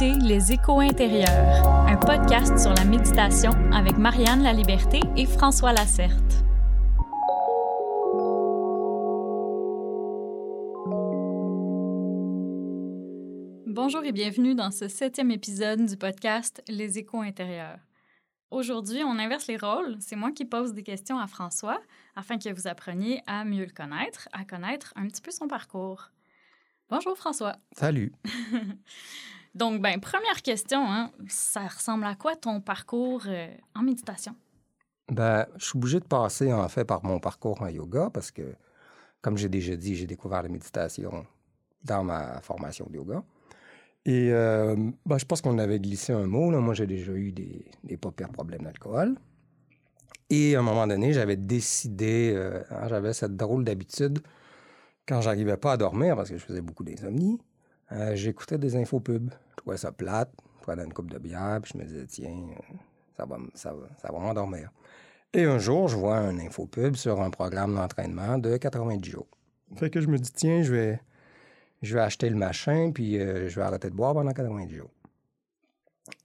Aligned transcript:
écoutez 0.00 0.18
Les 0.20 0.52
Échos 0.52 0.80
intérieurs, 0.80 1.66
un 1.66 1.96
podcast 1.96 2.56
sur 2.58 2.72
la 2.72 2.84
méditation 2.84 3.50
avec 3.72 3.96
Marianne 3.96 4.42
La 4.42 4.52
Liberté 4.52 5.00
et 5.16 5.26
François 5.26 5.72
Lacerte. 5.72 6.44
Bonjour 13.66 14.04
et 14.04 14.12
bienvenue 14.12 14.54
dans 14.54 14.70
ce 14.70 14.88
septième 14.88 15.30
épisode 15.30 15.84
du 15.86 15.96
podcast 15.96 16.62
Les 16.68 16.98
Échos 16.98 17.22
intérieurs. 17.22 17.78
Aujourd'hui, 18.50 19.02
on 19.04 19.18
inverse 19.18 19.48
les 19.48 19.56
rôles. 19.56 19.96
C'est 20.00 20.16
moi 20.16 20.30
qui 20.32 20.44
pose 20.44 20.74
des 20.74 20.82
questions 20.82 21.18
à 21.18 21.26
François 21.26 21.80
afin 22.14 22.38
que 22.38 22.52
vous 22.52 22.68
appreniez 22.68 23.20
à 23.26 23.44
mieux 23.44 23.64
le 23.64 23.72
connaître, 23.72 24.28
à 24.32 24.44
connaître 24.44 24.92
un 24.96 25.08
petit 25.08 25.22
peu 25.22 25.30
son 25.30 25.48
parcours. 25.48 26.10
Bonjour 26.88 27.16
François. 27.16 27.56
Salut. 27.72 28.12
Donc, 29.58 29.82
ben, 29.82 29.98
première 29.98 30.40
question, 30.42 30.88
hein, 30.88 31.10
ça 31.26 31.66
ressemble 31.66 32.04
à 32.04 32.14
quoi 32.14 32.36
ton 32.36 32.60
parcours 32.60 33.24
euh, 33.26 33.48
en 33.74 33.82
méditation? 33.82 34.36
Ben, 35.10 35.46
je 35.56 35.64
suis 35.64 35.76
obligé 35.76 35.98
de 35.98 36.04
passer 36.04 36.52
en 36.52 36.68
fait 36.68 36.84
par 36.84 37.04
mon 37.04 37.18
parcours 37.18 37.60
en 37.60 37.66
yoga 37.66 38.08
parce 38.14 38.30
que, 38.30 38.54
comme 39.20 39.36
j'ai 39.36 39.48
déjà 39.48 39.74
dit, 39.74 39.96
j'ai 39.96 40.06
découvert 40.06 40.44
la 40.44 40.48
méditation 40.48 41.26
dans 41.82 42.04
ma 42.04 42.40
formation 42.40 42.86
de 42.88 42.98
yoga. 42.98 43.24
Et 44.04 44.30
euh, 44.30 44.76
ben, 45.04 45.18
je 45.18 45.24
pense 45.24 45.40
qu'on 45.40 45.58
avait 45.58 45.80
glissé 45.80 46.12
un 46.12 46.26
mot. 46.26 46.52
Moi, 46.52 46.74
j'ai 46.74 46.86
déjà 46.86 47.12
eu 47.12 47.32
des, 47.32 47.96
pas 47.96 48.12
pires 48.12 48.30
problèmes 48.30 48.62
d'alcool. 48.62 49.16
Et 50.30 50.54
à 50.54 50.60
un 50.60 50.62
moment 50.62 50.86
donné, 50.86 51.12
j'avais 51.12 51.36
décidé, 51.36 52.32
euh, 52.32 52.62
hein, 52.70 52.86
j'avais 52.88 53.12
cette 53.12 53.36
drôle 53.36 53.64
d'habitude, 53.64 54.20
quand 55.08 55.20
j'arrivais 55.20 55.56
pas 55.56 55.72
à 55.72 55.76
dormir, 55.76 56.14
parce 56.14 56.30
que 56.30 56.38
je 56.38 56.44
faisais 56.44 56.60
beaucoup 56.60 56.84
d'insomnie, 56.84 57.40
j'écoutais 58.12 58.58
des 58.58 58.76
infopubs. 58.76 59.30
Ça 59.76 59.92
plate. 59.92 60.32
Je 60.58 60.62
prenais 60.62 60.84
une 60.84 60.92
coupe 60.92 61.10
de 61.10 61.18
bière, 61.18 61.60
puis 61.62 61.72
je 61.74 61.78
me 61.78 61.84
disais, 61.84 62.06
tiens, 62.06 62.48
ça 63.16 63.24
va, 63.24 63.38
ça 63.54 63.74
ça 64.00 64.12
va 64.12 64.18
m'endormir. 64.18 64.70
Et 65.34 65.44
un 65.44 65.58
jour, 65.58 65.88
je 65.88 65.96
vois 65.96 66.16
un 66.16 66.38
infopub 66.38 66.96
sur 66.96 67.20
un 67.20 67.30
programme 67.30 67.74
d'entraînement 67.74 68.38
de 68.38 68.56
90 68.56 69.10
jours. 69.10 69.26
Fait 69.76 69.90
que 69.90 70.00
je 70.00 70.06
me 70.06 70.18
dis, 70.18 70.32
tiens, 70.32 70.62
je 70.62 70.72
vais, 70.72 71.00
je 71.82 71.94
vais 71.94 72.00
acheter 72.00 72.30
le 72.30 72.36
machin, 72.36 72.92
puis 72.92 73.18
euh, 73.18 73.48
je 73.48 73.56
vais 73.56 73.62
arrêter 73.62 73.90
de 73.90 73.94
boire 73.94 74.14
pendant 74.14 74.32
90 74.32 74.74
jours. 74.74 74.90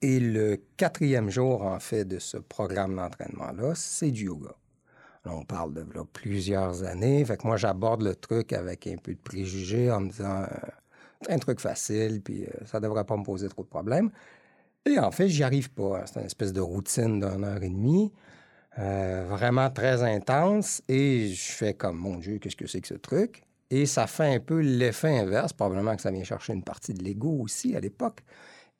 Et 0.01 0.19
le 0.19 0.57
quatrième 0.77 1.29
jour, 1.29 1.63
en 1.63 1.79
fait, 1.79 2.05
de 2.05 2.19
ce 2.19 2.37
programme 2.37 2.95
d'entraînement-là, 2.95 3.73
c'est 3.75 4.11
du 4.11 4.25
yoga. 4.25 4.55
On 5.25 5.43
parle 5.43 5.73
de 5.73 5.81
là, 5.93 6.03
plusieurs 6.11 6.83
années. 6.83 7.23
Fait 7.23 7.37
que 7.37 7.47
moi, 7.47 7.57
j'aborde 7.57 8.01
le 8.03 8.15
truc 8.15 8.51
avec 8.53 8.87
un 8.87 8.97
peu 8.97 9.13
de 9.13 9.19
préjugés 9.19 9.91
en 9.91 10.01
me 10.01 10.09
disant, 10.09 10.43
euh, 10.43 10.67
un 11.29 11.37
truc 11.37 11.59
facile, 11.59 12.21
puis 12.21 12.45
euh, 12.45 12.65
ça 12.65 12.79
devrait 12.79 13.05
pas 13.05 13.17
me 13.17 13.23
poser 13.23 13.47
trop 13.49 13.63
de 13.63 13.67
problèmes. 13.69 14.11
Et 14.85 14.99
en 14.99 15.11
fait, 15.11 15.29
j'y 15.29 15.43
arrive 15.43 15.71
pas. 15.71 15.99
hein. 15.99 16.03
C'est 16.05 16.19
une 16.19 16.25
espèce 16.25 16.53
de 16.53 16.61
routine 16.61 17.19
d'une 17.19 17.43
heure 17.43 17.63
et 17.63 17.69
demie, 17.69 18.11
euh, 18.79 19.25
vraiment 19.29 19.69
très 19.69 20.03
intense. 20.03 20.81
Et 20.89 21.29
je 21.29 21.51
fais 21.51 21.73
comme, 21.73 21.97
mon 21.97 22.17
Dieu, 22.17 22.37
qu'est-ce 22.39 22.55
que 22.55 22.67
c'est 22.67 22.81
que 22.81 22.87
ce 22.87 22.95
truc? 22.95 23.43
Et 23.69 23.85
ça 23.85 24.07
fait 24.07 24.35
un 24.35 24.39
peu 24.39 24.59
l'effet 24.59 25.17
inverse. 25.17 25.53
Probablement 25.53 25.95
que 25.95 26.01
ça 26.01 26.11
vient 26.11 26.23
chercher 26.23 26.53
une 26.53 26.63
partie 26.63 26.93
de 26.93 27.03
l'ego 27.03 27.39
aussi 27.41 27.75
à 27.75 27.79
l'époque. 27.79 28.19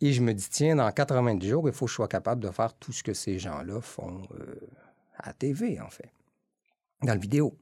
Et 0.02 0.12
je 0.12 0.22
me 0.22 0.34
dis, 0.34 0.50
tiens, 0.50 0.76
dans 0.76 0.92
90 0.92 1.48
jours, 1.48 1.70
il 1.70 1.74
faut 1.74 1.86
que 1.86 1.92
je 1.92 1.96
sois 1.96 2.08
capable 2.08 2.42
de 2.42 2.50
faire 2.50 2.74
tout 2.74 2.92
ce 2.92 3.04
que 3.04 3.14
ces 3.14 3.40
gens-là 3.40 3.80
font 3.80 4.22
euh, 4.40 4.56
à 5.18 5.32
TV, 5.34 5.80
en 5.80 5.90
fait, 5.90 6.12
dans 7.02 7.14
le 7.14 7.20
vidéo. 7.20 7.58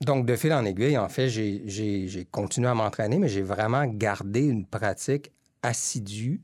Donc, 0.00 0.24
de 0.26 0.34
fil 0.36 0.52
en 0.52 0.64
aiguille, 0.64 0.96
en 0.96 1.08
fait, 1.08 1.28
j'ai- 1.28 2.26
continué 2.30 2.68
à 2.68 2.74
m'entraîner, 2.74 3.18
mais 3.18 3.28
j'ai 3.28 3.42
vraiment 3.42 3.84
gardé 3.86 4.40
une 4.46 4.64
pratique 4.66 5.32
assidue 5.62 6.42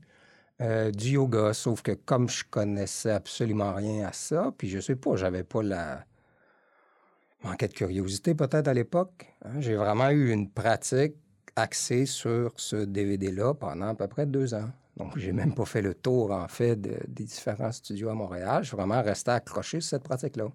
euh, 0.61 0.91
du 0.91 1.11
yoga. 1.11 1.53
Sauf 1.53 1.81
que 1.81 1.91
comme 1.91 2.29
je 2.29 2.43
connaissais 2.49 3.11
absolument 3.11 3.73
rien 3.73 4.07
à 4.07 4.13
ça, 4.13 4.51
puis 4.57 4.69
je 4.69 4.79
sais 4.79 4.95
pas, 4.95 5.15
j'avais 5.15 5.43
pas 5.43 5.61
la... 5.63 6.03
manquait 7.43 7.67
de 7.67 7.73
curiosité 7.73 8.33
peut-être 8.35 8.67
à 8.67 8.73
l'époque. 8.73 9.27
hein, 9.45 9.59
j'ai 9.59 9.75
vraiment 9.75 10.09
eu 10.09 10.31
une 10.31 10.49
pratique 10.49 11.15
axée 11.55 12.05
sur 12.05 12.53
ce 12.57 12.75
DVD-là 12.75 13.53
pendant 13.53 13.87
à 13.89 13.95
peu 13.95 14.07
près 14.07 14.25
deux 14.25 14.53
ans. 14.53 14.69
Donc, 14.97 15.17
j'ai 15.17 15.31
même 15.31 15.53
pas 15.53 15.65
fait 15.65 15.81
le 15.83 15.93
tour, 15.93 16.31
en 16.31 16.47
fait, 16.47 16.75
de- 16.75 16.99
des 17.07 17.23
différents 17.23 17.71
studios 17.71 18.09
à 18.09 18.13
Montréal. 18.15 18.63
Je 18.63 18.69
suis 18.69 18.77
vraiment 18.77 19.01
resté 19.01 19.31
accroché 19.31 19.79
sur 19.79 19.89
cette 19.91 20.03
pratique-là. 20.03 20.47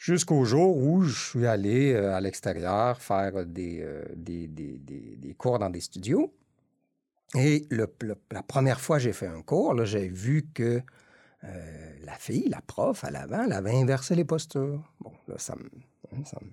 Jusqu'au 0.00 0.44
jour 0.44 0.76
où 0.76 1.02
je 1.02 1.12
suis 1.30 1.46
allé 1.46 1.92
euh, 1.92 2.14
à 2.14 2.20
l'extérieur 2.20 3.02
faire 3.02 3.44
des, 3.44 3.80
euh, 3.82 4.04
des, 4.14 4.46
des- 4.46 4.78
des- 4.78 5.16
des 5.16 5.34
cours 5.34 5.58
dans 5.58 5.70
des 5.70 5.80
studios. 5.80 6.32
Et 7.34 7.66
le- 7.70 7.92
le- 8.02 8.14
la 8.30 8.44
première 8.44 8.80
fois 8.80 8.98
que 8.98 9.02
j'ai 9.02 9.12
fait 9.12 9.26
un 9.26 9.42
cours, 9.42 9.74
là, 9.74 9.84
j'ai 9.84 10.06
vu 10.08 10.46
que 10.54 10.80
euh, 11.44 11.92
la 12.04 12.12
fille, 12.14 12.48
la 12.48 12.60
prof, 12.60 13.02
à 13.02 13.10
l'avant, 13.10 13.42
elle 13.44 13.52
avait 13.52 13.74
inversé 13.76 14.14
les 14.14 14.24
postures. 14.24 14.82
Bon, 15.00 15.12
là, 15.26 15.34
ça 15.38 15.56
me... 15.56 15.64
hein, 15.64 16.22
ça 16.24 16.38
me- 16.42 16.50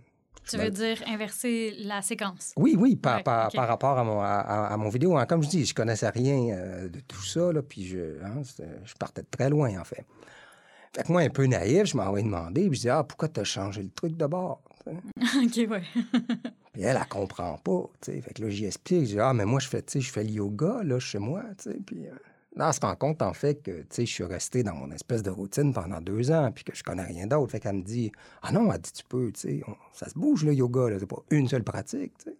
Tu 0.49 0.57
veux 0.57 0.71
dire 0.71 1.03
inverser 1.07 1.75
la 1.77 2.01
séquence? 2.01 2.53
oui, 2.57 2.75
oui, 2.79 2.95
par, 2.95 3.17
Ouais, 3.17 3.23
par, 3.23 3.51
par 3.51 3.67
rapport 3.67 3.99
à 3.99 4.03
mon, 4.03 4.21
à, 4.21 4.75
mon 4.77 4.89
vidéo. 4.89 5.15
hein. 5.17 5.27
Comme 5.27 5.43
je 5.43 5.49
dis, 5.49 5.65
je 5.65 5.75
connaissais 5.75 6.09
rien 6.09 6.55
euh, 6.57 6.89
de 6.89 6.99
tout 7.01 7.23
ça, 7.23 7.53
là, 7.53 7.61
puis 7.61 7.85
je, 7.85 8.23
hein, 8.23 8.41
je 8.83 8.93
partais 8.95 9.21
de 9.21 9.27
très 9.29 9.49
loin, 9.51 9.79
en 9.79 9.83
fait. 9.83 10.03
Fait 10.95 11.03
que 11.03 11.11
moi, 11.11 11.21
un 11.23 11.29
peu 11.29 11.45
naïf, 11.45 11.87
je 11.87 11.97
m'en 11.97 12.09
vais 12.13 12.23
demander, 12.23 12.69
puis 12.69 12.77
je 12.77 12.81
dis, 12.83 12.89
ah, 12.89 13.03
pourquoi 13.03 13.27
t'as 13.27 13.43
changé 13.43 13.83
le 13.83 13.89
truc 13.89 14.15
de 14.15 14.25
bord? 14.27 14.61
OK, 14.87 15.57
ouais. 15.69 15.83
Puis 16.73 16.83
elle, 16.83 16.97
elle 16.99 17.07
comprend 17.07 17.57
pas, 17.57 17.83
tu 18.01 18.11
sais. 18.13 18.21
Fait 18.21 18.33
que 18.33 18.43
là, 18.43 18.49
j'y 18.49 18.65
explique, 18.65 19.01
je 19.01 19.05
dis, 19.11 19.19
ah, 19.19 19.33
mais 19.33 19.45
moi, 19.45 19.59
je 19.59 19.67
fais, 19.67 19.81
tu 19.81 19.93
sais, 19.93 20.01
je 20.01 20.11
fais 20.11 20.23
le 20.23 20.29
yoga, 20.29 20.83
là, 20.83 20.99
chez 20.99 21.19
moi, 21.19 21.41
tu 21.57 21.71
sais. 21.71 21.77
Puis 21.85 22.05
euh, 22.07 22.11
là, 22.55 22.67
elle 22.67 22.73
se 22.73 22.79
rend 22.81 22.95
compte, 22.95 23.21
en 23.21 23.33
fait, 23.33 23.61
que, 23.63 23.71
tu 23.81 23.85
sais, 23.89 24.05
je 24.05 24.11
suis 24.13 24.23
resté 24.25 24.61
dans 24.63 24.73
mon 24.75 24.89
espèce 24.91 25.23
de 25.23 25.29
routine 25.29 25.73
pendant 25.73 25.99
deux 26.01 26.31
ans, 26.31 26.51
puis 26.53 26.63
que 26.65 26.75
je 26.75 26.83
connais 26.83 27.03
rien 27.03 27.27
d'autre. 27.27 27.51
Fait 27.51 27.59
qu'elle 27.61 27.75
me 27.77 27.81
dit, 27.83 28.11
ah 28.41 28.51
non, 28.51 28.71
elle 28.73 28.79
dit, 28.81 28.91
tu 28.93 29.03
peux, 29.03 29.31
tu 29.33 29.39
sais, 29.39 29.61
on- 29.67 29.75
ça 29.93 30.07
se 30.09 30.13
bouge, 30.15 30.43
le 30.45 30.53
yoga, 30.53 30.89
là, 30.89 30.97
c'est 30.99 31.05
pas 31.07 31.21
une 31.31 31.47
seule 31.47 31.63
pratique, 31.63 32.17
tu 32.17 32.29
sais. 32.29 32.37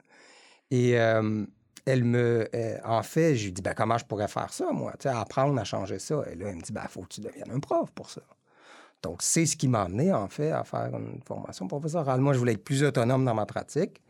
Et 0.71 0.99
euh, 0.99 1.45
elle 1.85 2.03
me, 2.03 2.47
euh, 2.53 2.77
en 2.83 3.03
fait, 3.03 3.35
je 3.35 3.45
lui 3.45 3.51
dis, 3.53 3.61
ben, 3.61 3.73
comment 3.73 3.97
je 3.97 4.05
pourrais 4.05 4.27
faire 4.27 4.51
ça, 4.51 4.71
moi, 4.71 4.91
tu 4.99 5.03
sais, 5.03 5.09
apprendre 5.15 5.57
à 5.59 5.63
changer 5.63 5.99
ça. 5.99 6.23
Et 6.31 6.35
là, 6.35 6.47
elle 6.49 6.55
me 6.57 6.61
dit, 6.61 6.73
ben, 6.73 6.85
faut 6.89 7.01
que 7.03 7.07
tu 7.09 7.21
deviennes 7.21 7.51
un 7.51 7.59
prof 7.59 7.89
pour 7.91 8.09
ça. 8.09 8.21
Donc, 9.03 9.21
c'est 9.21 9.45
ce 9.45 9.55
qui 9.55 9.67
m'a 9.67 9.83
amené, 9.83 10.11
en 10.11 10.27
fait, 10.27 10.51
à 10.51 10.63
faire 10.63 10.89
une 10.95 11.21
formation 11.25 11.67
professorale. 11.67 12.19
Moi, 12.21 12.33
je 12.33 12.39
voulais 12.39 12.53
être 12.53 12.63
plus 12.63 12.83
autonome 12.83 13.23
dans 13.25 13.35
ma 13.35 13.45
pratique 13.45 14.01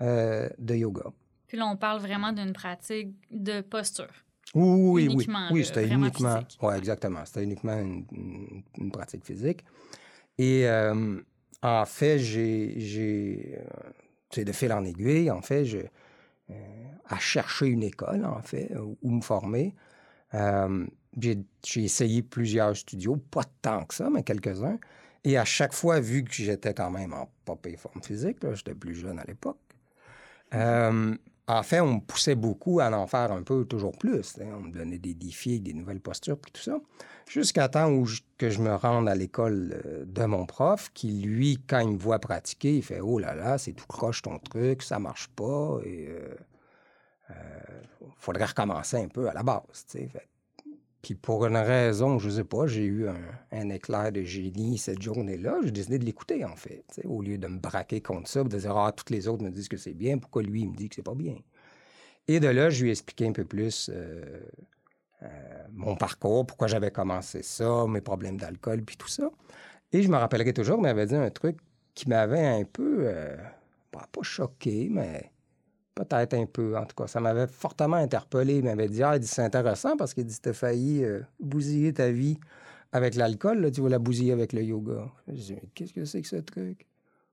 euh, 0.00 0.48
de 0.58 0.74
yoga. 0.74 1.04
Puis 1.48 1.56
là, 1.56 1.66
on 1.66 1.76
parle 1.76 2.00
vraiment 2.00 2.32
d'une 2.32 2.52
pratique 2.52 3.14
de 3.30 3.60
posture. 3.60 4.06
Oui, 4.54 4.62
oui, 4.64 5.08
oui. 5.16 5.26
Oui, 5.50 5.64
c'était 5.64 5.88
uniquement. 5.88 6.40
Oui, 6.62 6.74
exactement. 6.76 7.24
C'était 7.24 7.42
uniquement 7.42 7.78
une, 7.78 8.04
une- 8.12 8.62
une 8.78 8.90
pratique 8.92 9.24
physique. 9.24 9.64
Et 10.38 10.66
euh, 10.68 11.20
en 11.62 11.84
fait, 11.84 12.18
j'ai. 12.18 13.58
euh, 13.58 13.90
tu 14.28 14.40
sais, 14.40 14.44
de 14.44 14.52
fil 14.52 14.72
en 14.72 14.84
aiguille, 14.84 15.30
en 15.30 15.40
fait, 15.40 15.64
je, 15.64 15.78
euh, 16.50 16.54
à 17.08 17.18
chercher 17.18 17.66
une 17.66 17.82
école, 17.82 18.24
en 18.24 18.42
fait, 18.42 18.72
où, 18.76 18.96
où 19.02 19.10
me 19.10 19.20
former. 19.22 19.74
Euh, 20.34 20.86
j'ai 21.20 21.38
essayé 21.76 22.22
plusieurs 22.22 22.76
studios, 22.76 23.16
pas 23.16 23.44
tant 23.62 23.84
que 23.84 23.94
ça, 23.94 24.10
mais 24.10 24.22
quelques-uns. 24.22 24.78
Et 25.24 25.36
à 25.38 25.44
chaque 25.44 25.72
fois, 25.72 25.98
vu 26.00 26.22
que 26.22 26.32
j'étais 26.32 26.72
quand 26.74 26.90
même 26.90 27.12
en 27.12 27.28
pas 27.44 27.56
forme 27.78 28.02
physique, 28.02 28.38
j'étais 28.54 28.74
plus 28.74 28.94
jeune 28.94 29.18
à 29.18 29.24
l'époque, 29.24 29.58
euh, 30.54 31.14
en 31.48 31.62
fait, 31.62 31.80
on 31.80 31.94
me 31.94 32.00
poussait 32.00 32.34
beaucoup 32.34 32.80
à 32.80 32.90
en 32.90 33.06
faire 33.06 33.30
un 33.32 33.42
peu 33.42 33.64
toujours 33.64 33.96
plus. 33.96 34.36
hein. 34.40 34.46
On 34.56 34.60
me 34.62 34.72
donnait 34.72 34.98
des 34.98 35.14
défis, 35.14 35.60
des 35.60 35.74
nouvelles 35.74 36.00
postures, 36.00 36.38
puis 36.38 36.50
tout 36.52 36.60
ça. 36.62 36.78
Jusqu'à 37.28 37.68
temps 37.68 37.90
où 37.90 38.04
je- 38.06 38.20
que 38.38 38.50
je 38.50 38.60
me 38.60 38.74
rende 38.74 39.08
à 39.08 39.14
l'école 39.14 39.80
euh, 39.84 40.04
de 40.04 40.24
mon 40.24 40.44
prof, 40.46 40.90
qui, 40.92 41.12
lui, 41.22 41.58
quand 41.68 41.78
il 41.80 41.90
me 41.92 41.98
voit 41.98 42.18
pratiquer, 42.18 42.76
il 42.76 42.82
fait 42.82 43.00
Oh 43.00 43.18
là 43.18 43.34
là, 43.34 43.58
c'est 43.58 43.72
tout 43.72 43.86
croche 43.86 44.22
ton 44.22 44.38
truc, 44.38 44.82
ça 44.82 44.98
marche 44.98 45.28
pas, 45.28 45.78
et 45.84 46.08
euh, 46.08 46.34
euh, 47.30 47.34
faudrait 48.18 48.44
recommencer 48.44 48.96
un 48.96 49.08
peu 49.08 49.28
à 49.28 49.32
la 49.32 49.42
base. 49.42 49.62
Fait- 49.88 50.10
Puis 51.06 51.14
pour 51.14 51.46
une 51.46 51.56
raison, 51.56 52.18
je 52.18 52.28
sais 52.28 52.42
pas, 52.42 52.66
j'ai 52.66 52.82
eu 52.82 53.06
un, 53.52 53.70
éclair 53.70 54.10
de 54.10 54.22
génie 54.22 54.76
cette 54.76 55.00
journée-là. 55.00 55.60
J'ai 55.62 55.70
décidé 55.70 56.00
de 56.00 56.04
l'écouter, 56.04 56.44
en 56.44 56.56
fait. 56.56 56.84
Au 57.04 57.22
lieu 57.22 57.38
de 57.38 57.46
me 57.46 57.60
braquer 57.60 58.00
contre 58.00 58.28
ça, 58.28 58.42
de 58.42 58.58
dire 58.58 58.76
Ah, 58.76 58.90
toutes 58.90 59.10
les 59.10 59.28
autres 59.28 59.44
me 59.44 59.50
disent 59.50 59.68
que 59.68 59.76
c'est 59.76 59.94
bien, 59.94 60.18
pourquoi 60.18 60.42
lui, 60.42 60.62
il 60.62 60.70
me 60.70 60.74
dit 60.74 60.88
que 60.88 60.96
c'est 60.96 61.04
pas 61.04 61.14
bien? 61.14 61.36
Et 62.26 62.40
de 62.40 62.48
là, 62.48 62.70
je 62.70 62.82
lui 62.82 62.88
ai 62.88 62.90
expliqué 62.90 63.24
un 63.24 63.30
peu 63.30 63.44
plus 63.44 63.88
euh, 63.94 64.40
euh, 65.22 65.28
mon 65.70 65.94
parcours, 65.94 66.44
pourquoi 66.44 66.66
j'avais 66.66 66.90
commencé 66.90 67.40
ça, 67.44 67.86
mes 67.86 68.00
problèmes 68.00 68.36
d'alcool, 68.36 68.82
puis 68.82 68.96
tout 68.96 69.06
ça. 69.06 69.30
Et 69.92 70.02
je 70.02 70.08
me 70.08 70.16
rappellerai 70.16 70.52
toujours, 70.54 70.78
il 70.78 70.82
m'avait 70.82 71.06
dit 71.06 71.14
un 71.14 71.30
truc 71.30 71.58
qui 71.94 72.08
m'avait 72.08 72.48
un 72.48 72.64
peu, 72.64 73.08
bah, 73.92 74.08
pas 74.10 74.22
choqué, 74.22 74.88
mais 74.90 75.30
peut-être 75.96 76.34
un 76.34 76.46
peu, 76.46 76.76
en 76.78 76.84
tout 76.84 76.94
cas. 76.94 77.08
Ça 77.08 77.18
m'avait 77.18 77.48
fortement 77.48 77.96
interpellé. 77.96 78.58
Il 78.58 78.64
m'avait 78.64 78.88
dit, 78.88 79.02
ah, 79.02 79.16
c'est 79.20 79.42
intéressant 79.42 79.96
parce 79.96 80.14
qu'il 80.14 80.24
dit, 80.24 80.38
t'as 80.40 80.52
failli 80.52 81.04
bousiller 81.40 81.92
ta 81.92 82.10
vie 82.12 82.38
avec 82.92 83.14
l'alcool, 83.14 83.70
tu 83.72 83.80
vas 83.80 83.88
la 83.88 83.98
bousiller 83.98 84.32
avec 84.32 84.52
le 84.52 84.62
yoga. 84.62 85.10
Je 85.28 85.34
dis, 85.34 85.56
qu'est-ce 85.74 85.92
que 85.92 86.04
c'est 86.04 86.22
que 86.22 86.28
ce 86.28 86.36
truc? 86.36 86.86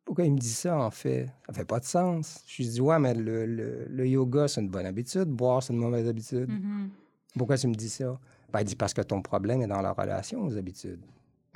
Pourquoi 0.06 0.26
il 0.26 0.34
me 0.34 0.38
dit 0.38 0.50
ça, 0.50 0.78
en 0.78 0.92
fait? 0.92 1.30
Ça 1.48 1.54
fait 1.54 1.66
pas 1.66 1.80
de 1.80 1.86
sens. 1.86 2.44
Je 2.46 2.62
lui 2.62 2.70
dis, 2.70 2.82
ouais, 2.82 3.00
mais 3.00 3.14
le, 3.14 4.06
yoga, 4.06 4.48
c'est 4.48 4.62
une 4.62 4.70
bonne 4.70 4.86
habitude. 4.86 5.30
Boire, 5.30 5.64
c'est 5.64 5.72
une 5.72 5.80
mauvaise 5.80 6.08
habitude. 6.08 6.50
Mm-hmm. 6.50 6.90
Pourquoi 7.38 7.58
tu 7.58 7.68
me 7.68 7.76
dis 7.76 7.90
ça? 7.90 8.20
Ben, 8.52 8.60
il 8.60 8.66
dit, 8.66 8.76
parce 8.76 8.94
que 8.94 9.02
ton 9.02 9.22
problème 9.22 9.62
est 9.62 9.68
dans 9.68 9.82
la 9.82 9.94
relation 9.94 10.44
aux 10.44 10.58
habitudes. 10.58 11.02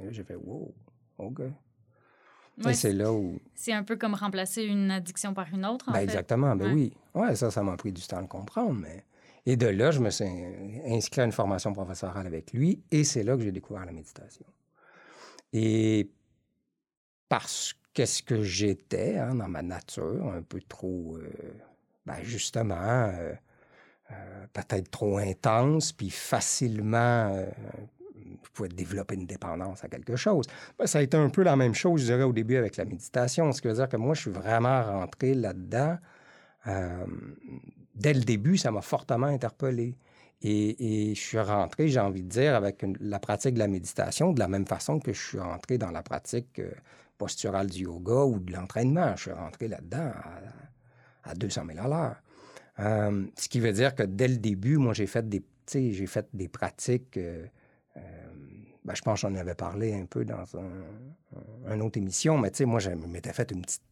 Et 0.02 0.06
là, 0.06 0.12
j'ai 0.12 0.24
fait, 0.24 0.36
wow, 0.36 0.74
OK. 1.18 1.42
C'est 2.74 2.94
là 2.94 3.12
où. 3.12 3.40
C'est 3.56 3.74
un 3.74 3.84
peu 3.84 3.96
comme 3.96 4.14
remplacer 4.14 4.64
une 4.64 4.92
addiction 4.92 5.34
par 5.34 5.48
une 5.54 5.66
autre, 5.66 5.90
en 5.90 5.94
ben, 5.94 6.00
Exactement, 6.00 6.56
ben 6.56 6.74
oui. 6.74 6.94
Ouais, 7.14 7.36
ça, 7.36 7.52
ça 7.52 7.64
m'a 7.64 7.76
pris 7.78 7.92
du 7.92 8.02
temps 8.02 8.18
à 8.18 8.22
le 8.22 8.28
comprendre, 8.28 8.74
mais. 8.74 9.04
Et 9.46 9.56
de 9.56 9.68
là, 9.68 9.92
je 9.92 10.02
me 10.02 10.10
suis 10.10 10.26
inscrit 10.88 11.22
à 11.22 11.24
une 11.24 11.32
formation 11.32 11.72
professorale 11.72 12.28
avec 12.28 12.52
lui 12.52 12.82
et 12.92 13.06
c'est 13.06 13.24
là 13.24 13.38
que 13.38 13.44
j'ai 13.44 13.54
découvert 13.54 13.86
la 13.86 13.94
méditation. 13.94 14.46
Et 15.54 16.12
parce 17.30 17.74
qu'est-ce 17.94 18.22
que 18.24 18.44
j'étais 18.44 19.18
hein, 19.18 19.36
dans 19.36 19.48
ma 19.48 19.62
nature, 19.62 20.34
un 20.34 20.42
peu 20.42 20.60
trop, 20.68 21.18
euh, 21.18 21.30
ben 22.06 22.22
justement, 22.24 22.76
euh, 22.76 23.34
euh, 24.12 24.46
peut-être 24.52 24.92
trop 24.92 25.18
intense, 25.18 25.94
puis 25.94 26.10
facilement, 26.10 27.46
je 28.44 28.50
pouvais 28.52 28.70
développer 28.70 29.16
une 29.16 29.26
dépendance 29.26 29.84
à 29.84 29.88
quelque 29.88 30.16
chose. 30.16 30.46
Ben, 30.78 30.88
ça 30.88 31.00
a 31.00 31.02
été 31.02 31.18
un 31.18 31.30
peu 31.30 31.44
la 31.44 31.56
même 31.56 31.74
chose, 31.74 32.02
je 32.02 32.06
dirais, 32.08 32.24
au 32.24 32.34
début 32.34 32.56
avec 32.56 32.78
la 32.78 32.86
méditation. 32.86 33.52
Ce 33.52 33.62
qui 33.62 33.68
veut 33.68 33.76
dire 33.76 33.90
que 33.90 33.98
moi, 33.98 34.14
je 34.14 34.22
suis 34.22 34.32
vraiment 34.32 34.84
rentré 34.84 35.34
là-dedans 35.34 35.98
dès 37.98 38.14
le 38.14 38.22
début, 38.22 38.58
ça 38.58 38.72
m'a 38.72 38.82
fortement 38.82 39.28
interpellé. 39.28 39.96
Et, 40.44 41.16
je 41.16 41.20
suis 41.20 41.40
rentré, 41.40 41.88
j'ai 41.88 42.00
envie 42.00 42.22
de 42.22 42.30
dire, 42.30 42.56
avec 42.56 42.86
la 43.00 43.20
pratique 43.20 43.56
de 43.56 43.60
la 43.60 43.68
méditation, 43.68 44.34
de 44.34 44.40
la 44.40 44.48
même 44.48 44.68
façon 44.68 45.00
que 45.00 45.12
je 45.12 45.20
suis 45.20 45.40
rentré 45.40 45.80
dans 45.80 45.90
la 45.90 46.04
pratique 46.04 46.60
euh, 46.60 46.72
posturale 47.18 47.68
du 47.68 47.84
yoga 47.84 48.24
ou 48.24 48.40
de 48.40 48.54
l'entraînement. 48.54 49.16
Je 49.16 49.24
suis 49.24 49.32
rentré 49.32 49.68
là-dedans 49.68 50.12
à, 51.24 51.34
200 51.34 51.64
000 51.74 51.86
à 51.86 51.88
l'heure. 51.90 52.16
Euh, 52.80 53.26
ce 53.36 53.50
qui 53.50 53.60
veut 53.60 53.74
dire 53.74 53.96
que 53.96 54.04
dès 54.04 54.28
le 54.28 54.38
début, 54.38 54.78
moi, 54.78 54.94
j'ai 54.94 55.08
fait 55.08 55.28
des, 55.28 55.44
j'ai 55.74 56.06
fait 56.06 56.28
des 56.34 56.48
pratiques. 56.48 57.18
Euh, 57.18 57.48
ben, 58.86 58.96
je 58.96 59.02
pense 59.02 59.22
que 59.22 59.28
j'en 59.28 59.36
avais 59.36 59.56
parlé 59.56 59.94
un 59.94 60.06
peu 60.06 60.24
dans 60.24 60.46
un, 60.56 61.74
une 61.74 61.82
autre 61.82 61.98
émission, 61.98 62.38
mais 62.38 62.52
moi, 62.66 62.80
je 62.80 62.90
m'étais 62.92 63.34
fait 63.34 63.52
une 63.52 63.62
petite 63.62 63.84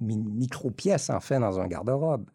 micro-pièce, 0.00 1.10
en 1.10 1.20
fait, 1.20 1.38
dans 1.38 1.58
un 1.58 1.66
garde-robe. 1.66 2.28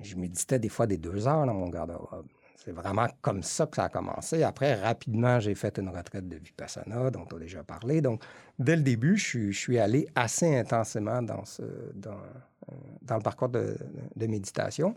Je 0.00 0.16
méditais 0.16 0.58
des 0.58 0.70
fois 0.70 0.86
des 0.86 0.96
deux 0.96 1.26
heures 1.28 1.44
dans 1.44 1.54
mon 1.54 1.68
garde-robe. 1.68 2.26
C'est 2.62 2.72
vraiment 2.72 3.06
comme 3.22 3.42
ça 3.42 3.66
que 3.66 3.76
ça 3.76 3.84
a 3.84 3.88
commencé. 3.88 4.42
Après, 4.42 4.74
rapidement, 4.74 5.40
j'ai 5.40 5.54
fait 5.54 5.78
une 5.78 5.88
retraite 5.88 6.28
de 6.28 6.36
Vipassana, 6.36 7.10
dont 7.10 7.26
on 7.32 7.36
a 7.36 7.38
déjà 7.38 7.62
parlé. 7.62 8.02
Donc, 8.02 8.22
dès 8.58 8.76
le 8.76 8.82
début, 8.82 9.16
je 9.16 9.50
suis, 9.50 9.78
allé 9.78 10.06
assez 10.14 10.58
intensément 10.58 11.22
dans, 11.22 11.42
le 13.08 13.22
parcours 13.22 13.48
de, 13.48 13.78
méditation. 14.16 14.94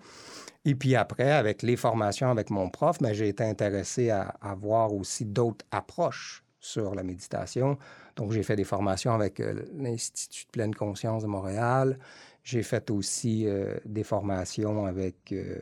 Et 0.65 0.75
puis 0.75 0.98
après, 0.98 1.31
avec 1.31 1.62
les 1.62 1.77
formations 1.77 2.30
avec 2.30 2.50
mon 2.50 2.69
prof, 2.69 3.00
mais 3.00 3.10
ben, 3.10 3.15
j'ai 3.15 3.30
été 3.30 3.45
intéressé 3.45 4.10
à, 4.10 4.36
à 4.42 4.56
voir 4.56 4.94
aussi 4.94 5.24
d'autres 5.24 5.65
approches 5.71 6.44
sur 6.60 6.95
la 6.95 7.04
méditation. 7.04 7.77
Donc, 8.18 8.31
j'ai 8.31 8.44
fait 8.44 8.57
des 8.57 8.63
formations 8.65 9.13
avec 9.13 9.39
euh, 9.39 9.63
l'Institut 9.77 10.45
de 10.45 10.51
pleine 10.51 10.75
conscience 10.75 11.24
de 11.24 11.27
Montréal. 11.27 11.98
J'ai 12.44 12.63
fait 12.63 12.89
aussi 12.92 13.48
euh, 13.48 13.77
des 13.86 14.04
formations 14.04 14.86
avec 14.86 15.31
euh, 15.31 15.60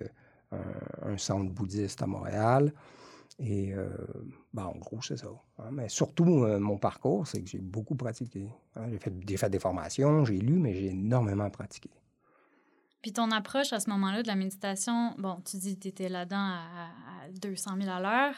un, 0.51 1.18
centre 1.18 1.51
bouddhiste 1.51 2.01
à 2.01 2.07
Montréal. 2.07 2.74
Et 3.39 3.74
euh, 3.74 3.89
ben, 4.53 4.65
en 4.65 4.77
gros, 4.77 5.01
c'est 5.01 5.18
ça. 5.18 5.27
Hein. 5.59 5.69
Mais 5.71 5.89
surtout, 5.89 6.25
mon 6.25 6.77
parcours, 6.77 7.25
c'est 7.25 7.42
que 7.42 7.50
j'ai 7.50 7.59
beaucoup 7.59 7.95
pratiqué. 7.95 8.50
Hein. 8.75 8.88
J'ai, 8.92 9.00
fait, 9.00 9.38
fait, 9.38 9.50
des 9.50 9.59
formations, 9.59 10.25
j'ai 10.25 10.38
lu, 10.38 10.59
mais 10.59 10.74
j'ai 10.74 10.88
énormément 10.88 11.50
pratiqué. 11.50 11.89
Puis 13.01 13.13
ton 13.13 13.31
approche 13.31 13.74
à 13.74 13.80
ce 13.80 13.89
moment-là 13.89 14.21
de 14.21 14.27
la 14.27 14.36
méditation, 14.36 15.15
bon, 15.18 15.38
tu 15.44 15.57
dis 15.57 15.75
que 15.75 15.83
tu 15.83 15.88
étais 15.88 16.09
là-dedans 16.09 16.38
à, 16.38 17.30
200 17.42 17.71
000 17.81 17.89
à 17.89 18.00
l'heure. 18.00 18.36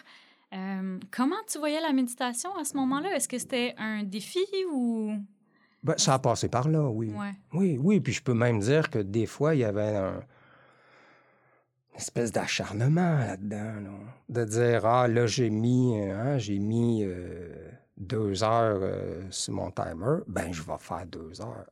comment 1.11 1.35
tu 1.51 1.57
voyais 1.57 1.81
la 1.81 1.91
méditation 1.91 2.55
à 2.57 2.63
ce 2.63 2.77
moment-là? 2.77 3.13
Est-ce 3.15 3.27
que 3.27 3.37
c'était 3.37 3.75
un 3.77 4.03
défi 4.03 4.45
ou? 4.71 5.17
Ben, 5.83 5.97
ça 5.97 6.13
a 6.13 6.19
passé 6.19 6.47
par 6.47 6.69
là, 6.69 6.87
oui. 6.87 7.11
Oui, 7.51 7.77
oui. 7.77 7.99
Puis 7.99 8.13
je 8.13 8.23
peux 8.23 8.33
même 8.33 8.59
dire 8.59 8.89
que 8.89 8.99
des 8.99 9.25
fois, 9.25 9.53
il 9.53 9.59
y 9.59 9.63
avait 9.65 9.97
un, 9.97 10.21
une 11.93 11.99
espèce 11.99 12.31
d'acharnement 12.31 13.19
là-dedans. 13.19 13.73
De 14.29 14.43
dire, 14.45 14.85
ah, 14.85 15.07
là, 15.07 15.25
j'ai 15.27 15.49
mis, 15.49 15.99
hein, 15.99 16.37
j'ai 16.37 16.59
mis 16.59 17.03
euh, 17.03 17.71
deux 17.97 18.43
heures 18.43 18.79
euh, 18.81 19.21
sur 19.29 19.53
mon 19.53 19.71
timer, 19.71 20.19
ben, 20.27 20.51
je 20.51 20.61
vais 20.61 20.77
faire 20.79 21.05
deux 21.05 21.41
heures. 21.41 21.65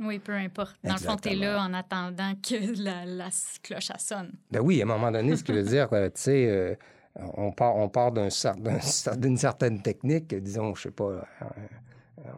Oui, 0.00 0.18
peu 0.18 0.32
importe. 0.32 0.78
Dans 0.82 0.94
le 0.94 0.98
fond, 0.98 1.16
tu 1.16 1.28
es 1.28 1.34
là 1.34 1.60
en 1.60 1.74
attendant 1.74 2.32
que 2.36 2.82
la, 2.82 3.28
cloche 3.62 3.90
sonne. 3.98 4.32
Ben 4.50 4.60
oui, 4.60 4.80
à 4.80 4.84
un 4.84 4.86
moment 4.86 5.10
donné, 5.10 5.36
ce 5.36 5.44
qui 5.44 5.52
veut 5.52 5.62
dire, 5.62 5.88
tu 5.90 6.10
sais, 6.14 6.48
euh, 6.48 6.74
on 7.16 7.52
part, 7.52 7.76
on 7.76 7.88
part 7.88 8.12
d'une 8.12 9.36
certaine 9.36 9.82
technique, 9.82 10.34
disons, 10.34 10.74
je 10.74 10.82
sais 10.82 10.90
pas, 10.90 11.26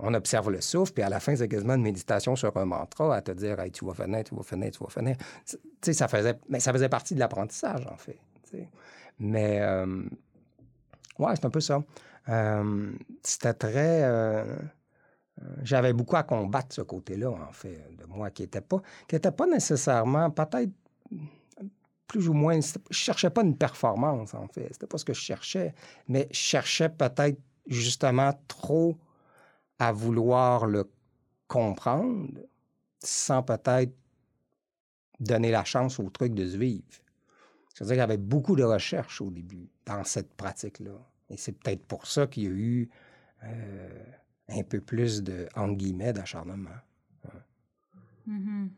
on 0.01 0.15
observe 0.15 0.51
le 0.51 0.61
souffle, 0.61 0.93
puis 0.93 1.03
à 1.03 1.09
la 1.09 1.21
fin, 1.21 1.35
c'est 1.37 1.49
quasiment 1.49 1.75
une 1.75 1.83
méditation 1.83 2.37
sur 2.37 2.57
un 2.57 2.65
mantra 2.65 3.17
à 3.17 3.23
te 3.23 3.33
dire 3.33 3.57
tu 3.73 3.85
vas 3.85 3.95
finir, 3.95 4.25
tu 4.25 4.35
vas 4.35 4.43
finir, 4.43 4.71
tu 4.71 4.83
vas 4.83 4.91
finir. 4.91 5.17
Ça 5.83 6.09
faisait, 6.09 6.39
mais 6.49 6.61
ça 6.61 6.73
faisait 6.73 6.89
partie 6.89 7.15
de 7.15 7.21
l'apprentissage, 7.21 7.87
en 7.87 7.97
fait. 7.97 8.19
Mais, 9.19 9.61
euh, 9.61 10.03
ouais, 11.19 11.35
c'est 11.35 11.45
un 11.45 11.51
peu 11.51 11.61
ça. 11.61 11.83
Euh, 12.29 12.93
c'était 13.23 13.55
très. 13.55 14.03
Euh, 14.03 14.57
j'avais 15.63 15.93
beaucoup 15.93 16.17
à 16.17 16.23
combattre 16.23 16.75
ce 16.75 16.83
côté-là, 16.83 17.31
en 17.31 17.53
fait, 17.53 17.97
de 17.99 18.05
moi, 18.07 18.31
qui 18.31 18.43
n'était 18.43 18.61
pas, 18.61 18.83
pas 19.09 19.47
nécessairement, 19.47 20.31
peut-être 20.31 20.73
plus 22.07 22.29
ou 22.29 22.35
moins. 22.35 22.59
Je 22.61 22.97
cherchais 22.97 23.31
pas 23.31 23.43
une 23.43 23.57
performance, 23.57 24.35
en 24.35 24.49
fait. 24.49 24.69
C'était 24.73 24.87
pas 24.87 24.99
ce 24.99 25.05
que 25.05 25.15
je 25.15 25.21
cherchais, 25.21 25.75
mais 26.09 26.29
je 26.31 26.39
cherchais 26.39 26.89
peut-être 26.89 27.39
justement 27.67 28.33
trop 28.49 28.99
à 29.81 29.93
vouloir 29.93 30.67
le 30.67 30.89
comprendre 31.49 32.39
sans 33.03 33.43
peut-être 33.43 33.95
donner 35.19 35.51
la 35.51 35.65
chance 35.65 35.99
au 35.99 36.09
truc 36.11 36.35
de 36.35 36.47
se 36.47 36.57
vivre. 36.57 36.85
C'est-à-dire 37.75 37.95
qu'il 37.95 38.01
y 38.01 38.03
avait 38.03 38.17
beaucoup 38.19 38.57
de 38.57 38.63
recherches 38.63 39.21
au 39.21 39.31
début 39.31 39.69
dans 39.87 40.05
cette 40.05 40.35
pratique-là. 40.35 40.99
Et 41.31 41.37
c'est 41.37 41.53
peut-être 41.53 41.85
pour 41.87 42.07
ça 42.07 42.27
qu'il 42.27 42.43
y 42.45 42.47
a 42.47 42.51
eu 42.51 42.91
euh, 43.45 44.05
un 44.51 44.63
peu 44.63 44.81
plus 44.81 45.23
de, 45.23 45.49
entre 45.57 45.75
guillemets, 45.77 46.13
d'acharnement. 46.13 46.71
Mm-hmm. 48.29 48.69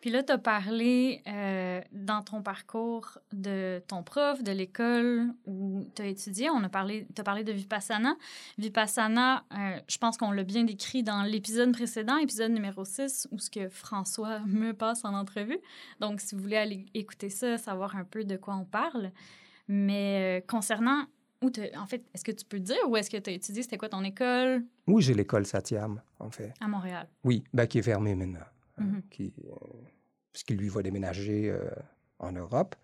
Puis 0.00 0.10
là, 0.10 0.22
tu 0.22 0.32
as 0.32 0.38
parlé 0.38 1.22
euh, 1.26 1.80
dans 1.92 2.22
ton 2.22 2.40
parcours 2.40 3.18
de 3.32 3.82
ton 3.88 4.02
prof, 4.04 4.42
de 4.42 4.52
l'école 4.52 5.26
où 5.44 5.84
tu 5.94 6.02
as 6.02 6.06
étudié. 6.06 6.50
On 6.50 6.62
a 6.62 6.68
parlé, 6.68 7.06
tu 7.14 7.20
as 7.20 7.24
parlé 7.24 7.42
de 7.42 7.52
Vipassana. 7.52 8.16
Vipassana, 8.58 9.44
euh, 9.52 9.80
je 9.88 9.98
pense 9.98 10.16
qu'on 10.16 10.30
l'a 10.30 10.44
bien 10.44 10.62
décrit 10.64 11.02
dans 11.02 11.22
l'épisode 11.22 11.72
précédent, 11.72 12.16
épisode 12.16 12.52
numéro 12.52 12.84
6, 12.84 13.28
où 13.32 13.38
ce 13.38 13.50
que 13.50 13.68
François 13.68 14.38
me 14.46 14.72
passe 14.72 15.04
en 15.04 15.14
entrevue. 15.14 15.58
Donc, 16.00 16.20
si 16.20 16.36
vous 16.36 16.42
voulez 16.42 16.56
aller 16.56 16.86
écouter 16.94 17.30
ça, 17.30 17.58
savoir 17.58 17.96
un 17.96 18.04
peu 18.04 18.24
de 18.24 18.36
quoi 18.36 18.54
on 18.54 18.64
parle. 18.64 19.10
Mais 19.66 20.40
euh, 20.40 20.46
concernant 20.46 21.06
où 21.42 21.50
en 21.76 21.86
fait, 21.86 22.04
est-ce 22.14 22.24
que 22.24 22.32
tu 22.32 22.44
peux 22.44 22.58
dire 22.58 22.78
où 22.88 22.96
est-ce 22.96 23.10
que 23.10 23.16
tu 23.16 23.30
as 23.30 23.32
étudié? 23.32 23.62
C'était 23.62 23.78
quoi 23.78 23.88
ton 23.88 24.02
école? 24.04 24.64
Oui, 24.86 25.02
j'ai 25.02 25.14
l'école 25.14 25.46
Satyam, 25.46 26.00
en 26.18 26.30
fait. 26.30 26.52
À 26.60 26.68
Montréal? 26.68 27.08
Oui, 27.24 27.44
ben, 27.52 27.66
qui 27.66 27.78
est 27.78 27.82
fermée 27.82 28.14
maintenant. 28.14 28.44
Mm-hmm. 28.80 29.32
qui, 30.44 30.54
lui 30.54 30.68
va 30.68 30.82
déménager 30.82 31.50
euh, 31.50 31.68
en 32.18 32.32
Europe. 32.32 32.76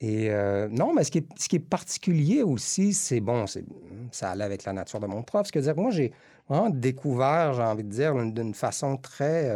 Et 0.00 0.30
euh, 0.30 0.68
non, 0.68 0.92
mais 0.92 1.04
ce 1.04 1.10
qui, 1.10 1.18
est, 1.18 1.26
ce 1.38 1.48
qui 1.48 1.56
est 1.56 1.60
particulier 1.60 2.42
aussi, 2.42 2.92
c'est 2.92 3.20
bon, 3.20 3.46
ça 4.10 4.30
allait 4.30 4.44
avec 4.44 4.64
la 4.64 4.72
nature 4.72 5.00
de 5.00 5.06
mon 5.06 5.22
prof. 5.22 5.46
Ce 5.46 5.52
que 5.52 5.58
dire, 5.58 5.76
moi, 5.76 5.90
j'ai 5.90 6.12
vraiment 6.48 6.70
découvert, 6.70 7.54
j'ai 7.54 7.62
envie 7.62 7.84
de 7.84 7.90
dire, 7.90 8.14
d'une 8.14 8.54
façon 8.54 8.96
très, 8.96 9.54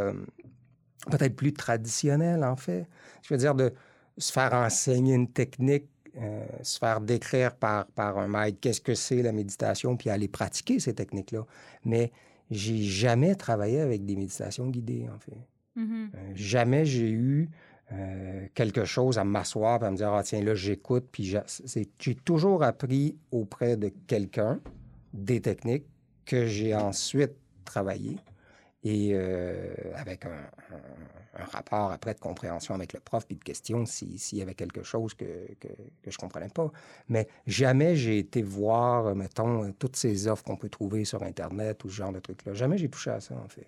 peut-être 1.11 1.35
plus 1.35 1.53
traditionnelle, 1.53 2.45
en 2.45 2.55
fait. 2.55 2.87
Je 3.23 3.35
veux 3.35 3.39
dire, 3.39 3.57
de 3.57 3.73
se 4.19 4.33
faire 4.33 4.55
enseigner 4.55 5.15
une 5.15 5.29
technique, 5.29 5.89
se 6.63 6.79
faire 6.79 7.01
décrire 7.01 7.57
par, 7.57 7.87
par 7.87 8.17
un 8.19 8.29
maître 8.29 8.59
qu'est-ce 8.61 8.81
que 8.81 8.95
c'est 8.95 9.23
la 9.23 9.33
méditation, 9.33 9.97
puis 9.97 10.11
aller 10.11 10.29
pratiquer 10.29 10.79
ces 10.79 10.95
techniques-là. 10.95 11.45
Mais 11.85 12.13
j'ai 12.51 12.83
jamais 12.83 13.35
travaillé 13.35 13.81
avec 13.81 14.05
des 14.05 14.15
méditations 14.15 14.69
guidées, 14.69 15.09
en 15.13 15.19
fait. 15.19 15.37
Mm-hmm. 15.77 16.11
Euh, 16.15 16.33
jamais 16.35 16.85
j'ai 16.85 17.11
eu 17.11 17.49
euh, 17.93 18.47
quelque 18.55 18.85
chose, 18.85 19.19
à 19.19 19.25
m'asseoir, 19.25 19.83
à 19.83 19.91
me 19.91 19.97
dire, 19.97 20.13
ah 20.13 20.23
tiens, 20.23 20.43
là, 20.43 20.55
j'écoute. 20.55 21.07
Puis 21.13 21.37
j'ai 21.99 22.15
toujours 22.17 22.63
appris 22.63 23.17
auprès 23.31 23.77
de 23.77 23.93
quelqu'un 24.07 24.61
des 25.13 25.41
techniques 25.41 25.87
que 26.25 26.47
j'ai 26.47 26.75
ensuite 26.75 27.33
travaillées 27.65 28.17
et 28.83 29.11
euh, 29.15 29.75
avec 29.95 30.25
un, 30.27 30.51
rapport 31.53 31.93
après 31.93 32.15
de 32.15 32.19
compréhension 32.19 32.75
avec 32.75 32.95
le 32.95 33.01
prof, 33.01 33.27
puis 33.27 33.37
de 33.37 33.45
questions 33.45 33.85
s'il 33.85 34.39
y 34.39 34.41
avait 34.41 34.55
quelque 34.55 34.83
chose 34.83 35.13
que, 35.13 35.25
que, 35.61 35.69
je 36.05 36.11
ne 36.11 36.17
comprenais 36.17 36.49
pas. 36.49 36.71
Mais 37.09 37.29
jamais 37.47 37.95
j'ai 37.95 38.19
été 38.19 38.43
voir, 38.43 39.15
mettons, 39.15 39.71
toutes 39.73 39.97
ces 39.97 40.29
offres 40.29 40.45
qu'on 40.45 40.57
peut 40.57 40.71
trouver 40.71 41.05
sur 41.05 41.23
Internet 41.23 41.85
ou 41.85 41.91
ce 41.91 41.97
genre 41.97 42.13
de 42.13 42.21
trucs-là. 42.21 42.55
Jamais 42.55 42.79
j'ai 42.79 42.89
touché 42.89 43.11
à 43.11 43.21
ça, 43.21 43.35
en 43.35 43.49
fait. 43.49 43.67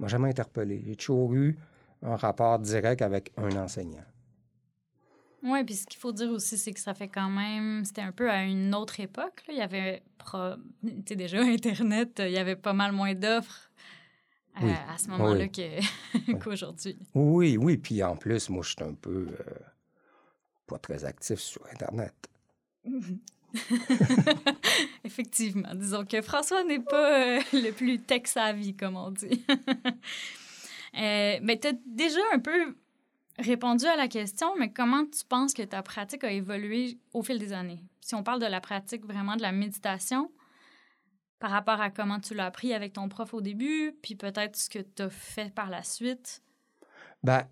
M'a 0.00 0.08
jamais 0.08 0.28
interpellé. 0.28 0.82
J'ai 0.86 0.96
toujours 0.96 1.34
eu 1.34 1.56
un 2.02 2.16
rapport 2.16 2.58
direct 2.58 3.02
avec 3.02 3.32
un 3.36 3.50
enseignant. 3.56 4.04
Oui, 5.42 5.64
puis 5.64 5.74
ce 5.74 5.86
qu'il 5.86 5.98
faut 5.98 6.12
dire 6.12 6.30
aussi, 6.30 6.58
c'est 6.58 6.72
que 6.72 6.80
ça 6.80 6.92
fait 6.92 7.08
quand 7.08 7.30
même. 7.30 7.84
C'était 7.84 8.02
un 8.02 8.12
peu 8.12 8.30
à 8.30 8.42
une 8.42 8.74
autre 8.74 9.00
époque. 9.00 9.42
Là. 9.48 9.54
Il 9.54 9.58
y 9.58 9.62
avait 9.62 10.02
pro... 10.18 10.54
déjà 10.82 11.40
Internet, 11.42 12.20
il 12.24 12.32
y 12.32 12.38
avait 12.38 12.56
pas 12.56 12.72
mal 12.72 12.92
moins 12.92 13.14
d'offres 13.14 13.70
euh, 14.62 14.72
à 14.88 14.98
ce 14.98 15.08
moment-là 15.08 15.46
qu'aujourd'hui. 16.42 16.98
oui, 17.14 17.56
oui. 17.56 17.78
Puis 17.78 18.02
en 18.02 18.16
plus, 18.16 18.50
moi, 18.50 18.62
je 18.62 18.70
suis 18.70 18.82
un 18.82 18.94
peu 18.94 19.28
euh, 19.28 19.54
pas 20.66 20.78
très 20.78 21.04
actif 21.04 21.40
sur 21.40 21.62
Internet. 21.72 22.14
Effectivement. 25.04 25.74
Disons 25.74 26.04
que 26.04 26.20
François 26.22 26.64
n'est 26.64 26.80
pas 26.80 27.20
euh, 27.20 27.40
le 27.52 27.70
plus 27.72 27.98
tech-savvy, 28.00 28.74
comme 28.74 28.96
on 28.96 29.10
dit. 29.10 29.44
mais 30.94 31.58
tu 31.60 31.68
as 31.68 31.72
déjà 31.86 32.20
un 32.32 32.38
peu 32.38 32.74
répondu 33.38 33.86
à 33.86 33.96
la 33.96 34.08
question, 34.08 34.54
mais 34.58 34.72
comment 34.72 35.04
tu 35.04 35.24
penses 35.28 35.54
que 35.54 35.62
ta 35.62 35.82
pratique 35.82 36.24
a 36.24 36.30
évolué 36.30 36.98
au 37.12 37.22
fil 37.22 37.38
des 37.38 37.52
années? 37.52 37.82
Si 38.00 38.14
on 38.14 38.22
parle 38.22 38.40
de 38.40 38.46
la 38.46 38.60
pratique 38.60 39.04
vraiment 39.04 39.36
de 39.36 39.42
la 39.42 39.52
méditation, 39.52 40.30
par 41.40 41.50
rapport 41.50 41.80
à 41.80 41.90
comment 41.90 42.20
tu 42.20 42.34
l'as 42.34 42.46
appris 42.46 42.74
avec 42.74 42.92
ton 42.92 43.08
prof 43.08 43.34
au 43.34 43.40
début, 43.40 43.96
puis 44.02 44.14
peut-être 44.14 44.56
ce 44.56 44.68
que 44.68 44.78
tu 44.78 45.02
as 45.02 45.10
fait 45.10 45.52
par 45.52 45.70
la 45.70 45.82
suite? 45.82 46.42
Ben, 47.22 47.46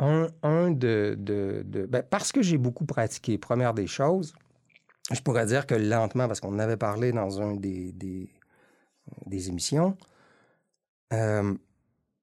un, 0.00 0.28
un 0.42 0.72
de, 0.72 1.14
de, 1.16 1.86
ben, 1.88 2.02
parce 2.02 2.32
que 2.32 2.42
j'ai 2.42 2.58
beaucoup 2.58 2.84
pratiqué, 2.84 3.38
première 3.38 3.72
des 3.72 3.86
choses, 3.86 4.34
je 5.10 5.20
pourrais 5.20 5.46
dire 5.46 5.66
que 5.66 5.74
lentement, 5.74 6.28
parce 6.28 6.40
qu'on 6.40 6.58
avait 6.58 6.76
parlé 6.76 7.12
dans 7.12 7.40
un 7.40 7.54
des, 7.54 7.92
des, 7.92 8.30
des 9.26 9.48
émissions, 9.48 9.96
euh, 11.12 11.54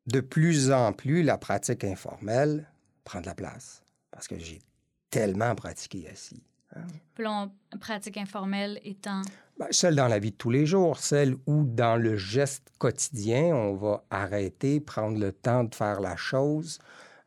de 0.07 0.19
plus 0.21 0.71
en 0.71 0.93
plus, 0.93 1.21
la 1.23 1.37
pratique 1.37 1.83
informelle 1.83 2.67
prend 3.03 3.21
de 3.21 3.25
la 3.25 3.35
place 3.35 3.83
parce 4.11 4.27
que 4.27 4.39
j'ai 4.39 4.61
tellement 5.09 5.55
pratiqué 5.55 6.07
assis. 6.09 6.43
Hein. 6.75 7.51
pratique 7.79 8.17
informelle 8.17 8.79
étant? 8.83 9.21
Ben, 9.57 9.67
celle 9.71 9.95
dans 9.95 10.07
la 10.07 10.19
vie 10.19 10.31
de 10.31 10.35
tous 10.35 10.51
les 10.51 10.65
jours, 10.65 10.99
celle 10.99 11.35
où 11.47 11.63
dans 11.63 11.95
le 11.95 12.15
geste 12.15 12.71
quotidien, 12.77 13.55
on 13.55 13.75
va 13.75 14.03
arrêter, 14.09 14.79
prendre 14.79 15.19
le 15.19 15.31
temps 15.31 15.63
de 15.63 15.73
faire 15.73 15.99
la 15.99 16.15
chose, 16.15 16.79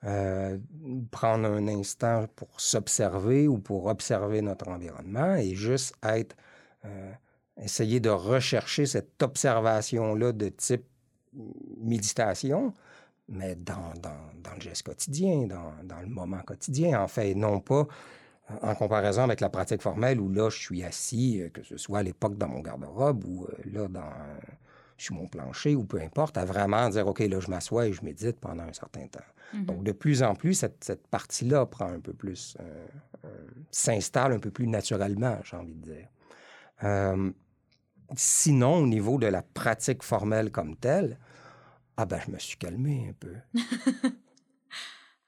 euh, 0.05 0.59
prendre 1.13 1.47
un 1.47 1.69
instant 1.69 2.27
pour 2.35 2.61
s'observer 2.61 3.47
ou 3.47 3.59
pour 3.59 3.87
observer 3.87 4.43
notre 4.43 4.67
environnement 4.67 5.37
et 5.37 5.55
juste 5.55 5.95
être, 6.03 6.35
euh, 6.85 7.13
essayer 7.57 8.01
de 8.01 8.11
rechercher 8.11 8.87
cette 8.87 9.23
observation-là 9.23 10.33
de 10.33 10.49
type 10.49 10.85
méditation, 11.79 12.75
mais 13.29 13.55
dans, 13.55 13.93
dans, 14.03 14.55
le 14.57 14.61
geste 14.61 14.83
quotidien, 14.83 15.47
dans, 15.47 15.73
dans, 15.85 16.01
le 16.01 16.09
moment 16.09 16.41
quotidien, 16.41 17.01
en 17.01 17.07
fait, 17.07 17.35
non 17.37 17.61
pas 17.61 17.87
euh, 18.51 18.55
en 18.61 18.75
comparaison 18.75 19.23
avec 19.23 19.41
la 19.41 19.51
pratique 19.51 19.83
formelle 19.83 20.21
où 20.21 20.29
là, 20.29 20.51
je 20.51 20.59
suis 20.59 20.83
assis, 20.83 21.43
que 21.55 21.63
ce 21.63 21.77
soit 21.77 22.01
à 22.01 22.03
l'époque 22.03 22.37
dans 22.37 22.49
mon 22.49 22.61
garde-robe 22.61 23.25
ou 23.25 23.47
là, 23.73 23.87
dans, 23.87 24.11
sur 24.97 25.15
mon 25.15 25.27
plancher 25.27 25.75
ou 25.75 25.85
peu 25.85 26.01
importe, 26.01 26.37
à 26.39 26.45
vraiment 26.45 26.89
dire, 26.89 27.07
OK, 27.07 27.21
là, 27.21 27.41
je 27.41 27.49
m'assois 27.49 27.89
et 27.89 27.93
je 27.93 28.05
médite 28.05 28.39
pendant 28.41 28.65
un 28.65 28.73
certain 28.73 29.07
temps. 29.07 29.21
Mm-hmm. 29.55 29.65
Donc, 29.65 29.85
de 29.85 29.93
plus 29.93 30.23
en 30.23 30.35
plus, 30.35 30.55
cette, 30.55 30.85
cette 30.85 31.07
partie-là 31.09 31.67
prend 31.67 31.89
un 31.89 32.01
peu 32.01 32.13
plus, 32.13 32.57
s'installe 33.71 34.33
un 34.33 34.39
peu 34.39 34.51
plus 34.51 34.67
naturellement, 34.67 35.39
j'ai 35.45 35.57
envie 35.57 35.75
de 35.75 35.93
dire. 35.93 36.09
Sinon, 38.17 38.77
au 38.77 38.87
niveau 38.87 39.19
de 39.19 39.27
la 39.27 39.43
pratique 39.43 40.03
formelle 40.03 40.51
comme 40.51 40.77
telle, 40.77 41.19
ah 41.97 42.07
ben, 42.07 42.21
je 42.27 42.31
me 42.31 42.39
suis 42.39 42.57
calmé 42.57 43.09
un 43.11 43.13
peu. 43.13 43.35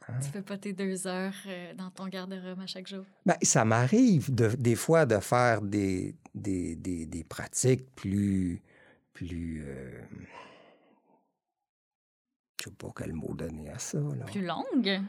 Hein? 0.06 0.18
Tu 0.22 0.28
fais 0.28 0.42
pas 0.42 0.58
tes 0.58 0.74
deux 0.74 1.06
heures 1.06 1.32
euh, 1.46 1.72
dans 1.72 1.88
ton 1.88 2.08
garde-robe 2.08 2.60
à 2.60 2.66
chaque 2.66 2.86
jour? 2.86 3.06
Ben, 3.24 3.36
ça 3.40 3.64
m'arrive 3.64 4.34
des 4.34 4.74
fois 4.74 5.06
de 5.06 5.18
faire 5.18 5.62
des, 5.62 6.14
des, 6.34 6.76
des, 6.76 7.24
pratiques 7.24 7.86
plus. 7.94 8.60
Plus 9.14 9.64
euh... 9.66 10.02
Je 12.60 12.64
sais 12.64 12.76
pas 12.76 12.88
quel 12.96 13.12
mot 13.12 13.34
donner 13.34 13.70
à 13.70 13.78
ça. 13.78 13.98
Plus 14.26 14.44
longues? 14.44 15.02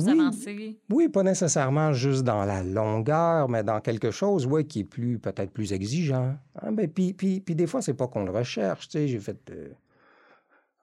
plus 0.00 0.08
avancé? 0.08 0.78
Oui, 0.90 1.08
pas 1.08 1.22
nécessairement 1.22 1.92
juste 1.92 2.22
dans 2.22 2.44
la 2.44 2.62
longueur, 2.62 3.48
mais 3.48 3.62
dans 3.62 3.80
quelque 3.80 4.10
chose, 4.10 4.46
oui, 4.46 4.66
qui 4.66 4.80
est 4.80 4.84
plus 4.84 5.18
peut-être 5.18 5.50
plus 5.50 5.72
exigeant. 5.72 6.36
Hein? 6.60 6.72
Ben, 6.72 6.88
puis, 6.88 7.12
puis, 7.12 7.40
puis, 7.40 7.54
des 7.54 7.66
fois, 7.66 7.82
c'est 7.82 7.94
pas 7.94 8.08
qu'on 8.08 8.24
le 8.24 8.32
recherche. 8.32 8.88
Tu 8.88 8.98
sais, 8.98 9.08
j'ai 9.08 9.20
fait 9.20 9.38
euh, 9.50 9.72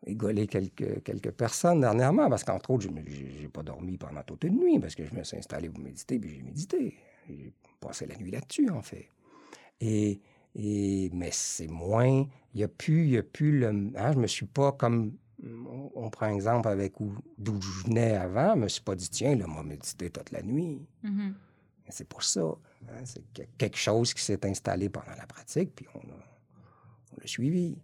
rigoler 0.06 0.48
quelques, 0.48 1.04
quelques 1.04 1.32
personnes 1.32 1.82
dernièrement, 1.82 2.30
parce 2.30 2.44
qu'entre 2.44 2.72
autres, 2.72 2.84
je 2.84 2.90
n'ai 2.90 3.48
pas 3.48 3.64
dormi 3.64 3.98
pendant 3.98 4.24
toute 4.24 4.44
une 4.44 4.60
nuit, 4.60 4.80
parce 4.80 4.96
que 4.96 5.06
je 5.06 5.14
me 5.14 5.24
suis 5.24 5.38
installé 5.38 5.70
pour 5.70 5.84
méditer, 5.84 6.20
puis 6.20 6.36
j'ai 6.36 6.42
médité. 6.42 6.96
J'ai 7.28 7.54
passé 7.80 8.06
la 8.06 8.16
nuit 8.18 8.32
là-dessus, 8.32 8.70
en 8.70 8.82
fait. 8.82 9.08
Et, 9.80 10.20
et, 10.56 11.10
mais 11.14 11.30
c'est 11.32 11.68
moins, 11.68 12.26
il 12.54 12.58
n'y 12.58 12.64
a 12.64 12.68
plus, 12.68 13.06
il 13.06 13.12
y 13.12 13.18
a 13.18 13.24
plus 13.24 13.60
le... 13.60 13.68
Hein, 13.96 14.12
je 14.14 14.20
me 14.20 14.28
suis 14.28 14.46
pas 14.46 14.72
comme 14.72 15.14
on, 15.96 16.10
prend 16.10 16.34
exemple 16.34 16.68
avec 16.70 16.94
d'où 17.38 17.60
je 17.62 17.86
venais 17.86 18.16
avant, 18.16 18.54
je 18.56 18.60
me 18.60 18.68
suis 18.68 18.82
pas 18.82 18.96
dit, 18.96 19.10
tiens, 19.10 19.36
là, 19.36 19.48
moi, 19.48 19.64
méditer 19.64 20.10
toute 20.10 20.32
la 20.32 20.42
nuit. 20.42 20.80
Mm-hmm. 21.04 21.34
C'est 21.90 22.08
pour 22.08 22.24
ça. 22.24 22.56
Hein, 22.90 23.02
c'est 23.04 23.24
quelque 23.58 23.78
chose 23.78 24.14
qui 24.14 24.22
s'est 24.22 24.46
installé 24.46 24.90
pendant 24.90 25.16
la 25.18 25.26
pratique, 25.26 25.76
puis 25.76 25.86
on 25.94 26.00
l'a 27.20 27.28
suivi. 27.28 27.78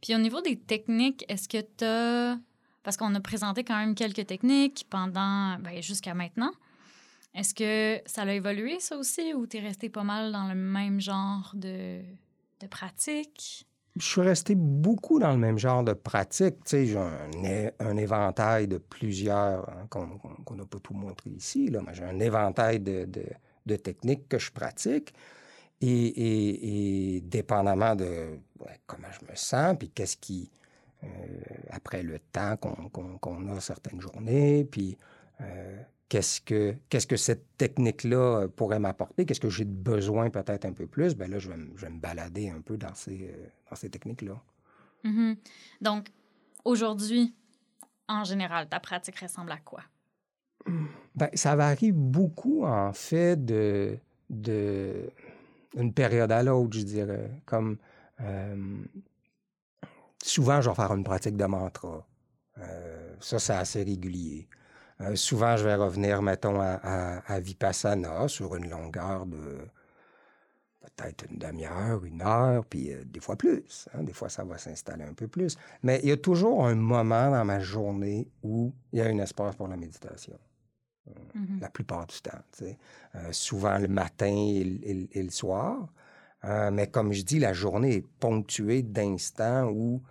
Puis 0.00 0.14
au 0.14 0.18
niveau 0.18 0.40
des 0.40 0.56
techniques, 0.56 1.24
est-ce 1.28 1.48
que 1.48 1.60
tu 1.60 1.84
as. 1.84 2.38
Parce 2.82 2.96
qu'on 2.96 3.14
a 3.14 3.20
présenté 3.20 3.62
quand 3.62 3.76
même 3.76 3.94
quelques 3.94 4.26
techniques 4.26 4.86
pendant. 4.90 5.58
Ben, 5.58 5.80
jusqu'à 5.82 6.14
maintenant. 6.14 6.52
Est-ce 7.34 7.54
que 7.54 8.02
ça 8.06 8.22
a 8.22 8.32
évolué, 8.32 8.78
ça 8.80 8.96
aussi, 8.96 9.32
ou 9.32 9.46
tu 9.46 9.56
es 9.56 9.60
resté 9.60 9.88
pas 9.88 10.02
mal 10.02 10.32
dans 10.32 10.48
le 10.48 10.54
même 10.54 11.00
genre 11.00 11.52
de, 11.54 12.00
de 12.60 12.66
pratique? 12.66 13.66
Je 13.96 14.06
suis 14.06 14.20
resté 14.20 14.54
beaucoup 14.54 15.18
dans 15.18 15.32
le 15.32 15.38
même 15.38 15.58
genre 15.58 15.82
de 15.82 15.92
pratique. 15.92 16.56
Tu 16.64 16.70
sais, 16.70 16.86
j'ai 16.86 17.70
un, 17.78 17.96
éventail 17.96 18.66
de 18.66 18.78
plusieurs, 18.78 19.68
hein, 19.68 19.86
qu'on 19.88 20.54
n'a 20.54 20.64
pas 20.64 20.78
tout 20.78 20.94
montré 20.94 21.30
ici, 21.30 21.68
là, 21.68 21.80
mais 21.86 21.94
j'ai 21.94 22.04
un 22.04 22.18
éventail 22.18 22.80
de, 22.80 23.06
de, 23.66 23.76
techniques 23.76 24.28
que 24.28 24.38
je 24.38 24.50
pratique. 24.50 25.12
Et, 25.82 27.20
dépendamment 27.24 27.96
de 27.96 28.38
comment 28.86 29.08
je 29.10 29.30
me 29.30 29.34
sens, 29.34 29.76
puis 29.78 29.90
qu'est-ce 29.90 30.16
qui, 30.16 30.50
euh, 31.02 31.06
après 31.70 32.02
le 32.02 32.18
temps 32.18 32.56
qu'on 32.56 33.48
a 33.48 33.60
certaines 33.60 34.00
journées, 34.00 34.64
puis 34.64 34.96
euh, 35.40 35.82
qu'est-ce 36.12 36.42
que 36.42 36.76
qu'est-ce 36.90 37.06
que 37.06 37.16
cette 37.16 37.56
technique-là 37.56 38.46
pourrait 38.54 38.78
m'apporter, 38.78 39.24
qu'est-ce 39.24 39.40
que 39.40 39.48
j'ai 39.48 39.64
besoin 39.64 40.28
peut-être 40.28 40.66
un 40.66 40.74
peu 40.74 40.86
plus, 40.86 41.16
ben 41.16 41.30
là, 41.30 41.38
je 41.38 41.48
vais, 41.48 41.56
je 41.74 41.86
vais 41.86 41.90
me 41.90 41.98
balader 41.98 42.50
un 42.50 42.60
peu 42.60 42.76
dans 42.76 42.94
ces, 42.94 43.30
euh, 43.32 43.46
dans 43.70 43.76
ces 43.76 43.88
techniques-là. 43.88 44.38
Mm-hmm. 45.06 45.36
Donc, 45.80 46.08
aujourd'hui, 46.66 47.34
en 48.08 48.24
général, 48.24 48.68
ta 48.68 48.78
pratique 48.78 49.20
ressemble 49.20 49.52
à 49.52 49.56
quoi? 49.56 49.84
Ben, 51.14 51.30
ça 51.32 51.56
varie 51.56 51.92
beaucoup, 51.92 52.66
en 52.66 52.92
fait, 52.92 53.42
de, 53.42 53.96
de 54.28 55.08
une 55.78 55.94
période 55.94 56.30
à 56.30 56.42
l'autre, 56.42 56.76
je 56.76 56.84
dirais. 56.84 57.30
Comme 57.46 57.78
euh, 58.20 58.84
souvent, 60.22 60.60
je 60.60 60.68
vais 60.68 60.76
faire 60.76 60.92
une 60.92 61.04
pratique 61.04 61.38
de 61.38 61.46
mantra. 61.46 62.06
Euh, 62.58 63.14
ça, 63.18 63.38
c'est 63.38 63.54
assez 63.54 63.82
régulier. 63.82 64.46
Euh, 65.02 65.16
souvent, 65.16 65.56
je 65.56 65.64
vais 65.64 65.74
revenir, 65.74 66.22
mettons, 66.22 66.60
à, 66.60 67.40
Vipassana 67.40 68.28
sur 68.28 68.54
une 68.56 68.68
longueur 68.68 69.26
de 69.26 69.58
peut-être 70.96 71.24
une 71.30 71.38
demi-heure, 71.38 72.04
une 72.04 72.22
heure, 72.22 72.64
puis 72.64 72.90
des 73.06 73.20
fois 73.20 73.36
plus. 73.36 73.88
Hein. 73.94 74.02
Des 74.02 74.12
fois, 74.12 74.28
ça 74.28 74.44
va 74.44 74.58
s'installer 74.58 75.04
un 75.04 75.14
peu 75.14 75.28
plus. 75.28 75.56
Mais 75.82 76.00
il 76.02 76.08
y 76.08 76.12
a 76.12 76.16
toujours 76.16 76.66
un 76.66 76.74
moment 76.74 77.30
dans 77.30 77.44
ma 77.44 77.60
journée 77.60 78.28
où 78.42 78.72
il 78.92 78.98
y 78.98 79.02
a 79.02 79.06
un 79.06 79.18
espace 79.18 79.56
pour 79.56 79.68
la 79.68 79.76
méditation. 79.76 80.38
Mm-hmm. 81.08 81.60
La 81.60 81.68
plupart 81.68 82.06
du 82.06 82.20
temps. 82.20 82.30
Euh, 83.14 83.32
souvent 83.32 83.78
le 83.78 83.88
matin 83.88 84.34
et, 84.34 85.22
le 85.22 85.30
soir. 85.30 85.88
Euh, 86.44 86.70
mais 86.70 86.88
comme 86.88 87.12
je 87.12 87.22
dis, 87.22 87.38
la 87.38 87.52
journée 87.52 87.96
est 87.96 88.06
ponctuée 88.18 88.82
d'instants 88.82 89.68
où, 89.68 90.02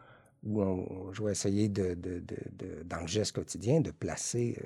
où 0.43 1.13
je 1.13 1.23
vais 1.23 1.31
essayer, 1.31 1.69
de, 1.69 1.93
de, 1.93 2.19
de, 2.19 2.83
dans 2.83 3.01
le 3.01 3.07
geste 3.07 3.33
quotidien, 3.33 3.81
de 3.81 3.91
placer 3.91 4.57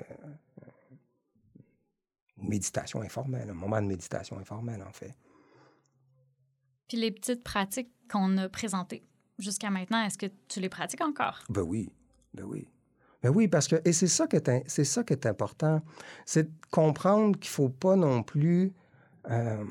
une 2.38 2.48
méditation 2.48 3.02
informelle, 3.02 3.50
un 3.50 3.54
moment 3.54 3.80
de 3.80 3.86
méditation 3.86 4.38
informelle, 4.38 4.82
en 4.82 4.92
fait. 4.92 5.14
Puis 6.88 6.96
les 6.98 7.10
petites 7.10 7.42
pratiques 7.42 7.90
qu'on 8.10 8.36
a 8.38 8.48
présentées 8.48 9.02
jusqu'à 9.38 9.70
maintenant, 9.70 10.02
est-ce 10.02 10.18
que 10.18 10.26
tu 10.48 10.60
les 10.60 10.68
pratiques 10.68 11.02
encore? 11.02 11.42
Ben 11.48 11.62
oui, 11.62 11.92
ben 12.32 12.44
oui. 12.44 12.68
Ben 13.22 13.30
oui, 13.30 13.48
parce 13.48 13.66
que, 13.66 13.76
et 13.84 13.92
c'est 13.92 14.06
ça, 14.06 14.26
qui 14.26 14.36
est, 14.36 14.64
c'est 14.68 14.84
ça 14.84 15.02
qui 15.02 15.12
est 15.12 15.26
important, 15.26 15.82
c'est 16.24 16.44
de 16.44 16.52
comprendre 16.70 17.38
qu'il 17.38 17.50
ne 17.50 17.54
faut 17.54 17.68
pas 17.68 17.96
non 17.96 18.22
plus... 18.22 18.72
Euh, 19.28 19.64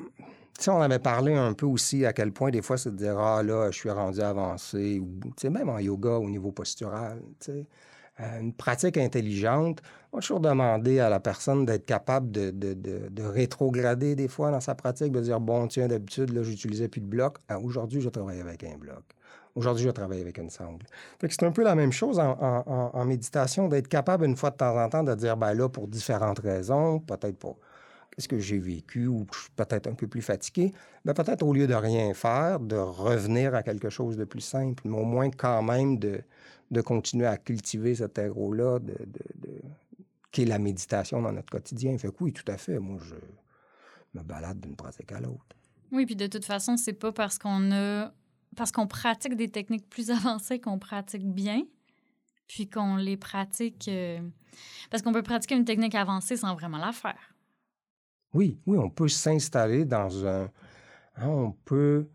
on 0.68 0.80
avait 0.80 0.98
parlé 0.98 1.34
un 1.34 1.52
peu 1.52 1.66
aussi 1.66 2.04
à 2.06 2.12
quel 2.12 2.32
point 2.32 2.50
des 2.50 2.62
fois 2.62 2.78
c'est 2.78 2.90
de 2.90 2.96
dire 2.96 3.18
Ah 3.18 3.42
là, 3.42 3.70
je 3.70 3.76
suis 3.78 3.90
rendu 3.90 4.20
avancé, 4.20 5.00
ou 5.00 5.20
même 5.50 5.68
en 5.68 5.78
yoga 5.78 6.16
au 6.16 6.28
niveau 6.28 6.52
postural. 6.52 7.20
Euh, 8.20 8.40
une 8.40 8.54
pratique 8.54 8.96
intelligente, 8.96 9.82
on 10.10 10.16
va 10.16 10.20
toujours 10.22 10.40
demander 10.40 11.00
à 11.00 11.10
la 11.10 11.20
personne 11.20 11.66
d'être 11.66 11.84
capable 11.84 12.30
de, 12.30 12.50
de, 12.50 12.72
de, 12.72 13.22
rétrograder 13.22 14.14
des 14.16 14.28
fois 14.28 14.50
dans 14.50 14.60
sa 14.60 14.74
pratique, 14.74 15.12
de 15.12 15.20
dire 15.20 15.38
Bon, 15.38 15.66
tiens, 15.66 15.86
d'habitude, 15.86 16.32
là, 16.32 16.42
j'utilisais 16.42 16.88
plus 16.88 17.02
de 17.02 17.06
bloc. 17.06 17.36
Ah, 17.48 17.58
aujourd'hui, 17.60 18.00
je 18.00 18.08
travaille 18.08 18.40
avec 18.40 18.64
un 18.64 18.78
bloc. 18.78 19.02
Aujourd'hui, 19.54 19.84
je 19.84 19.90
travaille 19.90 20.20
avec 20.20 20.38
une 20.38 20.50
sangle. 20.50 20.86
c'est 21.20 21.42
un 21.42 21.50
peu 21.50 21.62
la 21.62 21.74
même 21.74 21.92
chose 21.92 22.18
en, 22.18 22.36
en, 22.40 22.90
en 22.94 23.04
méditation, 23.04 23.68
d'être 23.68 23.88
capable 23.88 24.24
une 24.24 24.36
fois 24.36 24.50
de 24.50 24.56
temps 24.56 24.76
en 24.78 24.88
temps 24.88 25.02
de 25.02 25.14
dire 25.14 25.36
ben 25.36 25.52
là, 25.52 25.68
pour 25.68 25.86
différentes 25.86 26.38
raisons, 26.38 27.00
peut-être 27.00 27.38
pour 27.38 27.58
qu'est-ce 28.10 28.28
que 28.28 28.38
j'ai 28.38 28.58
vécu 28.58 29.06
ou 29.06 29.26
je 29.32 29.40
suis 29.40 29.50
peut-être 29.56 29.86
un 29.86 29.94
peu 29.94 30.06
plus 30.06 30.22
fatigué, 30.22 30.72
mais 31.04 31.12
ben, 31.12 31.24
peut-être 31.24 31.42
au 31.42 31.52
lieu 31.52 31.66
de 31.66 31.74
rien 31.74 32.12
faire, 32.14 32.60
de 32.60 32.76
revenir 32.76 33.54
à 33.54 33.62
quelque 33.62 33.90
chose 33.90 34.16
de 34.16 34.24
plus 34.24 34.40
simple, 34.40 34.82
mais 34.86 34.96
au 34.96 35.04
moins 35.04 35.30
quand 35.30 35.62
même 35.62 35.98
de, 35.98 36.20
de 36.70 36.80
continuer 36.80 37.26
à 37.26 37.36
cultiver 37.36 37.94
cet 37.94 38.14
terreau-là 38.14 38.78
de, 38.78 38.96
de, 39.06 39.60
est 40.42 40.46
la 40.46 40.58
méditation 40.58 41.22
dans 41.22 41.32
notre 41.32 41.50
quotidien. 41.50 41.96
Fait 41.98 42.08
que 42.08 42.16
oui, 42.20 42.32
tout 42.32 42.50
à 42.50 42.56
fait. 42.56 42.78
Moi, 42.78 42.98
je 43.02 43.14
me 44.18 44.24
balade 44.24 44.60
d'une 44.60 44.76
pratique 44.76 45.12
à 45.12 45.20
l'autre. 45.20 45.56
Oui, 45.92 46.06
puis 46.06 46.16
de 46.16 46.26
toute 46.26 46.44
façon, 46.44 46.76
c'est 46.76 46.92
pas 46.92 47.12
parce 47.12 47.38
qu'on 47.38 47.72
a 47.72 48.12
parce 48.56 48.72
qu'on 48.72 48.86
pratique 48.86 49.36
des 49.36 49.48
techniques 49.48 49.88
plus 49.88 50.10
avancées 50.10 50.60
qu'on 50.60 50.78
pratique 50.78 51.26
bien, 51.26 51.62
puis 52.48 52.68
qu'on 52.68 52.96
les 52.96 53.16
pratique 53.16 53.88
euh, 53.88 54.20
parce 54.90 55.02
qu'on 55.02 55.12
peut 55.12 55.22
pratiquer 55.22 55.56
une 55.56 55.64
technique 55.64 55.94
avancée 55.94 56.36
sans 56.36 56.54
vraiment 56.54 56.78
la 56.78 56.92
faire. 56.92 57.35
Oui, 58.34 58.58
oui, 58.66 58.78
on 58.78 58.90
peut 58.90 59.08
s'installer 59.08 59.84
dans 59.84 60.26
un. 60.26 60.50
Hein, 61.16 61.28
on 61.28 61.52
peut. 61.64 62.06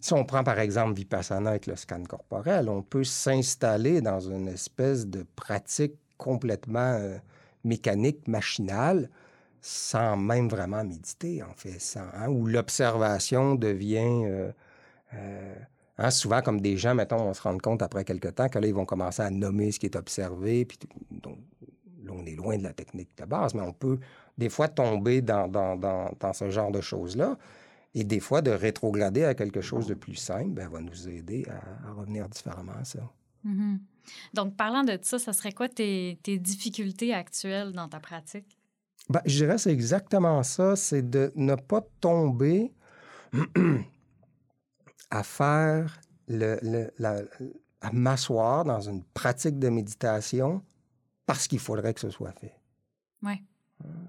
Si 0.00 0.12
on 0.12 0.24
prend 0.24 0.44
par 0.44 0.60
exemple 0.60 0.94
Vipassana 0.94 1.50
avec 1.50 1.66
le 1.66 1.74
scan 1.76 2.04
corporel, 2.04 2.68
on 2.68 2.82
peut 2.82 3.04
s'installer 3.04 4.00
dans 4.00 4.20
une 4.20 4.48
espèce 4.48 5.06
de 5.06 5.26
pratique 5.34 5.96
complètement 6.16 6.94
euh, 6.98 7.18
mécanique, 7.64 8.28
machinale, 8.28 9.10
sans 9.60 10.16
même 10.16 10.48
vraiment 10.48 10.84
méditer, 10.84 11.42
en 11.42 11.52
fait, 11.54 11.80
sans, 11.80 12.06
hein, 12.14 12.28
où 12.28 12.46
l'observation 12.46 13.54
devient. 13.54 14.24
Euh, 14.24 14.52
euh, 15.14 15.54
hein, 15.98 16.10
souvent, 16.10 16.42
comme 16.42 16.60
des 16.60 16.76
gens, 16.76 16.94
mettons, 16.94 17.20
on 17.20 17.34
se 17.34 17.42
rend 17.42 17.58
compte 17.58 17.82
après 17.82 18.04
quelque 18.04 18.28
temps 18.28 18.48
que 18.48 18.58
là, 18.58 18.66
ils 18.66 18.74
vont 18.74 18.86
commencer 18.86 19.22
à 19.22 19.30
nommer 19.30 19.72
ce 19.72 19.80
qui 19.80 19.86
est 19.86 19.96
observé, 19.96 20.64
puis 20.64 20.78
donc, 21.10 21.38
on 22.10 22.24
est 22.24 22.34
loin 22.34 22.56
de 22.56 22.62
la 22.62 22.72
technique 22.72 23.10
de 23.16 23.24
base, 23.24 23.54
mais 23.54 23.62
on 23.62 23.72
peut 23.72 23.98
des 24.36 24.48
fois 24.48 24.68
tomber 24.68 25.20
dans, 25.22 25.48
dans, 25.48 26.32
ce 26.32 26.50
genre 26.50 26.70
de 26.70 26.80
choses-là. 26.80 27.36
Et 27.94 28.04
des 28.04 28.20
fois, 28.20 28.42
de 28.42 28.50
rétrograder 28.50 29.24
à 29.24 29.34
quelque 29.34 29.60
chose 29.60 29.86
de 29.86 29.94
plus 29.94 30.14
simple, 30.14 30.50
ben, 30.50 30.68
va 30.68 30.80
nous 30.80 31.08
aider 31.08 31.46
à, 31.48 31.92
revenir 31.92 32.28
différemment 32.28 32.74
à 32.78 32.84
ça. 32.84 33.00
Mm-hmm. 33.46 33.78
Donc, 34.34 34.56
parlant 34.56 34.84
de 34.84 34.98
ça, 35.02 35.18
ça 35.18 35.32
serait 35.32 35.52
quoi 35.52 35.68
tes, 35.68 36.18
difficultés 36.24 37.14
actuelles 37.14 37.72
dans 37.72 37.88
ta 37.88 37.98
pratique? 37.98 38.58
Ben, 39.08 39.20
je 39.24 39.38
dirais 39.38 39.58
c'est 39.58 39.72
exactement 39.72 40.42
ça, 40.42 40.76
c'est 40.76 41.08
de 41.08 41.32
ne 41.34 41.54
pas 41.54 41.80
tomber 42.00 42.72
à 45.10 45.22
faire 45.22 46.00
le, 46.28 46.90
à 47.80 47.92
m'asseoir 47.92 48.64
dans 48.64 48.80
une 48.80 49.02
pratique 49.02 49.58
de 49.58 49.68
méditation 49.68 50.62
parce 51.28 51.46
qu'il 51.46 51.58
faudrait 51.58 51.92
que 51.92 52.00
ce 52.00 52.08
soit 52.08 52.32
fait. 52.32 52.54
Oui. 53.22 53.34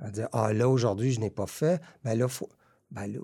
À 0.01 0.09
dire, 0.09 0.29
ah 0.31 0.53
là, 0.53 0.69
aujourd'hui, 0.69 1.11
je 1.11 1.19
n'ai 1.19 1.29
pas 1.29 1.47
fait, 1.47 1.81
ben 2.01 2.17
là, 2.17 2.29
faut... 2.29 2.49
ben 2.91 3.07
là, 3.07 3.19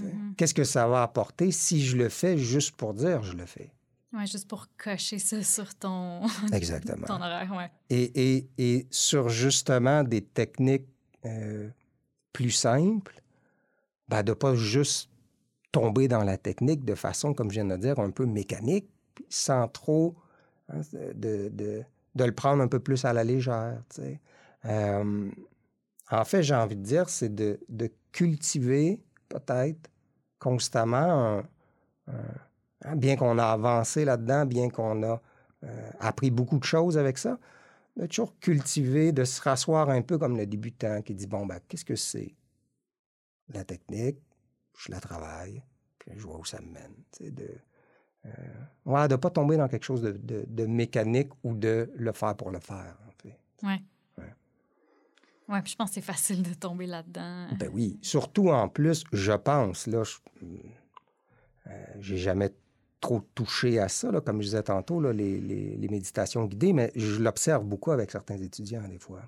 mm-hmm. 0.00 0.34
qu'est-ce 0.36 0.54
que 0.54 0.64
ça 0.64 0.88
va 0.88 1.02
apporter 1.02 1.52
si 1.52 1.84
je 1.84 1.98
le 1.98 2.08
fais 2.08 2.38
juste 2.38 2.74
pour 2.74 2.94
dire 2.94 3.22
je 3.22 3.34
le 3.34 3.44
fais? 3.44 3.70
Oui, 4.14 4.26
juste 4.26 4.48
pour 4.48 4.66
cocher 4.78 5.18
ça 5.18 5.42
sur 5.42 5.74
ton, 5.74 6.22
Exactement. 6.52 7.06
ton 7.06 7.16
horaire, 7.16 7.52
ouais. 7.54 7.70
et, 7.90 8.38
et, 8.38 8.48
et, 8.56 8.86
sur 8.90 9.28
justement 9.28 10.04
des 10.04 10.22
techniques 10.22 10.88
euh, 11.26 11.68
plus 12.32 12.50
simples, 12.50 13.20
ben 14.08 14.22
de 14.22 14.30
ne 14.30 14.34
pas 14.34 14.54
juste 14.54 15.10
tomber 15.70 16.08
dans 16.08 16.24
la 16.24 16.38
technique 16.38 16.82
de 16.86 16.94
façon, 16.94 17.34
comme 17.34 17.50
je 17.50 17.60
viens 17.60 17.66
de 17.66 17.76
dire, 17.76 17.98
un 17.98 18.10
peu 18.10 18.24
mécanique, 18.24 18.88
sans 19.28 19.68
trop 19.68 20.14
hein, 20.70 20.80
de, 21.14 21.50
de, 21.50 21.84
de 22.14 22.24
le 22.24 22.32
prendre 22.32 22.62
un 22.62 22.68
peu 22.68 22.80
plus 22.80 23.04
à 23.04 23.12
la 23.12 23.24
légère. 23.24 23.82
Euh, 24.66 25.30
en 26.10 26.24
fait, 26.24 26.42
j'ai 26.42 26.54
envie 26.54 26.76
de 26.76 26.82
dire, 26.82 27.08
c'est 27.08 27.34
de, 27.34 27.58
cultiver 28.12 29.00
peut-être 29.28 29.90
constamment, 30.38 31.42
hein, 32.06 32.94
bien 32.94 33.16
qu'on 33.16 33.38
a 33.38 33.46
avancé 33.46 34.04
là-dedans, 34.04 34.46
bien 34.46 34.70
qu'on 34.70 35.02
a 35.02 35.20
euh, 35.64 35.90
appris 35.98 36.30
beaucoup 36.30 36.58
de 36.58 36.64
choses 36.64 36.98
avec 36.98 37.18
ça, 37.18 37.38
de 37.96 38.06
toujours 38.06 38.38
cultiver, 38.38 39.12
de 39.12 39.24
se 39.24 39.40
rasseoir 39.40 39.90
un 39.90 40.02
peu 40.02 40.18
comme 40.18 40.36
le 40.36 40.46
débutant 40.46 41.02
qui 41.02 41.14
dit, 41.14 41.26
bon, 41.26 41.46
ben, 41.46 41.58
qu'est-ce 41.68 41.84
que 41.84 41.96
c'est? 41.96 42.34
La 43.52 43.64
technique, 43.64 44.18
je 44.78 44.90
la 44.92 45.00
travaille, 45.00 45.62
puis 45.98 46.12
je 46.16 46.22
vois 46.22 46.38
où 46.38 46.44
ça 46.44 46.60
me 46.60 46.70
mène. 46.70 46.94
De, 47.20 47.48
ouais, 48.86 49.08
de 49.08 49.14
ne 49.14 49.16
pas 49.16 49.30
tomber 49.30 49.56
dans 49.56 49.68
quelque 49.68 49.84
chose 49.84 50.02
de, 50.02 50.44
de, 50.46 50.66
mécanique 50.66 51.30
ou 51.42 51.54
de 51.54 51.90
le 51.96 52.12
faire 52.12 52.36
pour 52.36 52.50
le 52.50 52.60
faire, 52.60 52.96
en 53.06 53.10
fait. 53.22 53.38
Oui. 53.62 53.84
Ouais. 55.48 55.60
puis 55.60 55.72
je 55.72 55.76
pense 55.76 55.90
que 55.90 55.94
c'est 55.94 56.00
facile 56.00 56.42
de 56.42 56.54
tomber 56.54 56.86
là-dedans. 56.86 57.48
Ben 57.58 57.70
oui. 57.72 57.98
Surtout 58.00 58.48
en 58.48 58.68
plus, 58.68 59.04
je 59.12 59.32
pense, 59.32 59.86
là, 59.86 60.02
je 60.04 60.16
euh, 61.66 61.84
j'ai 62.00 62.16
jamais 62.16 62.50
trop 63.00 63.20
touché 63.34 63.78
à 63.78 63.88
ça, 63.88 64.10
là, 64.10 64.20
comme 64.20 64.40
je 64.40 64.46
disais 64.46 64.62
tantôt, 64.62 65.00
là, 65.00 65.12
les, 65.12 65.40
les, 65.40 65.76
les, 65.76 65.88
méditations 65.88 66.44
guidées, 66.44 66.72
mais 66.72 66.90
je 66.94 67.20
l'observe 67.20 67.64
beaucoup 67.64 67.90
avec 67.90 68.10
certains 68.10 68.38
étudiants, 68.38 68.86
des 68.88 68.98
fois, 68.98 69.22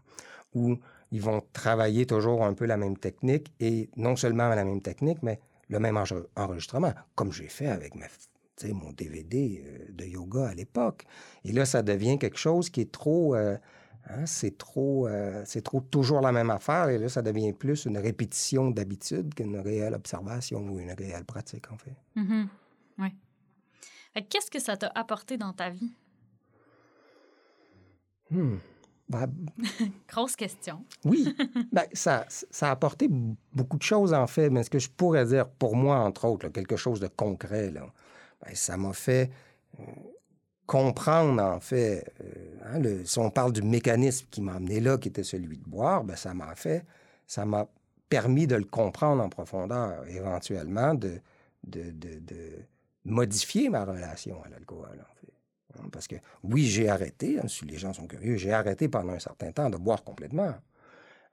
où 0.54 0.76
ils 1.12 1.20
vont 1.20 1.42
travailler 1.52 2.06
toujours 2.06 2.44
un 2.44 2.54
peu 2.54 2.64
la 2.64 2.76
même 2.76 2.96
technique, 2.96 3.52
et 3.60 3.90
non 3.96 4.16
seulement 4.16 4.48
la 4.48 4.64
même 4.64 4.80
technique, 4.80 5.22
mais 5.22 5.40
le 5.68 5.78
même 5.78 6.02
enregistrement, 6.36 6.94
comme 7.14 7.32
j'ai 7.32 7.48
fait 7.48 7.66
avec 7.66 7.94
ma, 7.94 8.06
mon 8.64 8.92
DVD 8.92 9.62
euh, 9.64 9.92
de 9.92 10.04
yoga 10.04 10.48
à 10.48 10.54
l'époque. 10.54 11.04
Et 11.44 11.52
là, 11.52 11.64
ça 11.64 11.82
devient 11.82 12.18
quelque 12.18 12.38
chose 12.38 12.70
qui 12.70 12.80
est 12.80 12.92
trop... 12.92 13.34
Euh, 13.34 13.56
hein, 14.08 14.26
c'est 14.26 14.56
trop, 14.56 15.06
euh, 15.06 15.42
c'est 15.44 15.62
trop 15.62 15.80
toujours 15.80 16.20
la 16.20 16.32
même 16.32 16.50
affaire. 16.50 16.88
Et 16.88 16.98
là, 16.98 17.08
ça 17.08 17.22
devient 17.22 17.52
plus 17.52 17.84
une 17.84 17.98
répétition 17.98 18.70
d'habitude 18.70 19.34
qu'une 19.34 19.58
réelle 19.58 19.94
observation 19.94 20.60
ou 20.68 20.80
une 20.80 20.92
réelle 20.92 21.24
pratique, 21.24 21.70
en 21.70 21.78
fait. 21.78 21.96
Mm-hmm. 22.16 22.46
Oui. 22.98 23.08
Qu'est-ce 24.30 24.50
que 24.50 24.60
ça 24.60 24.76
t'a 24.76 24.90
apporté 24.94 25.36
dans 25.36 25.52
ta 25.52 25.70
vie? 25.70 25.92
Hmm. 28.30 28.56
Ben, 29.08 29.30
Grosse 30.08 30.34
question. 30.34 30.84
oui, 31.04 31.32
ben, 31.72 31.84
ça, 31.92 32.24
ça 32.28 32.68
a 32.68 32.70
apporté 32.72 33.08
beaucoup 33.08 33.76
de 33.76 33.82
choses, 33.82 34.12
en 34.12 34.26
fait. 34.26 34.50
Mais 34.50 34.64
ce 34.64 34.70
que 34.70 34.78
je 34.78 34.90
pourrais 34.90 35.26
dire, 35.26 35.48
pour 35.48 35.76
moi, 35.76 35.98
entre 35.98 36.24
autres, 36.26 36.48
quelque 36.48 36.76
chose 36.76 36.98
de 36.98 37.06
concret, 37.06 37.70
là, 37.70 37.86
ben, 38.44 38.54
ça 38.54 38.76
m'a 38.76 38.92
fait 38.92 39.30
euh, 39.80 39.84
comprendre, 40.66 41.42
en 41.42 41.60
fait, 41.60 42.12
euh, 42.22 42.58
hein, 42.64 43.04
si 43.04 43.18
on 43.18 43.30
parle 43.30 43.52
du 43.52 43.62
mécanisme 43.62 44.26
qui 44.30 44.40
m'a 44.40 44.54
amené 44.54 44.80
là, 44.80 44.98
qui 44.98 45.08
était 45.08 45.24
celui 45.24 45.58
de 45.58 45.64
boire, 45.64 46.04
ben, 46.04 46.16
ça 46.16 46.34
m'a 46.34 46.54
fait, 46.54 46.84
ça 47.26 47.44
m'a 47.44 47.68
permis 48.08 48.46
de 48.46 48.56
le 48.56 48.64
comprendre 48.64 49.22
en 49.22 49.28
profondeur, 49.28 50.06
éventuellement, 50.08 50.94
de, 50.94 51.20
modifier 53.04 53.68
ma 53.68 53.84
relation 53.84 54.42
à 54.44 54.48
l'alcool, 54.48 55.00
en 55.00 55.14
fait. 55.20 55.32
Hein, 55.78 55.88
parce 55.92 56.08
que 56.08 56.16
oui, 56.42 56.64
j'ai 56.64 56.88
arrêté, 56.88 57.38
hein, 57.38 57.46
si 57.48 57.64
les 57.64 57.78
gens 57.78 57.92
sont 57.92 58.06
curieux, 58.06 58.36
j'ai 58.36 58.52
arrêté 58.52 58.88
pendant 58.88 59.12
un 59.12 59.18
certain 59.20 59.52
temps 59.52 59.70
de 59.70 59.76
boire 59.76 60.02
complètement, 60.02 60.54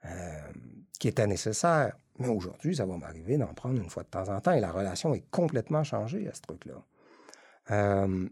euh, 0.05 0.51
qui 0.99 1.07
était 1.07 1.27
nécessaire. 1.27 1.97
Mais 2.19 2.27
aujourd'hui, 2.27 2.75
ça 2.75 2.85
va 2.85 2.95
m'arriver 2.97 3.37
d'en 3.37 3.53
prendre 3.53 3.81
une 3.81 3.89
fois 3.89 4.03
de 4.03 4.09
temps 4.09 4.29
en 4.29 4.39
temps 4.39 4.51
et 4.51 4.59
la 4.59 4.71
relation 4.71 5.13
est 5.15 5.25
complètement 5.31 5.83
changée 5.83 6.27
à 6.27 6.33
ce 6.33 6.41
truc-là. 6.41 6.75
Euh, 7.71 8.27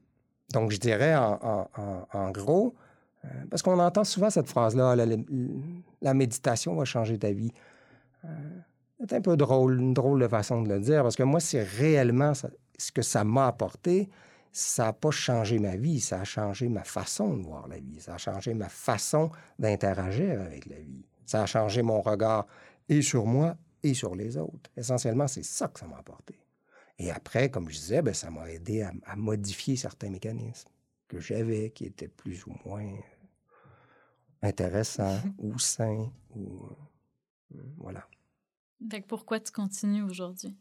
donc, 0.53 0.71
je 0.71 0.77
dirais 0.77 1.15
en, 1.15 2.31
gros, 2.31 2.75
euh, 3.23 3.27
parce 3.49 3.61
qu'on 3.61 3.79
entend 3.79 4.03
souvent 4.03 4.29
cette 4.29 4.47
phrase-là, 4.47 4.95
la, 6.01 6.13
méditation 6.13 6.75
va 6.75 6.85
changer 6.85 7.17
ta 7.17 7.31
vie. 7.31 7.51
Euh, 8.25 8.27
c'est 8.99 9.13
un 9.13 9.21
peu 9.21 9.37
drôle, 9.37 9.79
une 9.79 9.93
drôle 9.93 10.21
de 10.21 10.27
façon 10.27 10.61
de 10.61 10.69
le 10.69 10.79
dire, 10.79 11.03
parce 11.03 11.15
que 11.15 11.23
moi, 11.23 11.39
c'est 11.39 11.63
réellement 11.63 12.33
ce 12.33 12.91
que 12.91 13.01
ça 13.01 13.23
m'a 13.23 13.47
apporté. 13.47 14.09
ça 14.51 14.85
n'a 14.85 14.93
pas 14.93 15.11
changé 15.11 15.59
ma 15.59 15.77
vie, 15.77 16.01
ça 16.01 16.21
a 16.21 16.23
changé 16.23 16.67
ma 16.67 16.83
façon 16.83 17.35
de 17.37 17.43
voir 17.43 17.67
la 17.67 17.79
vie, 17.79 17.99
ça 17.99 18.15
a 18.15 18.17
changé 18.17 18.53
ma 18.53 18.67
façon 18.67 19.31
d'interagir 19.57 20.41
avec 20.41 20.65
la 20.65 20.75
vie, 20.75 21.05
ça 21.25 21.43
a 21.43 21.45
changé 21.45 21.81
mon 21.81 22.01
regard 22.01 22.45
et 22.89 23.01
sur 23.01 23.25
moi 23.25 23.55
et 23.81 23.93
sur 23.93 24.13
les 24.13 24.37
autres. 24.37 24.69
Essentiellement, 24.75 25.27
c'est 25.27 25.45
ça 25.45 25.69
que 25.69 25.79
ça 25.79 25.87
m'a 25.87 25.97
apporté. 25.97 26.40
Et 27.01 27.09
après, 27.09 27.49
comme 27.49 27.67
je 27.67 27.79
disais, 27.79 28.03
ben, 28.03 28.13
ça 28.13 28.29
m'a 28.29 28.47
aidé 28.51 28.83
à, 28.83 28.91
à, 29.05 29.15
modifier 29.15 29.75
certains 29.75 30.11
mécanismes 30.11 30.69
que 31.07 31.19
j'avais, 31.19 31.71
qui 31.71 31.85
étaient 31.85 32.07
plus 32.07 32.45
ou 32.45 32.53
moins 32.63 32.85
euh, 32.85 33.01
intéressants 34.43 35.19
ou 35.39 35.57
sains. 35.57 36.11
Ou, 36.35 36.67
euh, 37.55 37.61
voilà. 37.77 38.07
Fait 38.91 39.01
pourquoi 39.01 39.39
tu 39.39 39.51
continues 39.51 40.03
aujourd'hui? 40.03 40.55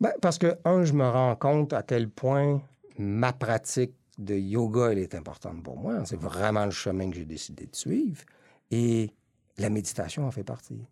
Ben, 0.00 0.12
parce 0.22 0.38
que, 0.38 0.56
un, 0.64 0.84
je 0.84 0.92
me 0.92 1.08
rends 1.08 1.34
compte 1.34 1.72
à 1.72 1.82
quel 1.82 2.08
point 2.08 2.62
ma 2.96 3.32
pratique 3.32 3.94
de 4.18 4.36
yoga, 4.36 4.92
elle 4.92 4.98
est 4.98 5.16
importante 5.16 5.64
pour 5.64 5.76
moi. 5.76 6.04
C'est 6.04 6.20
vraiment 6.20 6.64
le 6.64 6.70
chemin 6.70 7.10
que 7.10 7.16
j'ai 7.16 7.24
décidé 7.24 7.66
de 7.66 7.74
suivre. 7.74 8.22
Et 8.70 9.12
la 9.58 9.68
méditation 9.68 10.28
en 10.28 10.30
fait 10.30 10.44
partie. 10.44 10.86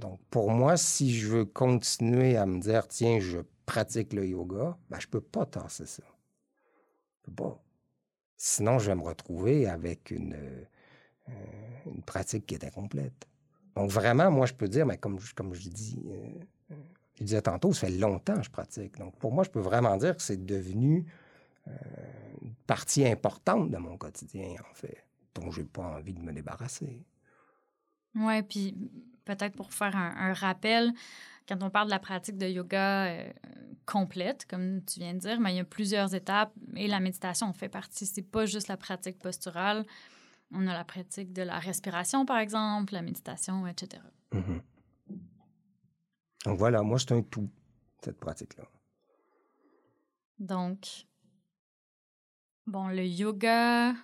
Donc, 0.00 0.18
pour 0.30 0.50
moi, 0.50 0.76
si 0.76 1.14
je 1.14 1.28
veux 1.28 1.44
continuer 1.44 2.36
à 2.36 2.46
me 2.46 2.58
dire, 2.58 2.88
tiens, 2.88 3.20
je 3.20 3.40
pratique 3.66 4.12
le 4.14 4.26
yoga, 4.26 4.76
ben, 4.88 4.98
je 4.98 5.06
ne 5.06 5.10
peux 5.10 5.20
pas 5.20 5.46
tasser 5.46 5.86
ça. 5.86 6.02
Je 7.18 7.30
peux 7.30 7.32
pas. 7.32 7.62
Sinon, 8.36 8.78
je 8.78 8.86
vais 8.86 8.94
me 8.94 9.02
retrouver 9.02 9.68
avec 9.68 10.10
une, 10.10 10.34
euh, 11.28 11.34
pratique 12.06 12.46
qui 12.46 12.54
est 12.54 12.64
incomplète. 12.64 13.28
Donc, 13.76 13.90
vraiment, 13.90 14.30
moi, 14.30 14.46
je 14.46 14.54
peux 14.54 14.68
dire, 14.68 14.86
mais 14.86 14.96
comme, 14.96 15.18
comme 15.36 15.52
je 15.52 15.68
dis, 15.68 16.02
euh, 16.08 16.74
je 17.16 17.24
disais 17.24 17.42
tantôt, 17.42 17.74
ça 17.74 17.86
fait 17.86 17.92
longtemps 17.92 18.36
que 18.36 18.42
je 18.42 18.50
pratique. 18.50 18.96
Donc, 18.98 19.16
pour 19.18 19.32
moi, 19.32 19.44
je 19.44 19.50
peux 19.50 19.60
vraiment 19.60 19.96
dire 19.98 20.16
que 20.16 20.22
c'est 20.22 20.44
devenu 20.44 21.04
euh, 21.68 21.72
une 22.40 22.54
partie 22.66 23.06
importante 23.06 23.70
de 23.70 23.76
mon 23.76 23.98
quotidien, 23.98 24.54
en 24.70 24.74
fait, 24.74 25.04
dont 25.34 25.50
je 25.50 25.60
n'ai 25.60 25.66
pas 25.66 25.82
envie 25.82 26.14
de 26.14 26.20
me 26.20 26.32
débarrasser. 26.32 27.04
Oui, 28.14 28.42
puis 28.42 28.74
peut-être 29.24 29.54
pour 29.54 29.72
faire 29.72 29.96
un, 29.96 30.32
rappel, 30.32 30.92
quand 31.48 31.62
on 31.62 31.70
parle 31.70 31.86
de 31.86 31.90
la 31.90 31.98
pratique 31.98 32.38
de 32.38 32.46
yoga 32.46 33.06
euh, 33.06 33.32
complète, 33.86 34.46
comme 34.46 34.84
tu 34.84 35.00
viens 35.00 35.14
de 35.14 35.18
dire, 35.18 35.40
mais 35.40 35.52
il 35.52 35.56
y 35.56 35.60
a 35.60 35.64
plusieurs 35.64 36.14
étapes 36.14 36.52
et 36.76 36.86
la 36.86 37.00
méditation 37.00 37.46
en 37.46 37.52
fait 37.52 37.68
partie. 37.68 38.06
C'est 38.06 38.22
pas 38.22 38.46
juste 38.46 38.68
la 38.68 38.76
pratique 38.76 39.18
posturale. 39.18 39.84
On 40.52 40.66
a 40.66 40.72
la 40.72 40.84
pratique 40.84 41.32
de 41.32 41.42
la 41.42 41.58
respiration, 41.58 42.26
par 42.26 42.38
exemple, 42.38 42.94
la 42.94 43.02
méditation, 43.02 43.66
etc. 43.66 44.02
Mm-hmm. 44.32 44.60
Donc 46.46 46.58
voilà, 46.58 46.82
moi, 46.82 46.98
c'est 46.98 47.12
un 47.12 47.22
tout, 47.22 47.48
cette 48.02 48.18
pratique-là. 48.18 48.64
Donc, 50.38 51.06
bon, 52.66 52.88
le 52.88 53.04
yoga 53.04 53.94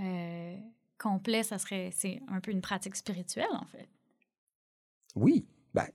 euh, 0.00 0.56
complet, 0.98 1.42
ça 1.42 1.58
serait, 1.58 1.90
c'est 1.92 2.20
un 2.28 2.40
peu 2.40 2.50
une 2.50 2.60
pratique 2.60 2.94
spirituelle, 2.94 3.46
en 3.52 3.64
fait. 3.64 3.88
Oui, 5.20 5.46
ben, 5.74 5.86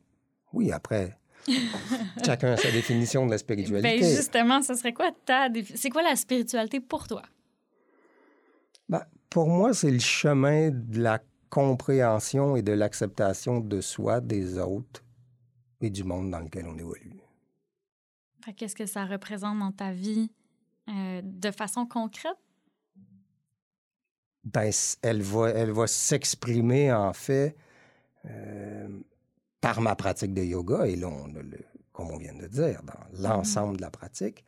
oui, 0.52 0.72
après, 0.72 1.18
chacun 2.26 2.54
a 2.54 2.58
sa 2.58 2.72
définition 2.72 3.26
de 3.26 3.32
la 3.32 3.38
spiritualité. 3.38 4.00
Ben 4.00 4.16
justement, 4.16 4.62
ce 4.62 4.76
serait 4.76 4.94
quoi 4.94 5.12
ta 5.26 5.50
C'est 5.76 5.90
quoi 5.90 6.04
la 6.04 6.16
spiritualité 6.16 6.80
pour 6.80 7.08
toi? 7.08 7.24
Ben, 8.90 9.04
pour 9.30 9.48
moi, 9.48 9.74
c'est 9.74 9.92
le 9.92 10.00
chemin 10.00 10.70
de 10.72 11.02
la 11.02 11.20
compréhension 11.50 12.56
et 12.56 12.62
de 12.62 12.72
l'acceptation 12.72 13.60
de 13.60 13.82
soi, 13.82 14.22
des 14.22 14.58
autres 14.58 15.04
et 15.82 15.90
du 15.90 16.04
monde 16.04 16.32
dans 16.32 16.40
lequel 16.40 16.66
on 16.68 16.78
évolue. 16.78 17.20
Qu'est-ce 18.58 18.76
que 18.76 18.86
ça 18.86 19.06
représente 19.06 19.60
dans 19.60 19.72
ta 19.72 19.92
vie 19.92 20.32
euh, 20.90 21.22
de 21.24 21.52
façon 21.52 21.86
concrète? 21.86 22.38
Ben, 24.44 24.72
elle 25.02 25.22
va, 25.22 25.50
elle 25.50 25.72
va 25.72 25.88
s'exprimer, 25.88 26.92
en 26.92 27.14
fait, 27.14 27.56
euh, 28.26 28.90
par 29.64 29.80
ma 29.80 29.96
pratique 29.96 30.34
de 30.34 30.44
yoga, 30.44 30.86
et 30.86 30.98
là, 30.98 31.10
comme 31.94 32.12
on 32.12 32.18
vient 32.18 32.34
de 32.34 32.48
dire, 32.48 32.82
dans 32.84 32.94
mm-hmm. 32.94 33.24
l'ensemble 33.24 33.78
de 33.78 33.82
la 33.82 33.90
pratique. 33.90 34.44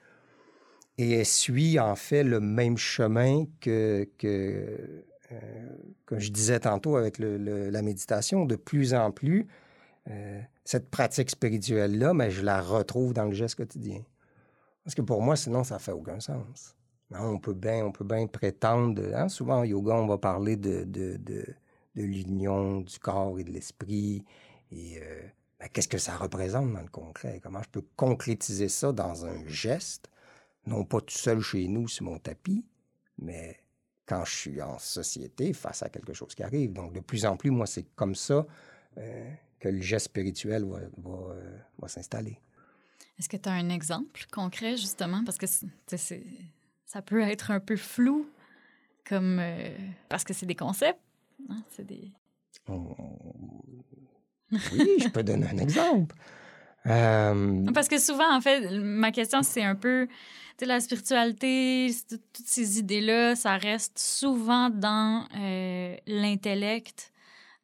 Et 0.97 1.11
elle 1.11 1.25
suit, 1.25 1.79
en 1.79 1.95
fait, 1.95 2.23
le 2.25 2.41
même 2.41 2.77
chemin 2.77 3.45
que, 3.61 4.09
que, 4.17 5.05
euh, 5.31 5.69
que 6.05 6.19
je 6.19 6.31
disais 6.31 6.59
tantôt 6.59 6.97
avec 6.97 7.17
le, 7.17 7.37
la 7.69 7.81
méditation. 7.81 8.43
De 8.43 8.57
plus 8.57 8.93
en 8.93 9.11
plus, 9.11 9.47
euh, 10.09 10.41
cette 10.65 10.89
pratique 10.89 11.29
spirituelle-là, 11.29 12.13
mais 12.13 12.29
je 12.29 12.41
la 12.41 12.61
retrouve 12.61 13.13
dans 13.13 13.25
le 13.25 13.33
geste 13.33 13.55
quotidien. 13.55 14.01
Parce 14.83 14.95
que 14.95 15.01
pour 15.01 15.21
moi, 15.21 15.37
sinon, 15.37 15.63
ça 15.63 15.79
fait 15.79 15.93
aucun 15.93 16.19
sens. 16.19 16.75
Hein, 17.13 17.21
on 17.23 17.39
peut 17.39 17.53
bien, 17.53 17.85
on 17.85 17.93
peut 17.93 18.03
bien 18.03 18.27
prétendre, 18.27 19.01
hein, 19.15 19.29
souvent 19.29 19.59
en 19.59 19.63
yoga, 19.63 19.93
on 19.93 20.07
va 20.07 20.17
parler 20.17 20.57
de, 20.57 20.83
de, 20.83 21.15
de, 21.15 21.45
de 21.95 22.03
l'union 22.03 22.81
du 22.81 22.99
corps 22.99 23.39
et 23.39 23.45
de 23.45 23.51
l'esprit. 23.51 24.25
Et 24.71 24.99
euh, 25.01 25.21
ben, 25.59 25.69
qu'est-ce 25.69 25.87
que 25.87 25.97
ça 25.97 26.17
représente 26.17 26.71
dans 26.73 26.81
le 26.81 26.87
concret? 26.87 27.39
Comment 27.41 27.63
je 27.63 27.69
peux 27.69 27.83
concrétiser 27.95 28.69
ça 28.69 28.91
dans 28.91 29.25
un 29.25 29.47
geste, 29.47 30.09
non 30.65 30.83
pas 30.85 31.01
tout 31.01 31.15
seul 31.15 31.41
chez 31.41 31.67
nous 31.67 31.87
sur 31.87 32.05
mon 32.05 32.19
tapis, 32.19 32.65
mais 33.19 33.59
quand 34.05 34.25
je 34.25 34.35
suis 34.35 34.61
en 34.61 34.77
société 34.77 35.53
face 35.53 35.83
à 35.83 35.89
quelque 35.89 36.13
chose 36.13 36.35
qui 36.35 36.43
arrive? 36.43 36.73
Donc, 36.73 36.93
de 36.93 36.99
plus 36.99 37.25
en 37.25 37.37
plus, 37.37 37.51
moi, 37.51 37.65
c'est 37.65 37.85
comme 37.95 38.15
ça 38.15 38.45
euh, 38.97 39.31
que 39.59 39.69
le 39.69 39.81
geste 39.81 40.05
spirituel 40.05 40.65
va, 40.65 40.79
va, 40.97 41.33
euh, 41.33 41.57
va 41.79 41.87
s'installer. 41.87 42.39
Est-ce 43.17 43.29
que 43.29 43.37
tu 43.37 43.49
as 43.49 43.53
un 43.53 43.69
exemple 43.69 44.25
concret, 44.31 44.77
justement? 44.77 45.23
Parce 45.23 45.37
que 45.37 45.47
ça 45.47 47.01
peut 47.01 47.21
être 47.21 47.51
un 47.51 47.61
peu 47.61 47.77
flou, 47.77 48.29
comme 49.07 49.41
parce 50.09 50.25
que 50.25 50.33
c'est 50.33 50.45
des 50.45 50.55
concepts, 50.55 50.99
Hein, 51.49 51.63
c'est 51.69 51.85
des... 51.85 52.11
Oui, 54.51 54.97
je 55.01 55.07
peux 55.09 55.23
donner 55.23 55.47
un 55.47 55.57
exemple. 55.57 56.15
Euh, 56.87 57.65
Parce 57.73 57.87
que 57.87 57.99
souvent, 57.99 58.31
en 58.35 58.41
fait, 58.41 58.79
ma 58.79 59.11
question, 59.11 59.41
c'est 59.43 59.63
un 59.63 59.75
peu, 59.75 60.07
la 60.61 60.79
spiritualité, 60.79 61.91
toutes 62.09 62.47
ces 62.47 62.79
idées-là, 62.79 63.35
ça 63.35 63.57
reste 63.57 63.97
souvent 63.99 64.69
dans 64.69 65.25
euh, 65.37 65.95
l'intellect, 66.07 67.11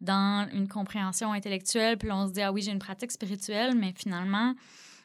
dans 0.02 0.50
une 0.52 0.68
compréhension 0.68 1.32
intellectuelle, 1.32 1.98
puis 1.98 2.12
on 2.12 2.28
se 2.28 2.34
dit, 2.34 2.42
ah 2.42 2.52
oui, 2.52 2.64
j'ai 2.64 2.72
une 2.72 2.80
pratique 2.80 3.12
spirituelle, 3.12 3.76
mais 3.76 3.94
finalement, 3.96 4.56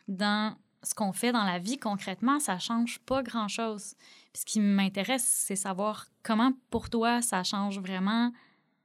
dans 0.08 0.56
ce 0.82 0.94
qu'on 0.94 1.12
fait 1.12 1.32
dans 1.32 1.44
la 1.44 1.58
vie 1.58 1.78
concrètement, 1.78 2.38
ça 2.38 2.58
change 2.58 3.00
pas 3.00 3.22
grand-chose. 3.22 3.94
ce 4.34 4.44
qui 4.44 4.60
m'intéresse, 4.60 5.24
c'est 5.24 5.56
savoir 5.56 6.06
comment, 6.22 6.52
pour 6.70 6.88
toi, 6.90 7.22
ça 7.22 7.42
change 7.42 7.78
vraiment 7.80 8.32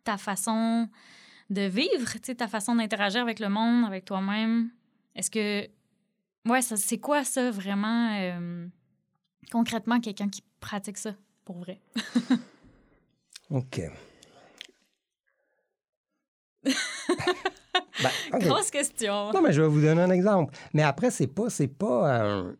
ta 0.03 0.17
façon 0.17 0.89
de 1.51 1.63
vivre, 1.63 2.17
ta 2.37 2.47
façon 2.47 2.75
d'interagir 2.75 3.21
avec 3.21 3.39
le 3.39 3.49
monde, 3.49 3.85
avec 3.85 4.05
toi-même. 4.05 4.69
Est-ce 5.15 5.29
que. 5.29 5.67
Ouais, 6.49 6.61
c'est 6.61 6.97
quoi 6.97 7.23
ça 7.23 7.51
vraiment, 7.51 8.17
euh, 8.19 8.65
concrètement, 9.51 9.99
quelqu'un 9.99 10.27
qui 10.27 10.43
pratique 10.59 10.97
ça, 10.97 11.13
pour 11.45 11.59
vrai? 11.59 11.79
OK. 13.51 13.81
ben, 16.63 18.11
Grosse 18.39 18.71
question. 18.71 19.31
Non, 19.33 19.41
mais 19.41 19.51
je 19.51 19.61
vais 19.61 19.67
vous 19.67 19.81
donner 19.81 20.01
un 20.01 20.09
exemple. 20.09 20.55
Mais 20.73 20.81
après, 20.81 21.11
c'est 21.11 21.27
pas, 21.27 21.49
c'est 21.49 21.67
pas, 21.67 22.21
euh, 22.21 22.53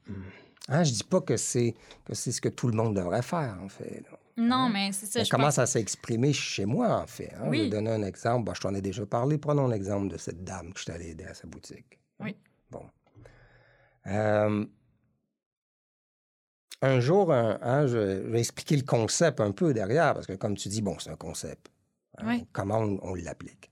hein, 0.68 0.84
je 0.84 0.92
dis 0.92 1.04
pas 1.04 1.22
que 1.22 1.38
c'est 1.38 1.74
que 2.06 2.14
c'est 2.14 2.32
ce 2.32 2.42
que 2.42 2.50
tout 2.50 2.68
le 2.68 2.74
monde 2.74 2.96
devrait 2.96 3.24
faire, 3.24 3.58
en 3.64 3.70
fait. 3.70 4.04
Non, 4.38 4.56
hein? 4.56 4.70
mais 4.72 4.92
c'est 4.92 5.06
ça. 5.06 5.24
je 5.24 5.30
comment 5.30 5.52
ça 5.52 5.66
s'est 5.66 5.82
exprimé 5.82 6.34
chez 6.34 6.66
moi, 6.66 7.02
en 7.02 7.08
fait. 7.08 7.34
Hein? 7.36 7.46
Je 7.46 7.50
vais 7.50 7.70
donner 7.70 7.92
un 7.92 8.04
exemple. 8.04 8.52
je 8.56 8.62
t'en 8.62 8.74
ai 8.74 8.82
déjà 8.82 9.06
parlé. 9.06 9.38
Prenons 9.38 9.68
l'exemple 9.68 10.08
de 10.08 10.18
cette 10.18 10.44
dame 10.44 10.74
que 10.74 10.80
je 10.80 10.84
suis 10.84 10.92
allé 10.92 11.10
aider 11.10 11.26
à 11.26 11.34
sa 11.34 11.48
boutique. 11.48 12.00
Hein? 12.20 12.26
Oui. 12.26 12.36
Bon. 12.70 12.86
Euh, 14.08 14.66
un 16.82 17.00
jour, 17.00 17.32
je, 17.32 17.98
vais 18.28 18.40
expliquer 18.40 18.76
le 18.76 18.84
concept 18.84 19.40
un 19.40 19.52
peu 19.52 19.74
derrière, 19.74 20.16
parce 20.16 20.26
que 20.26 20.34
comme 20.34 20.56
tu 20.56 20.70
dis, 20.70 20.82
bon, 20.82 20.98
c'est 21.00 21.12
un 21.12 21.16
concept. 21.16 21.72
Oui. 22.24 22.48
Comment 22.52 22.80
on, 22.80 23.16
l'applique? 23.16 23.70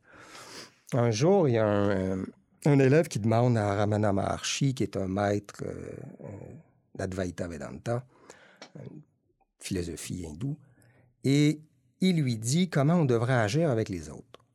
Un 0.94 1.12
jour, 1.12 1.48
il 1.48 1.56
y 1.56 1.58
a 1.58 1.68
un, 1.68 2.80
élève 2.80 3.08
qui 3.08 3.20
demande 3.20 3.58
à 3.58 3.76
Ramana 3.76 4.14
Maharshi, 4.14 4.74
qui 4.76 4.84
est 4.84 4.96
un 4.96 5.08
maître 5.08 5.64
euh, 5.64 5.92
euh, 6.22 6.28
d'Advaita 6.96 7.48
Vedanta, 7.48 8.06
philosophie 9.60 10.26
hindoue, 10.26 10.58
et 11.24 11.62
il 12.02 12.22
lui 12.22 12.38
dit 12.38 12.70
comment 12.70 12.96
on 12.96 13.06
devrait 13.06 13.34
agir 13.34 13.70
avec 13.70 13.90
les 13.90 14.10
autres. 14.10 14.46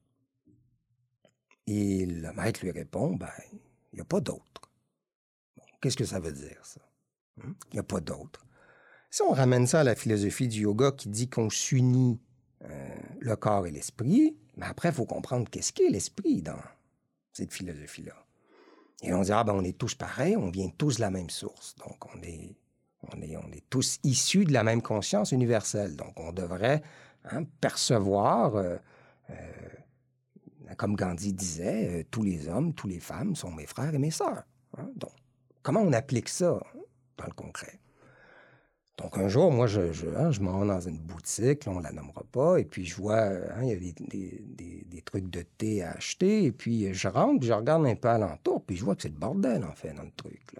Et 1.66 2.06
le 2.06 2.32
maître 2.32 2.60
lui 2.62 2.70
répond, 2.70 3.14
ben, 3.14 3.30
il 3.92 3.96
n'y 3.96 4.00
a 4.00 4.04
pas 4.04 4.20
d'autre. 4.20 4.70
Qu'est-ce 5.80 5.96
que 5.96 6.04
ça 6.04 6.20
veut 6.20 6.32
dire, 6.32 6.58
ça? 6.62 6.80
Hmm? 7.36 7.52
Il 7.70 7.74
n'y 7.74 7.80
a 7.80 7.84
pas 7.84 8.00
d'autre. 8.00 8.44
Si 9.10 9.22
on 9.22 9.30
ramène 9.30 9.66
ça 9.66 9.80
à 9.80 9.84
la 9.84 9.94
philosophie 9.94 10.48
du 10.48 10.62
yoga 10.62 10.92
qui 10.92 11.08
dit 11.08 11.28
qu'on 11.28 11.50
s'unit 11.50 12.20
euh, 12.62 12.96
le 13.20 13.36
corps 13.36 13.66
et 13.66 13.70
l'esprit, 13.70 14.36
mais 14.56 14.62
ben, 14.62 14.70
après, 14.70 14.88
il 14.90 14.94
faut 14.94 15.06
comprendre 15.06 15.48
qu'est-ce 15.50 15.72
qu'est 15.72 15.90
l'esprit 15.90 16.42
dans 16.42 16.58
cette 17.32 17.52
philosophie-là. 17.52 18.14
Et 19.02 19.12
on 19.12 19.22
dit, 19.22 19.32
ah 19.32 19.44
ben, 19.44 19.52
on 19.54 19.64
est 19.64 19.76
tous 19.76 19.94
pareils, 19.94 20.36
on 20.36 20.50
vient 20.50 20.70
tous 20.78 20.96
de 20.96 21.00
la 21.00 21.10
même 21.10 21.30
source. 21.30 21.74
Donc, 21.76 22.04
on 22.14 22.22
est 22.22 22.56
On 23.12 23.22
est, 23.52 23.64
tous 23.70 23.98
issus 24.04 24.44
de 24.44 24.52
la 24.52 24.62
même 24.62 24.82
conscience 24.82 25.32
universelle. 25.32 25.96
Donc, 25.96 26.18
on 26.18 26.32
devrait 26.32 26.82
hein, 27.24 27.44
percevoir, 27.60 28.56
euh, 28.56 28.76
euh, 29.30 29.34
comme 30.76 30.96
Gandhi 30.96 31.32
disait, 31.32 32.00
euh, 32.00 32.04
tous 32.10 32.22
les 32.22 32.48
hommes, 32.48 32.74
toutes 32.74 32.90
les 32.90 33.00
femmes 33.00 33.34
sont 33.34 33.50
mes 33.50 33.66
frères 33.66 33.94
et 33.94 33.98
mes 33.98 34.10
sœurs. 34.10 34.44
Hein. 34.78 34.88
Donc, 34.96 35.12
comment 35.62 35.80
on 35.80 35.92
applique 35.92 36.28
ça 36.28 36.60
dans 37.16 37.26
le 37.26 37.32
concret? 37.32 37.80
Donc, 38.96 39.18
un 39.18 39.26
jour, 39.28 39.50
moi, 39.50 39.66
je, 39.66 39.92
je, 39.92 40.06
hein, 40.06 40.30
m'en 40.40 40.60
vais 40.60 40.68
dans 40.68 40.80
une 40.80 40.98
boutique, 40.98 41.64
on 41.66 41.80
ne 41.80 41.82
la 41.82 41.90
nommera 41.90 42.22
pas, 42.30 42.58
et 42.58 42.64
puis 42.64 42.84
je 42.84 42.94
vois, 42.94 43.28
il 43.60 43.68
y 43.68 43.72
a 43.72 43.76
des, 43.76 45.02
trucs 45.04 45.28
de 45.28 45.42
thé 45.42 45.82
à 45.82 45.92
acheter, 45.92 46.44
et 46.44 46.52
puis 46.52 46.94
je 46.94 47.08
rentre, 47.08 47.44
je 47.44 47.52
regarde 47.52 47.84
un 47.86 47.96
peu 47.96 48.08
alentour, 48.08 48.62
puis 48.64 48.76
je 48.76 48.84
vois 48.84 48.94
que 48.94 49.02
c'est 49.02 49.08
le 49.08 49.16
bordel, 49.16 49.64
en 49.64 49.72
fait, 49.72 49.92
dans 49.92 50.04
le 50.04 50.12
truc. 50.16 50.54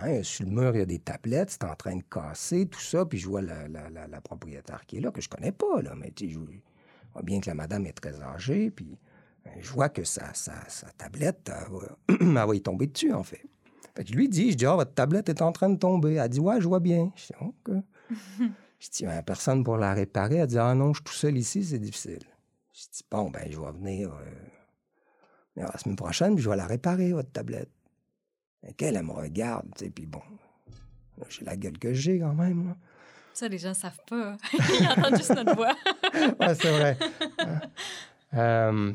Hein, 0.00 0.22
sur 0.22 0.44
le 0.44 0.50
mur, 0.50 0.74
il 0.74 0.78
y 0.78 0.82
a 0.82 0.86
des 0.86 0.98
tablettes, 0.98 1.50
c'est 1.50 1.64
en 1.64 1.74
train 1.74 1.96
de 1.96 2.02
casser, 2.02 2.66
tout 2.66 2.80
ça, 2.80 3.04
puis 3.04 3.18
je 3.18 3.28
vois 3.28 3.42
la, 3.42 3.68
la, 3.68 3.88
la, 3.90 4.06
la 4.06 4.20
propriétaire 4.20 4.84
qui 4.86 4.98
est 4.98 5.00
là, 5.00 5.10
que 5.10 5.20
je 5.20 5.28
connais 5.28 5.52
pas, 5.52 5.82
là, 5.82 5.94
mais 5.96 6.12
je 6.18 6.38
vois 6.38 7.22
bien 7.22 7.40
que 7.40 7.46
la 7.46 7.54
madame 7.54 7.86
est 7.86 7.92
très 7.92 8.20
âgée, 8.20 8.70
puis 8.70 8.98
ben, 9.44 9.52
je 9.60 9.70
vois 9.70 9.88
que 9.88 10.04
sa, 10.04 10.32
sa, 10.34 10.68
sa 10.68 10.88
tablette, 10.92 11.48
elle 11.50 11.72
va, 11.72 11.96
elle 12.42 12.48
va 12.48 12.54
y 12.54 12.62
tomber 12.62 12.86
dessus, 12.86 13.12
en 13.12 13.22
fait. 13.22 13.44
Fait 13.94 14.02
que 14.02 14.10
je 14.10 14.14
lui 14.14 14.28
dis, 14.28 14.52
je 14.52 14.56
dis, 14.56 14.66
ah, 14.66 14.74
votre 14.74 14.94
tablette 14.94 15.28
est 15.28 15.42
en 15.42 15.52
train 15.52 15.68
de 15.68 15.78
tomber. 15.78 16.14
Elle 16.14 16.28
dit, 16.28 16.40
ouais, 16.40 16.60
je 16.60 16.66
vois 16.66 16.80
bien. 16.80 17.12
Je 17.14 17.26
dis, 17.26 17.32
OK. 17.40 17.74
je 18.80 18.90
dis, 18.90 19.06
a 19.06 19.22
personne 19.22 19.62
pour 19.62 19.76
la 19.76 19.94
réparer. 19.94 20.36
Elle 20.36 20.46
dit, 20.48 20.58
ah 20.58 20.74
non, 20.74 20.92
je 20.92 20.98
suis 20.98 21.04
tout 21.04 21.12
seul 21.12 21.36
ici, 21.36 21.62
c'est 21.64 21.78
difficile. 21.78 22.24
Je 22.72 22.82
dis, 22.92 23.04
bon, 23.10 23.30
ben, 23.30 23.46
je 23.48 23.60
vais 23.60 23.72
venir, 23.72 24.12
euh, 24.12 25.62
la 25.62 25.78
semaine 25.78 25.96
prochaine, 25.96 26.34
puis 26.34 26.42
je 26.42 26.50
vais 26.50 26.56
la 26.56 26.66
réparer, 26.66 27.12
votre 27.12 27.30
tablette. 27.30 27.70
Elle 28.78 29.02
me 29.02 29.12
regarde, 29.12 29.66
tu 29.76 29.84
sais, 29.84 29.90
puis 29.90 30.06
bon, 30.06 30.22
j'ai 31.28 31.44
la 31.44 31.56
gueule 31.56 31.78
que 31.78 31.92
j'ai 31.92 32.18
quand 32.18 32.34
même. 32.34 32.68
Là. 32.68 32.76
Ça, 33.34 33.48
les 33.48 33.58
gens 33.58 33.70
ne 33.70 33.74
savent 33.74 34.00
pas. 34.08 34.36
Ils 34.52 34.88
entendent 34.88 35.16
juste 35.16 35.34
notre 35.34 35.56
voix. 35.56 35.74
ouais, 36.40 36.54
c'est 36.54 36.70
vrai. 36.70 36.96
euh, 38.34 38.92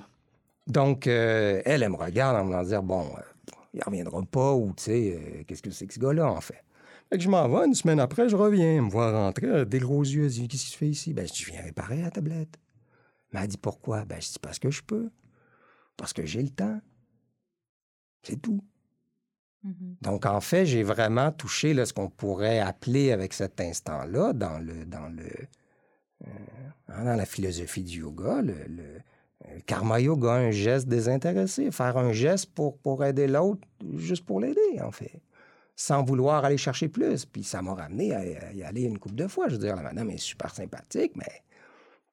donc, 0.65 1.07
euh, 1.07 1.61
elle, 1.65 1.83
elle 1.83 1.89
me 1.89 1.97
regarde 1.97 2.37
en 2.37 2.45
me 2.45 2.63
disant, 2.63 2.81
bon, 2.81 3.05
euh, 3.17 3.53
il 3.73 3.83
reviendra 3.83 4.21
pas 4.23 4.53
ou, 4.53 4.73
tu 4.77 4.83
sais, 4.83 5.19
euh, 5.19 5.43
qu'est-ce 5.43 5.61
que 5.61 5.71
c'est 5.71 5.87
que 5.87 5.93
ce 5.93 5.99
gars-là, 5.99 6.31
en 6.31 6.39
fait? 6.39 6.63
Fait 7.09 7.17
que 7.17 7.23
je 7.23 7.29
m'en 7.29 7.49
vais, 7.49 7.65
une 7.65 7.73
semaine 7.73 7.99
après, 7.99 8.29
je 8.29 8.35
reviens, 8.35 8.81
me 8.81 8.89
voir 8.89 9.13
rentrer, 9.13 9.65
des 9.65 9.79
gros 9.79 10.03
yeux. 10.03 10.25
Elle 10.25 10.31
dit, 10.31 10.47
qu'est-ce 10.47 10.67
que 10.67 10.71
tu 10.71 10.77
fais 10.77 10.89
ici? 10.89 11.13
Ben, 11.13 11.27
je 11.27 11.33
dis, 11.33 11.43
je 11.43 11.51
viens 11.51 11.61
réparer 11.61 12.01
la 12.01 12.11
tablette. 12.11 12.57
Mais 13.33 13.41
elle 13.41 13.47
dit, 13.47 13.57
pourquoi? 13.57 14.05
Ben, 14.05 14.21
je 14.21 14.27
dis, 14.27 14.39
parce 14.41 14.59
que 14.59 14.71
je 14.71 14.81
peux. 14.83 15.09
Parce 15.97 16.13
que 16.13 16.25
j'ai 16.25 16.41
le 16.41 16.49
temps. 16.49 16.79
C'est 18.23 18.41
tout. 18.41 18.63
Mm-hmm. 19.65 20.01
Donc, 20.01 20.25
en 20.25 20.41
fait, 20.41 20.65
j'ai 20.65 20.83
vraiment 20.83 21.31
touché 21.31 21.73
là, 21.73 21.85
ce 21.85 21.93
qu'on 21.93 22.09
pourrait 22.09 22.59
appeler 22.59 23.11
avec 23.11 23.33
cet 23.33 23.59
instant-là 23.59 24.33
dans 24.33 24.57
le 24.59 24.85
dans 24.85 25.09
le 25.09 25.25
euh, 26.27 26.31
dans 26.87 27.15
la 27.15 27.25
philosophie 27.25 27.83
du 27.83 27.99
yoga, 27.99 28.41
le, 28.41 28.53
le, 28.67 28.83
euh, 29.47 29.59
karma 29.65 29.99
yoga, 29.99 30.33
un 30.33 30.51
geste 30.51 30.87
désintéressé, 30.87 31.71
faire 31.71 31.97
un 31.97 32.11
geste 32.11 32.47
pour, 32.53 32.77
pour 32.77 33.05
aider 33.05 33.27
l'autre, 33.27 33.67
juste 33.95 34.25
pour 34.25 34.39
l'aider, 34.39 34.81
en 34.81 34.91
fait, 34.91 35.21
sans 35.75 36.03
vouloir 36.03 36.43
aller 36.45 36.57
chercher 36.57 36.89
plus. 36.89 37.25
Puis 37.25 37.43
ça 37.43 37.61
m'a 37.61 37.73
ramené 37.73 38.13
à, 38.13 38.51
y 38.53 38.63
aller 38.63 38.83
une 38.83 38.97
couple 38.97 39.15
de 39.15 39.27
fois. 39.27 39.47
Je 39.47 39.53
veux 39.53 39.59
dire, 39.59 39.75
la 39.75 39.83
madame 39.83 40.09
est 40.09 40.17
super 40.17 40.53
sympathique, 40.53 41.13
mais 41.15 41.43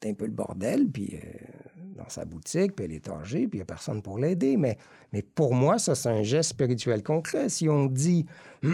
c'est 0.00 0.10
un 0.10 0.14
peu 0.14 0.26
le 0.26 0.32
bordel, 0.32 0.88
puis 0.88 1.16
euh, 1.16 1.75
dans 1.96 2.08
sa 2.08 2.24
boutique, 2.24 2.76
puis 2.76 2.84
elle 2.84 2.92
est 2.92 3.08
âgée, 3.08 3.48
puis 3.48 3.58
il 3.58 3.60
n'y 3.60 3.62
a 3.62 3.66
personne 3.66 4.02
pour 4.02 4.18
l'aider. 4.18 4.56
Mais, 4.56 4.78
mais 5.12 5.22
pour 5.22 5.54
moi, 5.54 5.78
ça, 5.78 5.94
c'est 5.94 6.08
un 6.08 6.22
geste 6.22 6.50
spirituel 6.50 7.02
concret. 7.02 7.48
Si 7.48 7.68
on 7.68 7.86
dit 7.86 8.26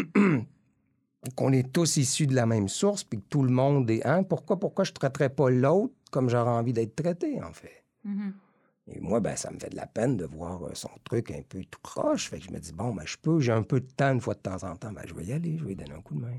qu'on 1.37 1.53
est 1.53 1.73
tous 1.73 1.97
issus 1.97 2.27
de 2.27 2.35
la 2.35 2.47
même 2.47 2.69
source, 2.69 3.05
puis 3.05 3.21
que 3.21 3.27
tout 3.29 3.43
le 3.43 3.51
monde 3.51 3.91
est 3.91 4.05
un, 4.05 4.23
pourquoi, 4.23 4.59
pourquoi 4.59 4.85
je 4.85 4.91
ne 4.91 4.97
traiterais 4.97 5.31
pas 5.31 5.51
l'autre 5.51 5.95
comme 6.11 6.29
j'aurais 6.29 6.51
envie 6.51 6.73
d'être 6.73 6.97
traité, 6.97 7.43
en 7.43 7.53
fait? 7.53 7.85
Mm-hmm. 8.07 8.33
Et 8.89 9.01
moi, 9.01 9.21
ben, 9.21 9.37
ça 9.37 9.51
me 9.51 9.59
fait 9.59 9.71
de 9.71 9.77
la 9.77 9.87
peine 9.87 10.17
de 10.17 10.25
voir 10.25 10.65
euh, 10.67 10.75
son 10.75 10.91
truc 11.05 11.31
un 11.31 11.43
peu 11.49 11.65
tout 11.65 11.79
croche. 11.83 12.29
Fait 12.29 12.39
que 12.39 12.47
je 12.47 12.51
me 12.51 12.59
dis, 12.59 12.73
bon, 12.73 12.93
ben, 12.95 13.07
je 13.07 13.17
peux, 13.17 13.39
j'ai 13.41 13.53
un 13.53 13.63
peu 13.63 13.81
de 13.81 13.87
temps 13.87 14.13
une 14.13 14.21
fois 14.21 14.35
de 14.35 14.41
temps 14.41 14.65
en 14.65 14.77
temps, 14.77 14.93
ben, 14.93 15.03
je 15.07 15.15
vais 15.15 15.25
y 15.25 15.33
aller, 15.33 15.57
je 15.57 15.63
vais 15.63 15.71
lui 15.71 15.77
donner 15.77 15.95
un 15.95 16.03
coup 16.03 16.15
de 16.15 16.21
main. 16.21 16.39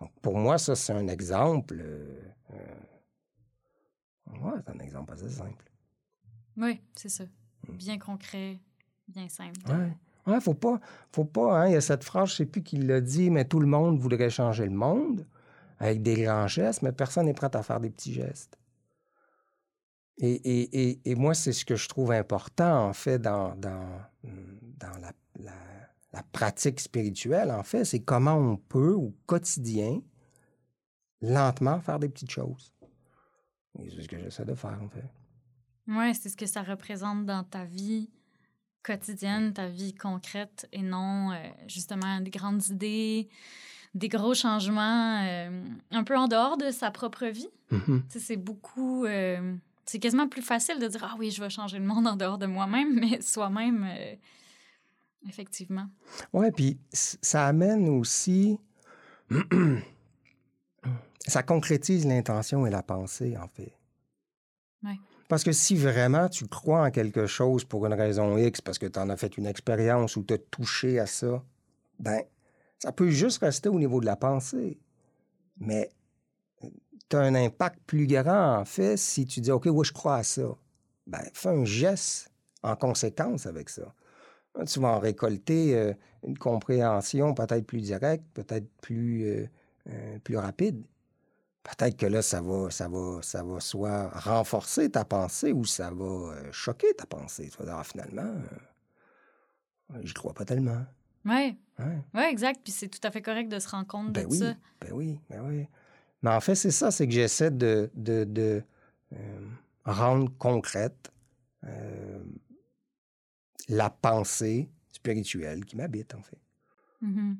Donc, 0.00 0.10
pour 0.20 0.36
moi, 0.36 0.58
ça, 0.58 0.74
c'est 0.74 0.92
un 0.92 1.06
exemple. 1.08 1.78
Euh, 1.80 2.20
euh, 2.52 2.78
ouais, 4.42 4.60
c'est 4.64 4.72
un 4.72 4.78
exemple 4.80 5.12
assez 5.12 5.30
simple. 5.30 5.64
Oui, 6.56 6.80
c'est 6.94 7.08
ça. 7.08 7.24
Mm. 7.68 7.76
Bien 7.76 7.98
concret, 7.98 8.58
bien 9.08 9.28
simple. 9.28 9.60
Oui. 9.68 10.32
Ouais, 10.32 10.40
faut 10.40 10.54
pas, 10.54 10.80
faut 11.12 11.24
pas, 11.24 11.60
hein, 11.60 11.68
il 11.68 11.72
y 11.74 11.76
a 11.76 11.80
cette 11.80 12.02
phrase, 12.02 12.30
je 12.30 12.34
sais 12.36 12.46
plus 12.46 12.62
qui 12.62 12.78
l'a 12.78 13.00
dit, 13.00 13.30
mais 13.30 13.44
tout 13.44 13.60
le 13.60 13.66
monde 13.66 13.98
voudrait 14.00 14.30
changer 14.30 14.64
le 14.64 14.74
monde 14.74 15.24
avec 15.78 16.02
des 16.02 16.22
grands 16.22 16.48
gestes, 16.48 16.82
mais 16.82 16.90
personne 16.92 17.26
n'est 17.26 17.34
prêt 17.34 17.54
à 17.54 17.62
faire 17.62 17.80
des 17.80 17.90
petits 17.90 18.12
gestes. 18.12 18.58
Et, 20.18 20.32
et, 20.32 20.90
et, 20.90 21.00
et, 21.04 21.14
moi, 21.14 21.34
c'est 21.34 21.52
ce 21.52 21.64
que 21.64 21.76
je 21.76 21.88
trouve 21.88 22.10
important, 22.10 22.88
en 22.88 22.92
fait, 22.94 23.18
dans, 23.18 23.54
dans, 23.54 24.00
dans 24.24 24.98
la, 24.98 25.12
la, 25.38 25.52
la, 26.12 26.22
pratique 26.32 26.80
spirituelle, 26.80 27.50
en 27.50 27.62
fait, 27.62 27.84
c'est 27.84 28.00
comment 28.00 28.34
on 28.34 28.56
peut, 28.56 28.94
au 28.94 29.14
quotidien, 29.26 30.00
lentement 31.20 31.80
faire 31.80 31.98
des 31.98 32.08
petites 32.08 32.30
choses. 32.30 32.72
Et 33.78 33.90
c'est 33.90 34.02
ce 34.02 34.08
que 34.08 34.18
j'essaie 34.18 34.46
de 34.46 34.54
faire, 34.54 34.80
en 34.82 34.88
fait. 34.88 35.04
Oui, 35.88 36.14
c'est 36.14 36.28
ce 36.28 36.36
que 36.36 36.46
ça 36.46 36.62
représente 36.62 37.26
dans 37.26 37.44
ta 37.44 37.64
vie 37.64 38.10
quotidienne, 38.82 39.52
ta 39.52 39.68
vie 39.68 39.94
concrète, 39.94 40.68
et 40.72 40.82
non, 40.82 41.32
euh, 41.32 41.36
justement, 41.66 42.20
des 42.20 42.30
grandes 42.30 42.66
idées, 42.68 43.28
des 43.94 44.08
gros 44.08 44.34
changements, 44.34 45.22
euh, 45.24 45.64
un 45.90 46.04
peu 46.04 46.16
en 46.16 46.28
dehors 46.28 46.56
de 46.56 46.70
sa 46.70 46.90
propre 46.90 47.26
vie. 47.26 47.48
Mm 47.70 47.78
-hmm. 47.78 48.02
C'est 48.08 48.36
beaucoup... 48.36 49.04
Euh, 49.04 49.56
c'est 49.84 49.98
quasiment 50.00 50.28
plus 50.28 50.42
facile 50.42 50.78
de 50.78 50.88
dire 50.88 51.04
Ah 51.04 51.14
oui, 51.18 51.30
je 51.30 51.42
vais 51.42 51.50
changer 51.50 51.78
le 51.78 51.86
monde 51.86 52.06
en 52.06 52.16
dehors 52.16 52.38
de 52.38 52.46
moi-même, 52.46 52.94
mais 53.00 53.20
soi-même, 53.20 53.86
effectivement. 55.28 55.88
Oui, 56.32 56.50
puis 56.56 56.78
ça 56.92 57.46
amène 57.46 57.88
aussi. 57.88 58.58
ça 61.26 61.42
concrétise 61.42 62.04
l'intention 62.06 62.66
et 62.66 62.70
la 62.70 62.82
pensée, 62.82 63.36
en 63.36 63.48
fait. 63.48 63.75
Parce 65.28 65.42
que 65.42 65.52
si 65.52 65.74
vraiment 65.74 66.28
tu 66.28 66.46
crois 66.46 66.86
en 66.86 66.90
quelque 66.90 67.26
chose 67.26 67.64
pour 67.64 67.84
une 67.86 67.94
raison 67.94 68.36
X, 68.38 68.60
parce 68.60 68.78
que 68.78 68.86
tu 68.86 68.98
en 68.98 69.08
as 69.08 69.16
fait 69.16 69.36
une 69.36 69.46
expérience 69.46 70.16
ou 70.16 70.22
tu 70.22 70.34
as 70.34 70.38
touché 70.38 71.00
à 71.00 71.06
ça, 71.06 71.42
ben, 71.98 72.22
ça 72.78 72.92
peut 72.92 73.10
juste 73.10 73.38
rester 73.38 73.68
au 73.68 73.78
niveau 73.78 74.00
de 74.00 74.06
la 74.06 74.16
pensée. 74.16 74.78
Mais 75.58 75.90
tu 77.08 77.16
as 77.16 77.20
un 77.20 77.34
impact 77.34 77.80
plus 77.86 78.06
grand, 78.06 78.58
en 78.58 78.64
fait, 78.64 78.96
si 78.96 79.26
tu 79.26 79.40
dis, 79.40 79.50
OK, 79.50 79.66
oui, 79.66 79.84
je 79.84 79.92
crois 79.92 80.16
à 80.16 80.22
ça. 80.22 80.54
Ben, 81.06 81.22
fais 81.32 81.48
un 81.48 81.64
geste 81.64 82.30
en 82.62 82.76
conséquence 82.76 83.46
avec 83.46 83.68
ça. 83.68 83.94
Tu 84.66 84.80
vas 84.80 84.88
en 84.88 84.98
récolter 84.98 85.76
euh, 85.76 85.92
une 86.26 86.38
compréhension 86.38 87.34
peut-être 87.34 87.66
plus 87.66 87.80
directe, 87.80 88.24
peut-être 88.32 88.68
plus, 88.80 89.24
euh, 89.24 89.46
euh, 89.90 90.18
plus 90.20 90.36
rapide. 90.36 90.82
Peut-être 91.66 91.96
que 91.96 92.06
là, 92.06 92.22
ça 92.22 92.40
va, 92.40 92.70
ça, 92.70 92.88
va, 92.88 93.20
ça 93.22 93.42
va 93.42 93.58
soit 93.58 94.08
renforcer 94.10 94.88
ta 94.88 95.04
pensée 95.04 95.52
ou 95.52 95.64
ça 95.64 95.90
va 95.90 96.52
choquer 96.52 96.94
ta 96.94 97.06
pensée. 97.06 97.48
Tu 97.50 97.58
vas 97.58 97.64
dire, 97.64 97.76
ah, 97.76 97.84
finalement, 97.84 98.34
je 100.02 100.14
crois 100.14 100.32
pas 100.32 100.44
tellement. 100.44 100.84
Oui. 101.24 101.58
Ouais. 101.78 101.98
ouais. 102.14 102.30
exact. 102.30 102.60
Puis 102.62 102.72
c'est 102.72 102.88
tout 102.88 103.00
à 103.02 103.10
fait 103.10 103.20
correct 103.20 103.48
de 103.48 103.58
se 103.58 103.68
rendre 103.68 103.86
compte 103.88 104.12
ben 104.12 104.26
de 104.26 104.30
oui, 104.30 104.38
ça. 104.38 104.54
Ben 104.80 104.92
oui, 104.92 105.20
ben 105.28 105.40
oui. 105.42 105.66
Mais 106.22 106.30
en 106.30 106.40
fait, 106.40 106.54
c'est 106.54 106.70
ça, 106.70 106.92
c'est 106.92 107.06
que 107.06 107.12
j'essaie 107.12 107.50
de, 107.50 107.90
de, 107.94 108.24
de 108.24 108.62
euh, 109.12 109.46
rendre 109.84 110.30
concrète 110.38 111.12
euh, 111.64 112.22
la 113.68 113.90
pensée 113.90 114.70
spirituelle 114.92 115.64
qui 115.64 115.76
m'habite, 115.76 116.14
en 116.14 116.22
fait. 116.22 116.38
Mm-hmm. 117.02 117.36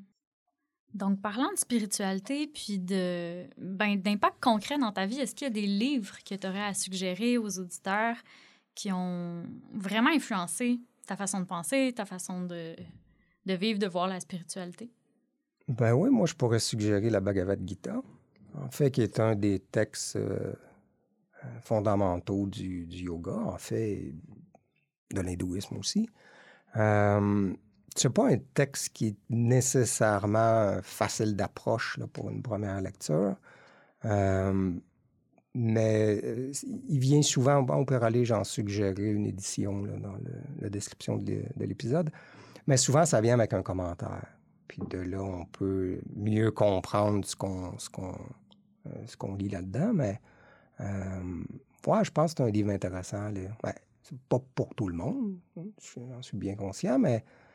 Donc, 0.96 1.20
parlant 1.20 1.52
de 1.52 1.59
spiritualité, 1.59 2.46
puis 2.46 2.78
de 2.78 3.44
ben, 3.59 4.00
d'impact 4.00 4.42
concret 4.42 4.78
dans 4.78 4.92
ta 4.92 5.06
vie, 5.06 5.20
est-ce 5.20 5.35
qu'il 5.35 5.46
y 5.46 5.50
a 5.50 5.52
des 5.52 5.66
livres 5.66 6.16
que 6.24 6.35
tu 6.35 6.46
aurais 6.46 6.64
à 6.64 6.74
suggérer 6.74 7.37
aux 7.37 7.59
auditeurs 7.59 8.16
qui 8.74 8.90
ont 8.92 9.44
vraiment 9.74 10.11
influencé 10.11 10.80
ta 11.06 11.16
façon 11.16 11.40
de 11.40 11.44
penser, 11.44 11.92
ta 11.94 12.06
façon 12.06 12.42
de, 12.42 12.74
de 13.44 13.54
vivre, 13.54 13.78
de 13.78 13.87
voir 13.87 14.09
la 14.09 14.20
spiritualité? 14.20 14.90
Ben 15.68 15.92
oui, 15.92 16.09
moi, 16.11 16.26
je 16.26 16.35
pourrais 16.35 16.61
suggérer 16.61 17.11
la 17.11 17.20
Bhagavad 17.20 17.61
Gita 17.66 18.00
en 18.54 18.70
fait, 18.70 18.90
qui 18.90 19.02
est 19.02 19.20
un 19.20 19.35
des 19.35 19.61
textes 19.61 20.16
euh, 20.16 20.52
fondamentaux 21.61 22.46
du, 22.46 22.87
du, 22.87 23.04
yoga, 23.04 23.35
en 23.35 23.59
fait, 23.59 24.14
de 25.12 25.20
l'hindouisme 25.20 25.76
aussi. 25.76 26.09
Euh, 26.76 27.52
c'est 27.98 28.11
pas 28.11 28.28
un 28.28 28.38
texte 28.54 28.90
qui 28.90 29.09
est 29.09 29.16
nécessairement 29.30 30.78
facile 30.82 31.37
d'approche 31.37 31.98
pour 32.12 32.30
une 32.30 32.42
première 32.42 32.80
lecture. 32.80 33.37
Euh, 34.04 34.72
mais 35.54 36.20
euh, 36.22 36.52
il 36.88 36.98
vient 36.98 37.22
souvent, 37.22 37.64
on 37.68 37.85
peut 37.85 37.98
aller, 38.02 38.24
j'en 38.24 38.44
suggérer 38.44 39.11
une 39.11 39.26
édition 39.26 39.82
dans 39.82 40.16
la 40.61 40.68
description 40.68 41.16
de 41.16 41.42
l'épisode, 41.59 42.11
mais 42.66 42.76
souvent 42.76 43.06
ça 43.06 43.20
vient 43.20 43.35
avec 43.35 43.54
un 43.54 43.62
commentaire. 43.62 44.37
Puis 44.68 44.82
de 44.90 44.98
là, 44.98 45.22
on 45.22 45.44
peut 45.46 46.00
mieux 46.14 46.50
comprendre 46.50 47.24
ce 47.24 47.37
qu'on 47.37 47.74
euh, 48.87 49.37
lit 49.38 49.48
là-dedans. 49.48 49.92
Mais 49.94 50.20
euh, 50.80 51.44
ouais, 51.87 52.04
je 52.04 52.11
pense 52.11 52.35
que 52.35 52.42
c'est 52.42 52.48
un 52.48 52.52
livre 52.52 52.70
intéressant. 52.70 53.30
Là. 53.30 53.40
Ouais, 53.64 53.74
c'est 54.02 54.18
pas 54.28 54.40
pour 54.54 54.74
tout 54.74 54.88
le 54.88 54.94
monde, 54.94 55.38
hein, 55.56 55.64
j'en 56.11 56.22
suis 56.22 56.37
bien 56.37 56.54
conscient, 56.54 56.98
mais 56.98 57.16
euh, 57.16 57.45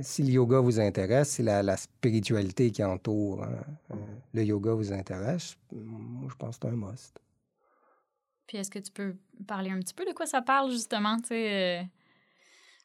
si 0.00 0.22
le 0.22 0.30
yoga 0.30 0.60
vous 0.60 0.80
intéresse, 0.80 1.30
si 1.30 1.42
la, 1.42 1.62
la 1.62 1.76
spiritualité 1.76 2.70
qui 2.70 2.82
entoure 2.82 3.44
hein, 3.44 3.56
euh, 3.92 3.94
le 4.34 4.42
yoga 4.44 4.72
vous 4.72 4.92
intéresse, 4.92 5.56
moi, 5.72 6.28
je 6.30 6.34
pense 6.36 6.58
que 6.58 6.66
c'est 6.66 6.72
un 6.72 6.76
must. 6.76 7.18
Puis 8.46 8.58
est-ce 8.58 8.70
que 8.70 8.78
tu 8.78 8.92
peux 8.92 9.16
parler 9.46 9.70
un 9.70 9.78
petit 9.80 9.94
peu 9.94 10.04
de 10.04 10.12
quoi 10.12 10.24
ça 10.26 10.40
parle, 10.40 10.70
justement, 10.70 11.16
tu 11.18 11.28
sais, 11.28 11.80
euh, 11.80 11.82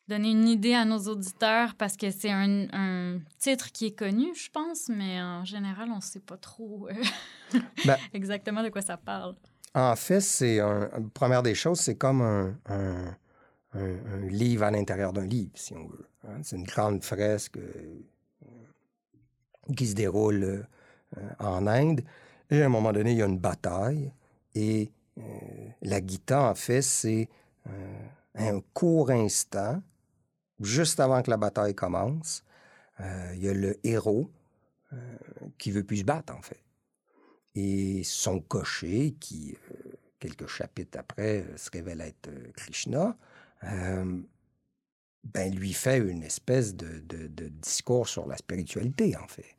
donner 0.07 0.31
une 0.31 0.47
idée 0.47 0.73
à 0.73 0.83
nos 0.85 0.97
auditeurs, 0.99 1.75
parce 1.75 1.95
que 1.95 2.09
c'est 2.11 2.31
un, 2.31 2.67
un 2.73 3.19
titre 3.37 3.71
qui 3.71 3.85
est 3.87 3.97
connu, 3.97 4.33
je 4.35 4.49
pense, 4.49 4.89
mais 4.89 5.21
en 5.21 5.45
général, 5.45 5.89
on 5.91 5.97
ne 5.97 6.01
sait 6.01 6.19
pas 6.19 6.37
trop 6.37 6.89
euh, 6.89 6.93
Ben- 7.85 7.97
exactement 8.13 8.63
de 8.63 8.69
quoi 8.69 8.81
ça 8.81 8.97
parle. 8.97 9.35
En 9.73 9.95
fait, 9.95 10.19
c'est 10.19 10.59
un, 10.59 10.89
première 11.13 11.43
des 11.43 11.55
choses, 11.55 11.79
c'est 11.79 11.95
comme 11.95 12.21
un, 12.21 12.57
un- 12.65 13.15
un- 13.73 14.27
livre 14.27 14.63
à 14.63 14.71
l'intérieur 14.71 15.13
d'un 15.13 15.25
livre, 15.25 15.51
si 15.55 15.73
on 15.75 15.87
veut. 15.87 16.07
hein. 16.27 16.39
C'est 16.43 16.55
une 16.55 16.63
grande 16.65 17.03
fresque 17.03 17.57
euh, 17.57 18.01
qui 19.75 19.87
se 19.87 19.95
déroule 19.95 20.43
euh, 21.17 21.29
en 21.39 21.67
Inde. 21.67 22.01
Et 22.49 22.61
à 22.61 22.65
un 22.65 22.69
moment 22.69 22.91
donné, 22.91 23.11
il 23.11 23.17
y 23.17 23.21
a 23.21 23.25
une 23.25 23.39
bataille. 23.39 24.11
Et 24.55 24.91
euh, 25.17 25.21
la 25.81 26.05
Gita, 26.05 26.41
en 26.49 26.55
fait, 26.55 26.81
c'est 26.81 27.29
un 28.35 28.59
court 28.73 29.11
instant, 29.11 29.81
juste 30.59 30.99
avant 30.99 31.21
que 31.21 31.29
la 31.29 31.37
bataille 31.37 31.75
commence. 31.75 32.43
il 32.99 33.43
y 33.43 33.47
a 33.47 33.53
le 33.53 33.77
héros 33.85 34.31
qui 35.59 35.69
veut 35.71 35.83
plus 35.83 35.97
se 35.97 36.03
battre, 36.03 36.35
en 36.35 36.41
fait 36.41 36.63
et 37.55 38.03
son 38.03 38.39
cocher, 38.39 39.15
qui, 39.19 39.57
quelques 40.19 40.47
chapitres 40.47 40.97
après, 40.99 41.45
se 41.57 41.69
révèle 41.71 42.01
être 42.01 42.29
Krishna, 42.55 43.17
ben, 43.63 45.53
lui 45.53 45.73
fait 45.73 45.99
une 45.99 46.23
espèce 46.23 46.75
de, 46.75 47.47
discours 47.49 48.07
sur 48.07 48.27
la 48.27 48.37
spiritualité, 48.37 49.15
en 49.17 49.27
fait. 49.27 49.55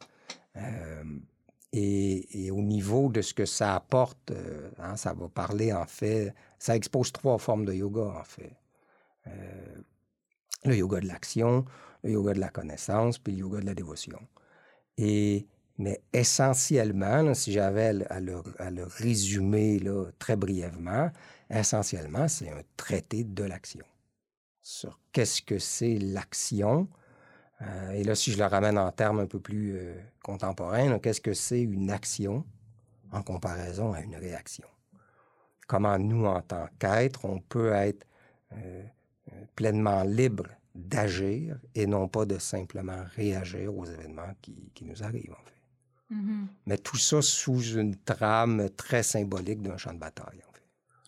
Et, 1.72 2.50
au 2.50 2.60
niveau 2.60 3.08
de 3.08 3.22
ce 3.22 3.32
que 3.32 3.46
ça 3.46 3.74
apporte, 3.74 4.30
euh, 4.30 4.70
hein, 4.78 4.96
ça 4.96 5.14
va 5.14 5.28
parler, 5.28 5.72
en 5.72 5.86
fait, 5.86 6.34
ça 6.58 6.76
expose 6.76 7.12
trois 7.12 7.38
formes 7.38 7.64
de 7.64 7.72
yoga, 7.72 8.14
en 8.20 8.24
fait. 8.24 8.56
Le 10.64 10.76
yoga 10.76 11.00
de 11.00 11.06
l'action, 11.06 11.64
le 12.04 12.12
yoga 12.12 12.34
de 12.34 12.40
la 12.40 12.50
connaissance, 12.50 13.18
puis 13.18 13.32
le 13.32 13.40
yoga 13.40 13.60
de 13.60 13.66
la 13.66 13.74
dévotion. 13.74 14.20
Et 14.98 15.46
mais 15.78 16.02
essentiellement, 16.12 17.32
si 17.34 17.50
j'avais 17.50 18.04
à 18.04 18.16
à 18.16 18.20
le 18.70 18.84
résumer 18.84 19.78
là, 19.78 20.06
très 20.18 20.36
brièvement, 20.36 21.10
essentiellement, 21.50 22.28
c'est 22.28 22.50
un 22.50 22.62
traité 22.76 23.24
de 23.24 23.44
l'action. 23.44 23.84
Sur 24.62 24.98
qu'est-ce 25.12 25.42
que 25.42 25.59
c'est 25.59 25.98
l'action. 25.98 26.88
Euh, 27.62 27.90
et 27.90 28.05
là, 28.05 28.14
si 28.14 28.33
je 28.33 28.38
le 28.38 28.46
ramène 28.46 28.79
en 28.79 28.90
termes 28.92 29.20
un 29.20 29.27
peu 29.27 29.40
plus 29.40 29.77
euh, 29.77 29.94
contemporains, 30.22 30.98
qu'est-ce 30.98 31.20
que 31.20 31.35
c'est 31.35 31.61
une 31.61 31.90
action 31.90 32.44
en 33.11 33.22
comparaison 33.22 33.92
à 33.92 34.01
une 34.01 34.16
réaction? 34.16 34.66
Comment 35.66 35.98
nous, 35.98 36.27
en 36.27 36.40
tant 36.42 36.68
qu'être, 36.79 37.25
on 37.25 37.40
peut 37.40 37.72
être 37.72 38.07
euh, 38.53 38.85
pleinement 39.57 40.03
libre 40.03 40.46
d'agir 40.75 41.59
et 41.75 41.87
non 41.87 42.09
pas 42.09 42.25
de 42.25 42.38
simplement 42.38 43.05
réagir 43.16 43.77
aux 43.77 43.85
événements 43.85 44.35
qui, 44.40 44.70
qui 44.75 44.85
nous 44.85 45.03
arrivent, 45.03 45.33
en 45.33 45.44
fait? 45.44 46.14
Mhm. 46.14 46.48
Mais 46.66 46.79
tout 46.79 46.96
ça 46.96 47.22
sous 47.22 47.62
une 47.77 47.96
trame 47.96 48.68
très 48.77 49.03
symbolique 49.03 49.62
d'un 49.62 49.77
champ 49.77 49.94
de 49.94 49.98
bataille. 49.98 50.42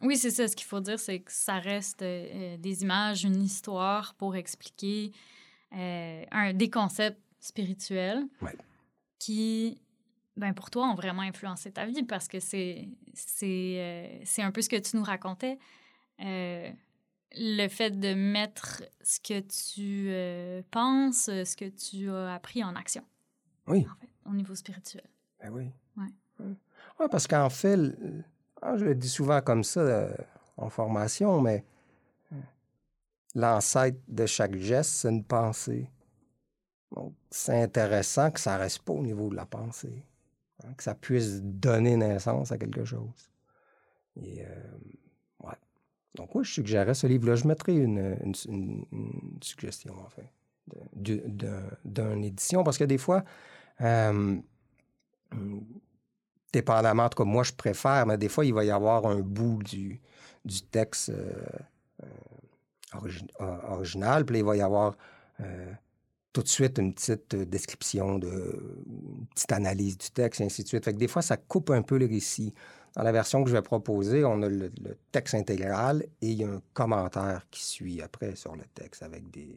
Oui, 0.05 0.17
c'est 0.17 0.31
ça. 0.31 0.47
Ce 0.49 0.55
qu'il 0.55 0.67
faut 0.67 0.81
dire, 0.81 0.99
c'est 0.99 1.21
que 1.21 1.33
ça 1.33 1.59
reste 1.59 2.03
euh, 2.03 2.57
des 2.59 2.83
images, 2.83 3.25
une 3.25 3.43
histoire 3.43 4.15
pour 4.15 4.37
expliquer 4.37 5.13
euh, 5.73 6.25
un, 6.31 6.53
des 6.53 6.71
concepts 6.71 7.21
spirituels 7.41 8.25
Ouais. 8.43 8.57
qui, 9.19 9.81
ben, 10.37 10.53
pour 10.55 10.71
toi, 10.71 10.87
ont 10.89 10.95
vraiment 10.95 11.23
influencé 11.23 11.71
ta 11.73 11.87
vie 11.87 12.03
parce 12.03 12.29
que 12.29 12.39
c'est 12.41 12.89
c'est 13.15 13.77
euh, 13.79 14.21
c'est 14.25 14.43
un 14.43 14.51
peu 14.53 14.63
ce 14.63 14.69
que 14.69 14.77
tu 14.77 14.97
nous 14.97 15.05
racontais. 15.05 15.59
Euh, 16.21 16.71
le 17.37 17.67
fait 17.69 17.91
de 17.99 18.15
mettre 18.15 18.85
ce 19.03 19.19
que 19.19 19.41
tu 19.41 20.65
penses, 20.71 21.25
ce 21.25 21.57
que 21.57 21.65
tu 21.65 22.09
as 22.11 22.35
appris 22.35 22.63
en 22.63 22.77
action, 22.77 23.03
Oui, 23.67 23.85
en 23.91 23.97
fait, 24.01 24.09
au 24.27 24.33
niveau 24.35 24.55
spirituel. 24.55 25.03
ben 25.41 25.51
oui. 25.51 25.65
Ouais. 25.97 26.13
Ouais. 27.01 27.09
Parce 27.11 27.27
qu'en 27.27 27.51
fait, 27.51 27.77
je 28.77 28.85
le 28.85 28.95
dis 28.95 29.09
souvent 29.09 29.41
comme 29.41 29.65
ça 29.65 29.81
euh, 29.81 30.15
en 30.57 30.71
formation, 30.71 31.41
mais 31.41 31.65
l'ancêtre 33.35 33.99
de 34.09 34.27
chaque 34.27 34.57
geste, 34.57 34.91
c'est 34.91 35.11
une 35.11 35.25
pensée. 35.25 35.91
Donc, 36.95 37.13
c'est 37.31 37.61
intéressant 37.61 38.31
que 38.31 38.41
ça 38.41 38.57
reste 38.57 38.83
pas 38.83 38.93
au 38.93 39.03
niveau 39.03 39.29
de 39.29 39.37
la 39.37 39.47
pensée, 39.47 40.05
hein, 40.63 40.73
que 40.77 40.83
ça 40.83 40.95
puisse 40.95 41.43
donner 41.43 41.97
naissance 41.97 42.53
à 42.53 42.59
quelque 42.59 42.85
chose. 42.85 43.31
Et, 44.17 44.45
euh, 44.45 44.47
ouais. 45.41 45.57
Donc, 46.15 46.35
oui, 46.35 46.45
je 46.45 46.53
suggérerais 46.53 46.95
ce 46.95 47.09
livre-là. 47.09 47.35
Je 47.35 47.49
mettrais 47.49 47.75
une, 47.75 48.35
suggestion, 49.43 49.95
en 49.99 50.09
fait, 50.09 50.31
d'une 50.95 52.25
édition, 52.25 52.63
parce 52.63 52.79
que 52.79 52.85
des 52.85 52.99
fois, 52.99 53.25
euh, 53.81 54.39
dépendamment, 56.55 57.05
en 57.05 57.09
tout 57.09 57.23
cas, 57.23 57.29
moi, 57.29 57.43
je 57.43 57.53
préfère, 57.53 58.07
mais 58.07 58.17
des 58.17 58.29
fois, 58.29 58.45
il 58.45 58.55
va 58.55 58.65
y 58.65 58.71
avoir 58.71 59.07
un 59.07 59.21
bout 59.21 59.63
du, 59.63 60.01
du 60.45 60.63
texte 60.63 61.11
euh, 61.11 61.33
euh, 62.03 63.09
euh, 63.41 63.57
original, 63.69 64.25
puis 64.25 64.39
il 64.39 64.45
va 64.45 64.57
y 64.57 64.63
avoir 64.63 64.97
tout 66.33 66.43
de 66.43 66.49
suite 66.49 66.79
une 66.79 66.95
petite 66.95 67.35
description, 67.35 68.19
de, 68.19 68.29
une 68.87 69.27
petite 69.35 69.53
analyse 69.53 69.99
du 69.99 70.11
texte, 70.11 70.41
et 70.41 70.45
ainsi 70.45 70.63
de 70.63 70.69
suite. 70.69 70.85
Fait 70.85 70.93
que 70.93 70.99
des 70.99 71.09
fois, 71.09 71.23
ça 71.23 71.37
coupe 71.37 71.71
un 71.71 71.83
peu 71.83 71.99
le 71.99 72.07
récit. 72.07 72.55
Dans 72.97 73.03
la 73.03 73.13
version 73.13 73.43
que 73.43 73.51
je 73.51 73.57
vais 73.57 73.63
proposer, 73.63 74.25
on 74.25 74.43
a 74.43 74.49
le, 74.49 74.71
le 74.81 74.97
texte 75.11 75.35
intégral 75.35 76.05
et 76.23 76.29
il 76.29 76.39
y 76.41 76.45
a 76.45 76.49
un 76.49 76.63
commentaire 76.73 77.47
qui 77.51 77.65
suit 77.65 78.01
après 78.01 78.37
sur 78.37 78.55
le 78.55 78.63
texte 78.75 79.03
avec 79.03 79.29
des, 79.33 79.57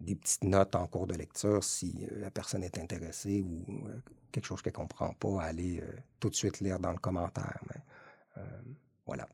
des 0.00 0.14
petites 0.14 0.44
notes 0.44 0.74
en 0.74 0.86
cours 0.86 1.06
de 1.06 1.14
lecture 1.14 1.62
si 1.62 2.06
euh, 2.10 2.20
la 2.20 2.30
personne 2.30 2.62
est 2.62 2.78
intéressée 2.78 3.40
ou 3.40 3.64
euh, 3.86 4.00
quelque 4.32 4.46
chose 4.46 4.62
qu'elle 4.62 4.72
ne 4.72 4.78
comprend 4.78 5.12
pas, 5.14 5.42
aller 5.42 5.80
euh, 5.80 5.92
tout 6.18 6.30
de 6.30 6.34
suite 6.34 6.60
lire 6.60 6.78
dans 6.78 6.92
le 6.92 6.98
commentaire. 6.98 7.60
Euh, 8.36 8.40
voilà. 9.06 9.28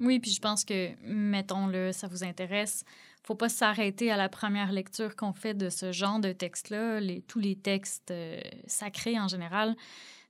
Oui, 0.00 0.20
puis 0.20 0.30
je 0.30 0.40
pense 0.40 0.64
que, 0.64 0.90
mettons-le, 1.02 1.92
ça 1.92 2.06
vous 2.06 2.22
intéresse, 2.22 2.84
faut 3.24 3.34
pas 3.34 3.48
s'arrêter 3.48 4.10
à 4.10 4.16
la 4.16 4.28
première 4.28 4.70
lecture 4.72 5.16
qu'on 5.16 5.32
fait 5.32 5.54
de 5.54 5.70
ce 5.70 5.92
genre 5.92 6.20
de 6.20 6.32
texte-là. 6.32 7.00
Tous 7.26 7.40
les 7.40 7.56
textes 7.56 8.10
euh, 8.10 8.40
sacrés 8.66 9.18
en 9.18 9.28
général, 9.28 9.76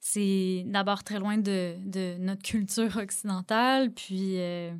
c'est 0.01 0.64
d'abord 0.66 1.05
très 1.05 1.18
loin 1.18 1.37
de, 1.37 1.77
de 1.85 2.16
notre 2.18 2.42
culture 2.42 2.96
occidentale, 2.96 3.92
puis 3.92 4.38
euh, 4.38 4.72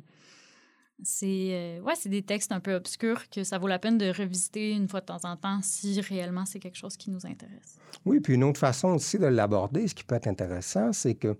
c'est 1.03 1.49
euh, 1.51 1.81
ouais, 1.81 1.95
c'est 1.95 2.09
des 2.09 2.21
textes 2.23 2.51
un 2.51 2.59
peu 2.59 2.73
obscurs 2.75 3.29
que 3.29 3.43
ça 3.43 3.57
vaut 3.57 3.67
la 3.67 3.79
peine 3.79 3.97
de 3.97 4.09
revisiter 4.11 4.71
une 4.71 4.87
fois 4.87 5.01
de 5.01 5.05
temps 5.05 5.23
en 5.23 5.35
temps 5.37 5.59
si 5.61 5.99
réellement 6.01 6.45
c'est 6.45 6.59
quelque 6.59 6.77
chose 6.77 6.97
qui 6.97 7.09
nous 7.11 7.25
intéresse. 7.25 7.77
Oui, 8.05 8.19
puis 8.19 8.33
une 8.35 8.43
autre 8.43 8.59
façon 8.59 8.89
aussi 8.89 9.17
de 9.17 9.25
l'aborder, 9.27 9.87
ce 9.87 9.95
qui 9.95 10.03
peut 10.03 10.15
être 10.15 10.27
intéressant, 10.27 10.93
c'est 10.93 11.15
que 11.15 11.37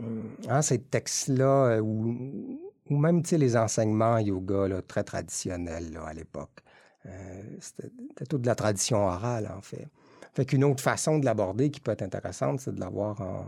hum, 0.00 0.22
hein, 0.48 0.62
ces 0.62 0.80
textes-là, 0.80 1.76
euh, 1.76 1.80
ou, 1.80 2.60
ou 2.88 2.96
même 2.96 3.22
les 3.30 3.56
enseignements 3.56 4.18
yoga 4.18 4.68
là, 4.68 4.82
très 4.82 5.04
traditionnels 5.04 5.92
là, 5.92 6.04
à 6.06 6.14
l'époque, 6.14 6.60
euh, 7.06 7.42
c'était 7.60 7.90
c'était 8.10 8.26
toute 8.26 8.42
de 8.42 8.46
la 8.46 8.54
tradition 8.54 8.98
orale, 9.06 9.50
en 9.56 9.60
fait. 9.62 9.88
Fait 10.34 10.44
qu'une 10.44 10.64
autre 10.64 10.82
façon 10.82 11.18
de 11.18 11.24
l'aborder 11.24 11.70
qui 11.70 11.80
peut 11.80 11.92
être 11.92 12.02
intéressante, 12.02 12.60
c'est 12.60 12.74
de 12.74 12.80
l'avoir 12.80 13.20
en, 13.20 13.46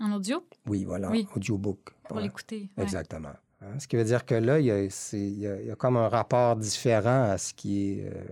En 0.00 0.12
audio, 0.12 0.44
oui, 0.66 0.84
voilà, 0.84 1.10
Oui. 1.10 1.26
audiobook. 1.36 1.78
pour 2.08 2.16
Ouais, 2.16 2.24
l'écouter. 2.24 2.68
ouais. 2.76 2.82
Exactement. 2.82 3.32
Hein, 3.62 3.78
Ce 3.78 3.88
qui 3.88 3.96
veut 3.96 4.04
dire 4.04 4.24
que 4.26 4.34
là, 4.34 4.60
il 4.60 4.66
y 4.66 4.70
a, 4.70 4.88
c'est- 4.90 5.18
il 5.18 5.38
y 5.38 5.46
a- 5.46 5.60
il 5.60 5.66
y 5.66 5.70
a 5.70 5.76
comme 5.76 5.96
un 5.96 6.08
rapport 6.08 6.56
différent 6.56 7.22
à 7.30 7.38
ce 7.38 7.54
qui 7.54 8.00
est, 8.00 8.04
euh, 8.12 8.24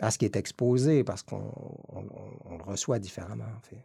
à 0.00 0.10
ce 0.10 0.18
qui 0.18 0.24
est 0.24 0.36
exposé 0.36 1.04
parce 1.04 1.22
qu'on 1.22 1.52
on- 1.88 1.98
on- 2.00 2.38
on 2.44 2.56
le 2.58 2.64
reçoit 2.64 2.98
différemment, 2.98 3.44
en 3.56 3.60
fait. 3.60 3.84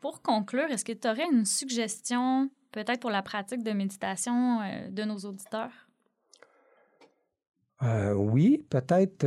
Pour 0.00 0.22
conclure, 0.22 0.70
est-ce 0.70 0.84
que 0.84 0.92
tu 0.92 1.08
aurais 1.08 1.26
une 1.32 1.44
suggestion 1.46 2.50
peut-être 2.70 3.00
pour 3.00 3.10
la 3.10 3.22
pratique 3.22 3.62
de 3.64 3.72
méditation 3.72 4.60
euh, 4.60 4.88
de 4.90 5.02
nos 5.04 5.16
auditeurs? 5.18 5.72
Euh, 7.82 8.12
oui, 8.12 8.64
peut-être. 8.70 9.24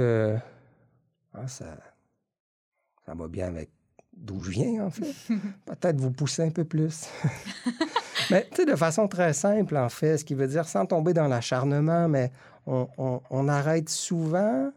ah, 1.34 1.48
ça, 1.48 1.78
ça 3.06 3.14
va 3.16 3.28
bien 3.28 3.48
avec 3.48 3.72
d'où 4.20 4.42
je 4.44 4.52
viens, 4.52 4.86
en 4.86 4.90
fait. 4.90 5.14
peut-être 5.66 6.00
vous 6.00 6.12
pousser 6.12 6.44
un 6.44 6.50
peu 6.52 6.64
plus. 6.66 7.08
mais 8.32 8.48
tu 8.52 8.58
sais, 8.58 8.66
de 8.66 8.76
façon 8.76 9.08
très 9.08 9.34
simple, 9.34 9.76
en 9.78 9.90
fait, 9.90 10.18
ce 10.18 10.26
qui 10.26 10.36
veut 10.36 10.48
dire 10.48 10.68
sans 10.68 10.86
tomber 10.86 11.14
dans 11.14 11.28
l'acharnement, 11.28 12.08
mais 12.08 12.32
on, 12.66 12.88
on- 12.98 13.22
on 13.30 13.48
arrête 13.48 13.90
souvent 13.90 14.72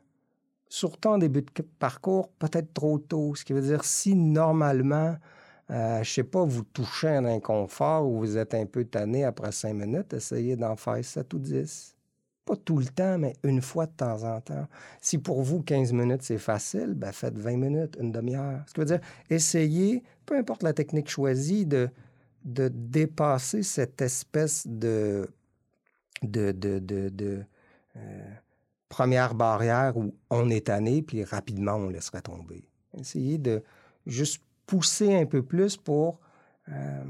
surtout 0.69 1.11
en 1.11 1.19
début 1.19 1.43
de 1.43 1.63
parcours, 1.79 2.31
peut-être 2.39 2.73
trop 2.73 2.99
tôt. 2.99 3.35
Ce 3.35 3.45
qui 3.45 3.53
veut 3.53 3.61
dire, 3.61 3.85
si 3.85 4.15
normalement, 4.15 5.17
euh, 5.71 6.03
je 6.03 6.11
sais 6.11 6.25
pas, 6.25 6.45
vous 6.45 6.63
touchez 6.65 7.09
un 7.09 7.25
inconfort 7.27 8.07
ou 8.09 8.19
vous 8.21 8.39
êtes 8.39 8.55
un 8.55 8.65
peu 8.65 8.85
tanné 8.85 9.25
après 9.25 9.53
cinq 9.53 9.75
minutes, 9.75 10.15
essayez 10.15 10.57
d'en 10.57 10.77
faire 10.77 11.05
7 11.05 11.35
ou 11.35 11.39
10. 11.39 11.95
Pas 12.45 12.57
tout 12.57 12.79
le 12.79 12.87
temps, 12.87 13.19
mais 13.19 13.35
une 13.45 13.63
fois 13.63 13.87
de 13.87 13.93
temps 13.93 14.25
en 14.25 14.41
temps. 14.41 14.67
Si 15.01 15.19
pour 15.19 15.43
vous, 15.43 15.63
15 15.63 15.93
minutes, 15.93 16.23
c'est 16.23 16.39
facile, 16.39 16.95
ben 16.95 17.13
faites 17.13 17.39
20 17.39 17.57
minutes, 17.57 17.97
une 18.01 18.11
demi-heure. 18.11 18.63
Ce 18.67 18.75
qui 18.75 18.81
veut 18.81 18.87
dire, 18.87 19.01
essayez, 19.31 20.03
peu 20.27 20.37
importe 20.37 20.63
la 20.65 20.73
technique 20.73 21.09
choisie, 21.09 21.67
de, 21.67 21.89
de 22.45 22.69
dépasser 22.69 23.63
cette 23.63 24.03
espèce 24.03 24.67
de, 24.67 25.29
de, 26.23 26.51
de, 26.53 26.79
de, 26.81 27.45
euh, 27.97 28.35
première 28.89 29.35
barrière 29.35 29.97
où 29.97 30.15
on 30.29 30.51
est 30.51 30.67
tanné, 30.67 31.03
puis 31.03 31.25
rapidement, 31.25 31.75
on 31.75 31.89
laisserait 31.89 32.23
tomber. 32.23 32.65
Essayez 32.99 33.39
de 33.39 33.63
juste 34.07 34.43
pousser 34.67 35.15
un 35.15 35.27
peu 35.27 35.43
plus 35.43 35.77
pour 35.77 36.21
euh, 36.69 37.05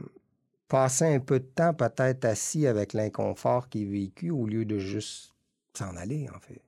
passer 0.73 1.05
un 1.05 1.21
peu 1.21 1.39
de 1.39 1.45
temps 1.45 1.75
peut-être 1.75 2.25
assis 2.25 2.67
avec 2.67 2.95
l'inconfort 2.95 3.69
qui 3.69 3.83
est 3.83 3.85
vécu 3.85 4.31
au 4.31 4.47
lieu 4.47 4.65
de 4.65 4.79
juste 4.79 5.35
s'en 5.75 5.95
aller, 5.97 6.31
en 6.35 6.41
fait. 6.41 6.63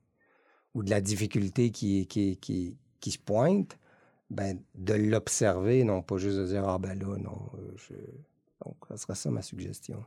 Ou 0.74 0.82
de 0.82 0.90
la 0.90 1.00
difficulté 1.00 1.70
qui, 1.70 2.06
qui, 2.06 2.36
qui, 2.36 3.10
se 3.10 3.18
pointe, 3.18 3.78
ben, 4.28 4.60
de 4.74 4.92
l'observer, 4.92 5.84
non 5.84 6.02
pas 6.02 6.18
juste 6.18 6.36
de 6.36 6.44
dire 6.44 6.68
Ah 6.68 6.78
ben 6.78 6.98
là, 6.98 7.16
non. 7.16 7.50
Euh. 7.56 7.96
Donc, 8.62 8.76
ça 8.88 8.98
sera 8.98 9.14
ça 9.14 9.30
ma 9.30 9.40
suggestion. 9.40 10.04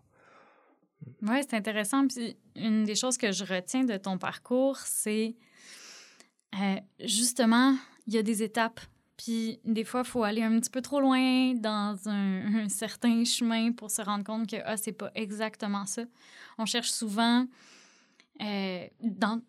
Oui, 1.24 1.41
c'est 1.41 1.56
intéressant. 1.56 2.08
Puis 2.08 2.38
une 2.56 2.84
des 2.84 2.95
choses 2.95 3.18
que 3.18 3.32
je 3.32 3.45
retiens 3.45 3.84
de 3.84 3.98
ton 3.98 4.20
parcours, 4.20 4.78
c'est 4.78 5.36
euh, 6.54 6.76
justement, 7.00 7.76
il 8.06 8.14
y 8.14 8.20
a 8.20 8.24
des 8.24 8.43
étapes. 8.43 8.80
Puis 9.18 9.59
des 9.65 9.84
fois, 9.84 10.01
il 10.05 10.07
faut 10.07 10.24
aller 10.24 10.43
un 10.43 10.59
petit 10.59 10.70
peu 10.70 10.82
trop 10.82 11.01
loin 11.01 11.53
dans 11.55 11.97
un, 12.05 12.70
certain 12.70 13.24
chemin 13.26 13.72
pour 13.72 13.91
se 13.91 14.01
rendre 14.01 14.24
compte 14.24 14.49
que 14.49 14.57
ah, 14.63 14.78
c'est 14.78 14.91
pas 14.93 15.11
exactement 15.15 15.86
ça. 15.86 16.03
On 16.57 16.65
cherche 16.65 16.91
souvent 16.91 17.45
euh, 18.41 18.88
dans 19.01 19.41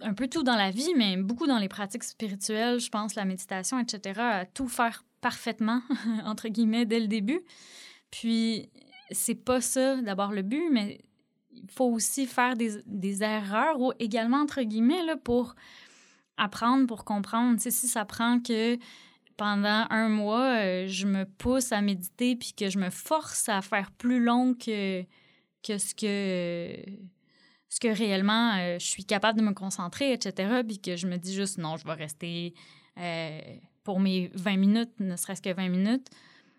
un 0.00 0.14
peu 0.14 0.26
tout 0.26 0.42
dans 0.42 0.56
la 0.56 0.70
vie, 0.70 0.92
mais 0.96 1.16
beaucoup 1.16 1.46
dans 1.46 1.58
les 1.58 1.68
pratiques 1.68 2.04
spirituelles, 2.04 2.80
je 2.80 2.90
pense, 2.90 3.14
la 3.14 3.24
méditation, 3.24 3.78
etc., 3.78 4.20
à 4.20 4.46
tout 4.46 4.68
faire 4.68 5.04
parfaitement, 5.20 5.82
entre 6.24 6.48
guillemets, 6.48 6.84
dès 6.84 7.00
le 7.00 7.06
début. 7.06 7.40
Puis 8.10 8.70
c'est 9.10 9.34
pas 9.34 9.60
ça 9.60 9.96
d'abord 10.00 10.32
le 10.32 10.42
but, 10.42 10.68
mais 10.70 11.00
il 11.52 11.70
faut 11.70 11.86
aussi 11.86 12.26
faire 12.26 12.56
des, 12.56 12.82
des 12.86 13.22
erreurs 13.22 13.80
ou 13.80 13.92
également, 13.98 14.38
entre 14.38 14.62
guillemets, 14.62 15.04
là, 15.04 15.16
pour 15.16 15.54
apprendre, 16.36 16.86
pour 16.86 17.04
comprendre. 17.04 17.56
Tu 17.56 17.64
sais, 17.64 17.70
si 17.70 17.88
ça 17.88 18.04
prend 18.04 18.40
que 18.40 18.78
pendant 19.36 19.86
un 19.90 20.08
mois, 20.08 20.58
euh, 20.58 20.86
je 20.86 21.06
me 21.06 21.24
pousse 21.24 21.72
à 21.72 21.80
méditer 21.80 22.36
puis 22.36 22.52
que 22.52 22.70
je 22.70 22.78
me 22.78 22.90
force 22.90 23.48
à 23.48 23.62
faire 23.62 23.90
plus 23.92 24.22
long 24.22 24.54
que, 24.54 25.02
que 25.62 25.78
ce 25.78 25.94
que 25.94 26.76
ce 27.68 27.80
que 27.80 27.88
réellement 27.88 28.54
euh, 28.56 28.78
je 28.78 28.86
suis 28.86 29.04
capable 29.04 29.38
de 29.40 29.44
me 29.44 29.52
concentrer, 29.52 30.12
etc. 30.12 30.62
Puis 30.66 30.80
que 30.80 30.96
je 30.96 31.06
me 31.08 31.16
dis 31.16 31.34
juste 31.34 31.58
non, 31.58 31.76
je 31.76 31.84
vais 31.84 31.94
rester 31.94 32.54
euh, 32.98 33.40
pour 33.82 33.98
mes 33.98 34.30
20 34.34 34.56
minutes, 34.56 35.00
ne 35.00 35.16
serait-ce 35.16 35.42
que 35.42 35.52
20 35.52 35.68
minutes 35.68 36.10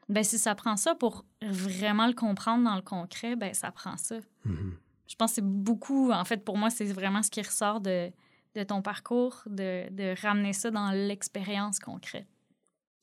ben 0.09 0.23
si 0.23 0.37
ça 0.37 0.55
prend 0.55 0.77
ça 0.77 0.95
pour 0.95 1.25
vraiment 1.41 2.07
le 2.07 2.13
comprendre 2.13 2.63
dans 2.63 2.75
le 2.75 2.81
concret, 2.81 3.35
ben 3.35 3.53
ça 3.53 3.71
prend 3.71 3.97
ça. 3.97 4.17
Mm-hmm. 4.45 4.73
Je 5.07 5.15
pense 5.15 5.31
que 5.31 5.35
c'est 5.35 5.45
beaucoup, 5.45 6.11
en 6.11 6.25
fait, 6.25 6.43
pour 6.43 6.57
moi, 6.57 6.69
c'est 6.69 6.85
vraiment 6.85 7.23
ce 7.23 7.29
qui 7.29 7.41
ressort 7.41 7.79
de, 7.79 8.11
de 8.55 8.63
ton 8.63 8.81
parcours, 8.81 9.43
de, 9.47 9.89
de 9.91 10.19
ramener 10.21 10.53
ça 10.53 10.71
dans 10.71 10.91
l'expérience 10.91 11.79
concrète. 11.79 12.27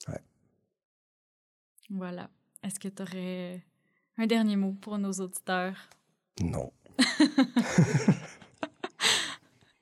Ouais. 0.08 0.22
Voilà. 1.90 2.30
Est-ce 2.62 2.80
que 2.80 2.88
tu 2.88 3.02
aurais 3.02 3.62
un 4.18 4.26
dernier 4.26 4.56
mot 4.56 4.72
pour 4.72 4.98
nos 4.98 5.12
auditeurs? 5.12 5.76
Non. 6.40 6.72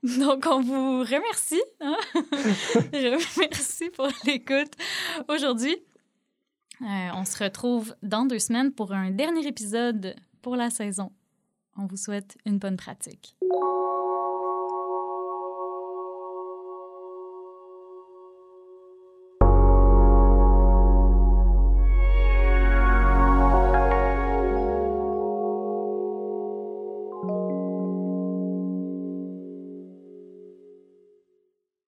Donc, 0.02 0.46
on 0.46 0.60
vous 0.62 1.00
remercie. 1.00 1.62
Hein? 1.80 1.98
Merci 3.38 3.90
pour 3.90 4.08
l'écoute 4.24 4.72
aujourd'hui. 5.28 5.76
Euh, 6.80 7.10
on 7.14 7.26
se 7.26 7.44
retrouve 7.44 7.94
dans 8.02 8.24
deux 8.24 8.38
semaines 8.38 8.72
pour 8.72 8.92
un 8.92 9.10
dernier 9.10 9.46
épisode 9.46 10.16
pour 10.40 10.56
la 10.56 10.70
saison. 10.70 11.12
On 11.76 11.84
vous 11.86 11.98
souhaite 11.98 12.38
une 12.46 12.58
bonne 12.58 12.78
pratique. 12.78 13.36